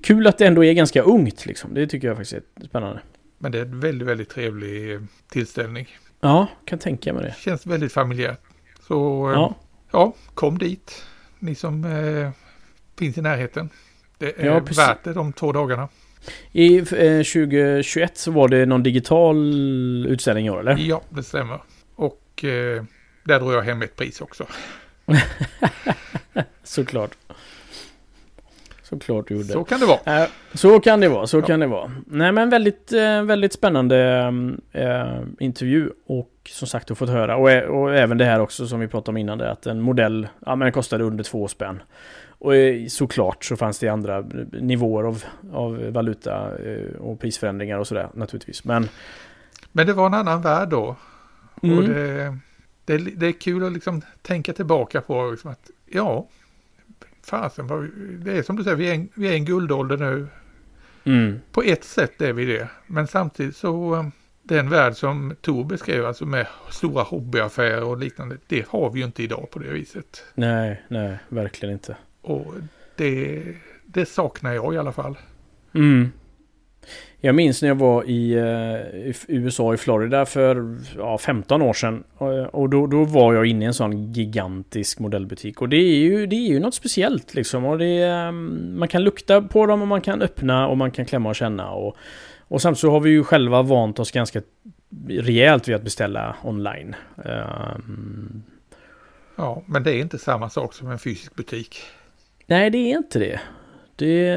Kul 0.04 0.28
att 0.28 0.38
det 0.38 0.48
ändå 0.48 0.64
är 0.64 0.74
ganska 0.74 1.02
ungt 1.02 1.46
liksom. 1.46 1.74
Det 1.74 1.88
tycker 1.88 2.08
jag 2.08 2.18
faktiskt 2.18 2.34
är 2.56 2.66
spännande. 2.66 3.02
Men 3.38 3.52
det 3.52 3.60
är 3.60 3.66
en 3.66 3.80
väldigt, 3.80 4.08
väldigt 4.08 4.30
trevlig 4.30 5.00
tillställning. 5.30 5.88
Ja, 6.20 6.48
kan 6.66 6.80
tänka 6.80 7.14
mig 7.14 7.24
det. 7.24 7.36
Känns 7.38 7.66
väldigt 7.66 7.94
familjärt. 7.94 8.40
Så 8.88 9.32
ja, 9.34 9.48
eh, 9.48 9.54
ja 9.92 10.14
kom 10.34 10.58
dit. 10.58 11.04
Ni 11.40 11.56
som 11.56 11.84
eh, 11.84 12.32
finns 12.98 13.18
i 13.18 13.22
närheten. 13.22 13.70
Det 14.18 14.42
är 14.42 14.46
ja, 14.46 14.60
värt 14.60 15.04
det 15.04 15.14
de 15.14 15.34
två 15.34 15.52
dagarna. 15.52 15.88
I 16.52 16.78
eh, 16.78 16.84
2021 16.84 18.18
så 18.18 18.32
var 18.32 18.48
det 18.48 18.66
någon 18.66 18.84
digital 18.84 19.38
utställning 20.10 20.46
i 20.46 20.50
år 20.50 20.60
eller? 20.60 20.78
Ja, 20.80 21.02
det 21.10 21.24
stämmer. 21.24 21.60
Och 21.96 22.44
eh, 22.44 22.84
där 23.24 23.40
drog 23.40 23.54
jag 23.54 23.62
hem 23.62 23.82
ett 23.82 23.96
pris 23.96 24.22
också. 24.22 24.46
Såklart. 26.64 27.12
Såklart 28.84 29.28
du 29.28 29.34
gjorde. 29.34 29.48
Så 29.48 29.64
kan 29.64 29.80
det 29.80 29.86
vara. 29.86 30.22
Eh, 30.24 30.28
Så 30.54 30.80
kan 30.80 31.00
det 31.00 31.10
vara, 31.10 31.28
så 31.28 31.38
Ja. 31.38 31.42
kan 31.42 31.60
det 31.60 31.68
vara. 31.68 31.92
Nej 32.08 32.32
men 32.32 32.50
väldigt, 32.50 32.94
eh, 32.94 33.24
väldigt 33.24 33.54
spännande 33.54 33.98
eh, 34.72 35.20
intervju 35.40 35.90
och 36.06 36.32
som 36.50 36.68
sagt 36.68 36.88
du 36.88 36.92
har 36.92 36.96
fått 36.96 37.10
höra 37.10 37.36
och, 37.38 37.50
och 37.82 37.96
även 37.96 38.18
det 38.18 38.26
här 38.26 38.40
också 38.40 38.68
som 38.68 38.80
vi 38.80 38.88
pratade 38.88 39.10
om 39.10 39.18
innan 39.18 39.38
det 39.38 39.52
att 39.52 39.66
en 39.66 39.82
modell, 39.82 40.28
ja 40.46 40.56
men 40.56 40.66
den 40.66 40.72
kostade 40.74 41.04
under 41.04 41.24
två 41.24 41.48
spänn. 41.48 41.82
Och 42.40 42.54
såklart 42.90 43.44
så 43.46 43.56
fanns 43.58 43.80
det 43.80 43.88
andra 43.90 44.22
nivåer 44.52 45.04
av, 45.04 45.24
av 45.52 45.78
valuta 45.92 46.58
eh, 46.58 46.96
och 46.96 47.20
prisförändringar 47.20 47.78
och 47.78 47.88
sådär 47.88 48.10
naturligtvis. 48.14 48.64
Men 48.64 48.90
Men 49.72 49.88
det 49.88 49.94
var 49.94 50.06
en 50.06 50.14
annan 50.14 50.42
värld 50.42 50.70
då. 50.70 50.96
Och 51.56 51.64
mm, 51.64 51.86
det, 51.94 52.38
det, 52.86 52.94
är- 52.94 53.12
det 53.18 53.28
är 53.28 53.32
kul 53.32 53.64
att 53.64 53.72
liksom 53.74 54.02
tänka 54.22 54.54
tillbaka 54.54 55.02
på 55.02 55.32
liksom 55.32 55.52
att 55.52 55.70
ja, 55.86 56.28
fasen, 57.24 57.68
det 58.26 58.38
är 58.38 58.44
som 58.44 58.56
du 58.56 58.64
säger, 58.64 58.78
vi 58.78 58.90
är 58.90 58.94
en, 58.94 59.10
vi 59.14 59.28
är 59.30 59.34
en 59.34 59.46
guldålder 59.46 59.98
nu. 59.98 60.28
mm, 61.04 61.40
På 61.52 61.62
ett 61.64 61.84
sätt 61.84 62.22
är 62.22 62.34
vi 62.34 62.46
det. 62.46 62.68
Men 62.88 63.08
samtidigt 63.08 63.56
så 63.56 63.96
eh, 63.96 64.08
den 64.44 64.70
värld 64.70 64.96
som 64.96 65.36
Tor 65.42 65.64
beskrev, 65.66 66.06
alltså 66.06 66.26
med 66.26 66.48
stora 66.72 67.04
hobbyaffärer 67.04 67.84
och 67.84 67.98
liknande, 67.98 68.38
det 68.48 68.68
har 68.70 68.90
vi 68.92 69.00
ju 69.00 69.06
inte 69.06 69.24
idag 69.24 69.48
på 69.52 69.60
det 69.60 69.72
viset. 69.72 70.24
nej, 70.36 70.82
nej, 70.88 71.18
verkligen 71.30 71.74
inte. 71.74 71.98
Och 72.30 72.54
det, 72.96 73.44
det 73.86 74.06
saknar 74.06 74.54
jag 74.54 74.74
i 74.74 74.78
alla 74.78 74.92
fall. 74.92 75.18
Mm. 75.76 76.12
Jag 77.22 77.36
minns 77.36 77.62
när 77.62 77.70
jag 77.70 77.76
var 77.76 78.04
i, 78.04 78.34
eh, 78.34 79.10
i 79.10 79.36
USA 79.38 79.74
i 79.74 79.78
Florida 79.78 80.26
för 80.26 80.78
ja, 80.98 81.18
15 81.18 81.62
år 81.62 81.74
sedan. 81.74 82.04
Och, 82.52 82.70
då, 82.70 82.88
då 82.88 83.04
var 83.04 83.34
jag 83.34 83.46
inne 83.46 83.66
i 83.66 83.68
en 83.68 83.74
sån 83.74 84.14
gigantisk 84.14 85.00
modellbutik. 85.00 85.62
Och 85.62 85.70
det 85.70 85.78
är 85.78 85.98
ju, 85.98 86.28
det 86.28 86.36
är 86.36 86.48
ju 86.48 86.60
något 86.60 86.74
speciellt 86.74 87.34
liksom. 87.34 87.66
Och 87.66 87.78
det 87.78 88.04
mm, 88.04 88.80
man 88.80 88.88
kan 88.88 89.04
lukta 89.04 89.42
på 89.42 89.66
dem 89.66 89.82
och 89.82 89.88
man 89.88 90.02
kan 90.02 90.22
öppna 90.22 90.68
och 90.68 90.78
man 90.78 90.92
kan 90.92 91.06
klämma 91.06 91.30
och 91.30 91.36
känna. 91.36 91.72
Och, 91.72 91.96
och 92.48 92.62
samtidigt 92.62 92.82
så 92.82 92.92
har 92.92 93.00
vi 93.00 93.10
ju 93.10 93.24
själva 93.24 93.62
vant 93.62 94.00
oss 94.00 94.12
ganska 94.12 94.42
rejält 95.10 95.68
vid 95.68 95.76
att 95.76 95.84
beställa 95.84 96.36
online. 96.44 96.96
Ehm, 97.26 98.44
Ja, 99.40 99.64
men 99.66 99.84
det 99.84 99.92
är 99.92 100.00
inte 100.00 100.18
samma 100.18 100.50
sak 100.50 100.74
som 100.74 100.92
en 100.92 101.00
fysisk 101.00 101.36
butik. 101.36 101.82
Nej, 102.50 102.70
det 102.70 102.78
är 102.78 102.98
inte 102.98 103.20
det. 103.20 103.40
Det, 103.96 104.36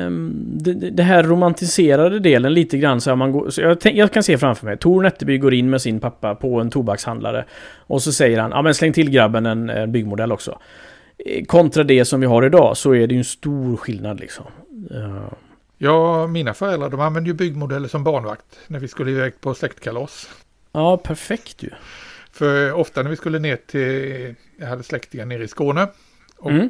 det, 0.64 0.90
det 0.90 1.02
här 1.02 1.22
romantiserade 1.22 2.20
delen 2.20 2.54
lite 2.54 2.78
grann 2.78 3.00
så 3.00 3.16
man 3.16 3.32
går, 3.32 3.50
så 3.50 3.60
jag, 3.60 3.80
tänk, 3.80 3.96
jag 3.96 4.12
kan 4.12 4.22
se 4.22 4.38
framför 4.38 4.66
mig 4.66 4.76
Tor 4.76 5.02
Nätterby 5.02 5.38
går 5.38 5.54
in 5.54 5.70
med 5.70 5.82
sin 5.82 6.00
pappa 6.00 6.34
på 6.34 6.60
en 6.60 6.70
tobakshandlare 6.70 7.44
och 7.76 8.02
så 8.02 8.12
säger 8.12 8.38
han 8.38 8.50
ja 8.50 8.62
men 8.62 8.74
släng 8.74 8.92
till 8.92 9.10
grabben 9.10 9.46
en, 9.46 9.70
en 9.70 9.92
byggmodell 9.92 10.32
också. 10.32 10.58
Eh, 11.18 11.44
Kontra 11.44 11.84
det 11.84 12.04
som 12.04 12.20
vi 12.20 12.26
har 12.26 12.44
idag 12.44 12.76
så 12.76 12.94
är 12.94 13.06
det 13.06 13.14
ju 13.14 13.18
en 13.18 13.24
stor 13.24 13.76
skillnad 13.76 14.20
liksom. 14.20 14.46
Eh, 14.90 15.32
Ja, 15.78 16.26
mina 16.26 16.54
föräldrar 16.54 16.90
de 16.90 17.00
använde 17.00 17.30
ju 17.30 17.34
byggmodeller 17.34 17.88
som 17.88 18.04
barnvakt 18.04 18.58
när 18.66 18.78
vi 18.78 18.88
skulle 18.88 19.10
iväg 19.10 19.40
på 19.40 19.54
släktkalas. 19.54 20.28
Ja, 20.72 20.96
perfekt 20.96 21.62
ju. 21.62 21.70
För 22.32 22.72
ofta 22.72 23.02
när 23.02 23.10
vi 23.10 23.16
skulle 23.16 23.38
ner 23.38 23.56
till, 23.66 24.34
jag 24.60 24.66
hade 24.66 24.82
släktingar 24.82 25.26
nere 25.26 25.44
i 25.44 25.48
Skåne. 25.48 25.88
Och 26.38 26.50
Mm. 26.50 26.68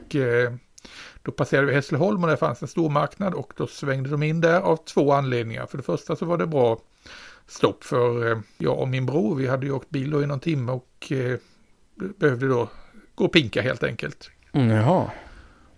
Då 1.23 1.33
passerade 1.33 1.67
vi 1.67 1.75
Hässleholm 1.75 2.25
och 2.25 2.31
där 2.31 2.37
fanns 2.37 2.63
en 2.63 2.69
stor 2.69 2.91
marknad 2.91 3.35
och 3.35 3.53
då 3.57 3.67
svängde 3.67 4.11
de 4.11 4.23
in 4.23 4.41
där 4.41 4.61
av 4.61 4.77
två 4.77 5.13
anledningar. 5.13 5.67
För 5.67 5.77
det 5.77 5.83
första 5.83 6.17
så 6.17 6.25
var 6.25 6.39
det 6.39 6.47
bra 6.47 6.79
stopp 7.47 7.85
för 7.85 8.31
eh, 8.31 8.39
jag 8.59 8.79
och 8.79 8.89
min 8.89 9.07
bror. 9.07 9.35
Vi 9.35 9.47
hade 9.47 9.67
ju 9.67 9.73
åkt 9.73 9.91
bil 9.91 10.11
då 10.11 10.23
i 10.23 10.27
någon 10.27 10.41
timme 10.41 10.73
och 10.73 11.13
eh, 11.13 11.39
behövde 11.95 12.49
då 12.49 12.69
gå 13.15 13.25
och 13.25 13.33
pinka 13.33 13.63
helt 13.63 13.83
enkelt. 13.83 14.31
Mm, 14.53 14.71
jaha. 14.71 15.11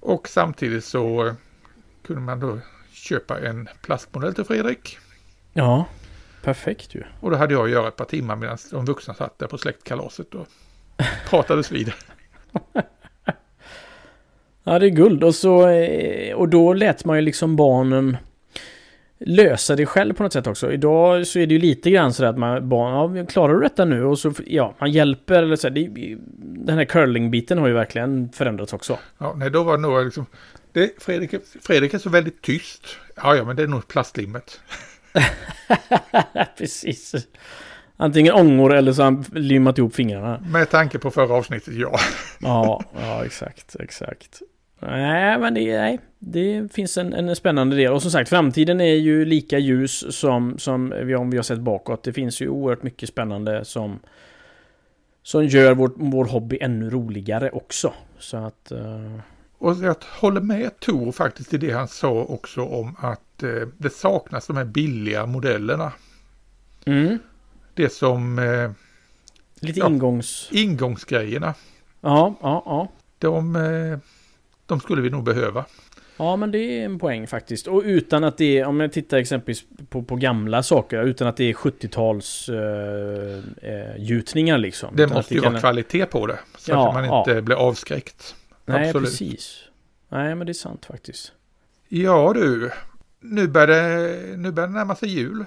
Och 0.00 0.28
samtidigt 0.28 0.84
så 0.84 1.26
eh, 1.26 1.34
kunde 2.06 2.22
man 2.22 2.40
då 2.40 2.58
köpa 2.92 3.40
en 3.40 3.68
plastmodell 3.82 4.34
till 4.34 4.44
Fredrik. 4.44 4.98
Ja, 5.52 5.86
perfekt 6.42 6.94
ju. 6.94 7.02
Och 7.20 7.30
då 7.30 7.36
hade 7.36 7.54
jag 7.54 7.64
att 7.64 7.70
göra 7.70 7.88
ett 7.88 7.96
par 7.96 8.04
timmar 8.04 8.36
medan 8.36 8.58
de 8.70 8.84
vuxna 8.84 9.14
satt 9.14 9.38
där 9.38 9.46
på 9.46 9.58
släktkalaset 9.58 10.34
och 10.34 10.46
pratades 11.28 11.72
vid. 11.72 11.92
Ja, 14.64 14.78
det 14.78 14.86
är 14.86 14.90
guld. 14.90 15.24
Och, 15.24 15.34
så, 15.34 15.68
eh, 15.68 16.34
och 16.34 16.48
då 16.48 16.72
lät 16.72 17.04
man 17.04 17.16
ju 17.16 17.22
liksom 17.22 17.56
barnen 17.56 18.16
lösa 19.18 19.76
det 19.76 19.86
själv 19.86 20.14
på 20.14 20.22
något 20.22 20.32
sätt 20.32 20.46
också. 20.46 20.72
Idag 20.72 21.26
så 21.26 21.38
är 21.38 21.46
det 21.46 21.54
ju 21.54 21.60
lite 21.60 21.90
grann 21.90 22.12
så 22.12 22.24
att 22.24 22.38
man 22.38 22.68
barn, 22.68 23.16
ja, 23.16 23.26
klarar 23.26 23.54
du 23.54 23.60
detta 23.60 23.84
nu? 23.84 24.04
Och 24.04 24.18
så, 24.18 24.32
ja, 24.46 24.74
man 24.78 24.90
hjälper 24.90 25.42
eller 25.42 25.56
så. 25.56 25.68
Det, 25.68 25.88
den 26.38 26.78
här 26.78 26.84
curling-biten 26.84 27.58
har 27.58 27.68
ju 27.68 27.74
verkligen 27.74 28.32
förändrats 28.32 28.72
också. 28.72 28.98
Ja, 29.18 29.34
nej, 29.36 29.50
då 29.50 29.62
var 29.62 29.76
det 29.76 29.82
nog 29.82 30.04
liksom... 30.04 30.26
Det, 30.72 31.02
Fredrik, 31.02 31.34
Fredrik 31.62 31.94
är 31.94 31.98
så 31.98 32.10
väldigt 32.10 32.42
tyst. 32.42 32.96
Ja, 33.16 33.36
ja, 33.36 33.44
men 33.44 33.56
det 33.56 33.62
är 33.62 33.66
nog 33.66 33.88
plastlimmet. 33.88 34.60
Precis. 36.58 37.14
Antingen 37.96 38.32
ångor 38.32 38.74
eller 38.74 38.92
så 38.92 39.02
har 39.02 39.10
han 39.10 39.24
limmat 39.32 39.78
ihop 39.78 39.94
fingrarna. 39.94 40.44
Med 40.52 40.70
tanke 40.70 40.98
på 40.98 41.10
förra 41.10 41.34
avsnittet, 41.34 41.74
ja. 41.74 41.98
Ja, 42.40 42.84
ja 43.00 43.24
exakt, 43.24 43.76
exakt. 43.80 44.42
Nej, 44.86 45.38
men 45.38 45.54
det, 45.54 45.76
nej, 45.80 46.00
det 46.18 46.72
finns 46.72 46.98
en, 46.98 47.12
en 47.12 47.36
spännande 47.36 47.76
del. 47.76 47.92
Och 47.92 48.02
som 48.02 48.10
sagt, 48.10 48.28
framtiden 48.30 48.80
är 48.80 48.94
ju 48.94 49.24
lika 49.24 49.58
ljus 49.58 50.16
som, 50.18 50.58
som 50.58 50.94
vi, 51.02 51.14
om 51.14 51.30
vi 51.30 51.36
har 51.36 51.42
sett 51.42 51.58
bakåt. 51.60 52.02
Det 52.02 52.12
finns 52.12 52.40
ju 52.40 52.48
oerhört 52.48 52.82
mycket 52.82 53.08
spännande 53.08 53.64
som, 53.64 53.98
som 55.22 55.46
gör 55.46 55.74
vår, 55.74 55.92
vår 55.96 56.24
hobby 56.24 56.58
ännu 56.60 56.90
roligare 56.90 57.50
också. 57.50 57.92
Så 58.18 58.36
att... 58.36 58.70
eh, 58.72 59.18
Och 59.58 59.74
jag 59.76 59.96
håller 60.20 60.40
med 60.40 60.80
Tor 60.80 61.12
faktiskt 61.12 61.54
i 61.54 61.58
det 61.58 61.70
han 61.70 61.88
sa 61.88 62.10
också 62.10 62.62
om 62.64 62.96
att 62.98 63.42
eh, 63.42 63.68
det 63.78 63.90
saknas 63.90 64.46
de 64.46 64.56
här 64.56 64.64
billiga 64.64 65.26
modellerna. 65.26 65.92
mm, 66.86 67.18
Det 67.74 67.92
som 67.92 68.38
eh, 68.38 68.70
lite 69.60 69.80
Ja. 69.80 69.86
ingångs... 69.86 70.48
ingångsgrejerna. 70.52 71.54
Ja, 72.00 72.34
ja, 72.42 72.62
ja. 72.66 72.88
De, 73.18 73.56
eh, 73.56 73.98
de 74.66 74.80
skulle 74.80 75.02
vi 75.02 75.10
nog 75.10 75.24
behöva. 75.24 75.64
Ja, 76.16 76.36
men 76.36 76.50
det 76.50 76.58
är 76.58 76.84
en 76.84 76.98
poäng 76.98 77.26
faktiskt. 77.26 77.66
Och 77.66 77.82
utan 77.84 78.24
att 78.24 78.38
det 78.38 78.58
är, 78.58 78.64
om 78.66 78.80
jag 78.80 78.92
tittar 78.92 79.18
exempelvis 79.18 79.64
på, 79.88 80.02
på 80.02 80.16
gamla 80.16 80.62
saker, 80.62 81.02
utan 81.02 81.28
att 81.28 81.36
det 81.36 81.44
är 81.50 81.54
70-tals 81.54 82.48
eh, 82.48 83.70
eh, 83.70 83.96
gjutningar 83.98 84.58
liksom. 84.58 84.96
Det 84.96 85.02
Utan 85.02 85.16
måste 85.16 85.34
ju 85.34 85.40
kan- 85.40 85.52
vara 85.52 85.60
kvalitet 85.60 86.06
på 86.06 86.26
det. 86.26 86.38
Så 86.58 86.70
Ja, 86.72 86.88
att 86.88 86.94
man 86.94 87.04
ja. 87.04 87.18
inte 87.28 87.42
blir 87.42 87.56
avskräckt. 87.56 88.34
Nej, 88.66 88.86
Absolut. 88.88 89.08
precis. 89.08 89.60
Nej, 90.08 90.34
men 90.34 90.46
det 90.46 90.50
är 90.50 90.54
sant 90.54 90.84
faktiskt. 90.84 91.32
Ja 91.88 92.32
du, 92.34 92.70
nu 93.20 93.48
börjar 93.48 93.66
det, 93.66 94.36
nu 94.36 94.52
börjar 94.52 94.68
det 94.68 94.74
närma 94.74 94.96
sig 94.96 95.08
jul. 95.08 95.44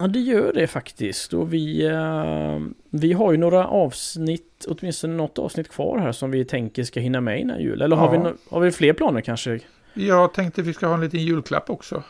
Ja, 0.00 0.06
det 0.06 0.18
gör 0.18 0.52
det 0.52 0.66
faktiskt. 0.66 1.32
Och 1.32 1.52
vi, 1.54 1.86
eh, 1.86 2.58
vi 2.90 3.12
har 3.12 3.32
ju 3.32 3.38
några 3.38 3.66
avsnitt, 3.66 4.66
åtminstone 4.68 5.14
något 5.14 5.38
avsnitt 5.38 5.68
kvar 5.68 5.98
här 5.98 6.12
som 6.12 6.30
vi 6.30 6.44
tänker 6.44 6.84
ska 6.84 7.00
hinna 7.00 7.20
med 7.20 7.40
innan 7.40 7.60
jul. 7.60 7.82
Eller 7.82 7.96
har, 7.96 8.06
Ja. 8.06 8.10
vi, 8.22 8.28
no- 8.28 8.36
har 8.50 8.60
vi 8.60 8.72
fler 8.72 8.92
planer 8.92 9.20
kanske? 9.20 9.60
Jag 9.94 10.34
tänkte 10.34 10.62
vi 10.62 10.72
ska 10.74 10.86
ha 10.86 10.94
en 10.94 11.00
liten 11.00 11.20
julklapp 11.20 11.70
också 11.70 12.02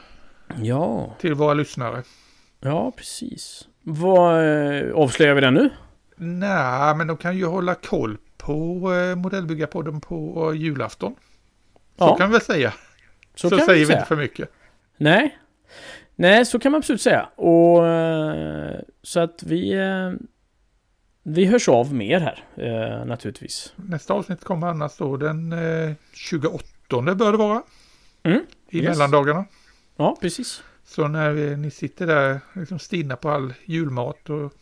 Ja, 0.63 1.15
till 1.21 1.35
våra 1.35 1.55
lyssnare. 1.55 2.03
ja 2.61 2.93
precis. 2.97 3.69
Vad, 3.83 4.45
eh, 4.79 4.95
avslöjar 4.95 5.35
vi 5.35 5.41
den 5.41 5.55
nu? 5.55 5.71
Nej, 6.17 6.95
men 6.97 7.07
de 7.07 7.17
kan 7.17 7.37
ju 7.39 7.45
hålla 7.47 7.75
koll 7.75 8.19
på 8.39 8.93
eh, 8.95 9.17
Modellbyggarpodden 9.17 10.01
på 10.01 10.53
julafton. 10.55 11.15
Så 11.75 12.05
Ja, 12.05 12.17
kan 12.17 12.29
vi 12.29 12.33
väl 12.33 12.41
säga. 12.41 12.73
Så, 13.35 13.51
kan 13.51 13.59
säger 13.59 13.81
vi 13.81 13.87
säga. 13.87 13.99
inte 13.99 14.09
för 14.09 14.17
mycket. 14.17 14.49
Nej. 14.97 15.37
Nej, 16.21 16.47
så 16.47 16.59
kan 16.59 16.73
man 16.73 16.79
absolut 16.79 17.01
säga. 17.03 17.29
Och 17.37 17.87
eh, 17.87 18.81
så 19.03 19.21
att 19.21 19.43
vi... 19.43 19.73
eh, 19.73 20.13
Vi 21.23 21.45
hörs 21.47 21.69
av 21.69 21.95
mer 21.95 22.21
här, 22.21 22.45
eh, 22.57 23.05
naturligtvis. 23.07 23.73
Nästa 23.77 24.15
avsnitt 24.15 24.45
kommer 24.45 24.67
annars 24.67 24.97
då 24.97 25.17
den 25.17 25.53
eh, 25.53 25.93
28 26.13 26.65
bör 27.15 27.33
det 27.33 27.39
vara. 27.39 27.63
Mm, 28.23 28.41
I 28.71 28.79
yes. 28.79 28.89
mellandagarna. 28.89 29.45
Ja, 29.97 30.17
precis. 30.21 30.63
Så 30.85 31.09
när 31.09 31.31
vi, 31.33 31.57
ni 31.57 31.71
sitter 31.71 32.07
där 32.07 32.41
liksom 32.53 32.79
stinna 32.79 33.17
på 33.17 33.31
all 33.31 33.55
julmat 33.65 34.31
och 34.31 34.53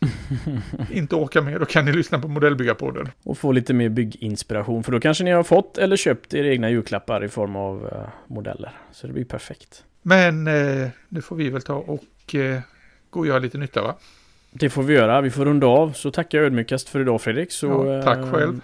inte 0.92 1.14
orkar 1.16 1.40
med, 1.42 1.60
då 1.60 1.64
kan 1.66 1.84
ni 1.84 1.92
lyssna 1.92 2.18
på 2.18 2.28
Modellbyggarpodden. 2.28 3.08
Och 3.24 3.38
få 3.38 3.52
lite 3.52 3.74
mer 3.74 3.88
bygginspiration. 3.88 4.82
För 4.84 4.92
då 4.92 5.00
kanske 5.00 5.24
ni 5.24 5.30
har 5.30 5.42
fått 5.42 5.78
eller 5.78 5.96
köpt 5.96 6.34
era 6.34 6.46
egna 6.48 6.70
julklappar 6.70 7.24
i 7.24 7.28
form 7.28 7.56
av 7.56 7.86
eh, 7.92 8.08
modeller. 8.34 8.70
Så 8.92 9.06
det 9.06 9.12
blir 9.12 9.24
perfekt. 9.24 9.84
Men 10.02 10.46
eh, 10.46 10.88
nu 11.08 11.22
får 11.22 11.36
vi 11.36 11.50
väl 11.50 11.62
ta 11.62 11.74
och 11.74 12.34
eh, 12.34 12.60
gå 13.10 13.20
och 13.20 13.26
göra 13.26 13.38
lite 13.38 13.58
nytta 13.58 13.82
va? 13.82 13.94
Det 14.50 14.70
får 14.70 14.82
vi 14.82 14.94
göra. 14.94 15.20
Vi 15.20 15.30
får 15.30 15.44
runda 15.44 15.66
av. 15.66 15.92
Så 15.92 16.10
tackar 16.10 16.38
jag 16.38 16.46
ödmjukast 16.46 16.88
för 16.88 17.00
idag 17.00 17.20
Fredrik. 17.20 17.52
Så, 17.52 17.66
Ja, 17.66 18.02
tack 18.02 18.18
eh, 18.18 18.32
själv. 18.32 18.60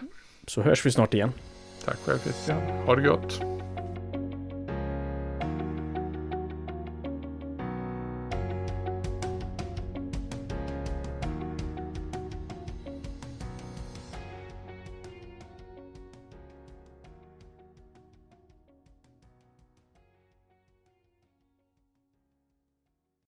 Så 0.47 0.63
hörs 0.63 0.87
vi 0.87 0.91
snart 0.91 1.15
igen. 1.15 1.33
Tack 1.85 1.97
själv 2.05 2.19
Christian. 2.19 2.61
Ha 2.87 2.97
det 2.97 3.03
gott. 3.03 3.41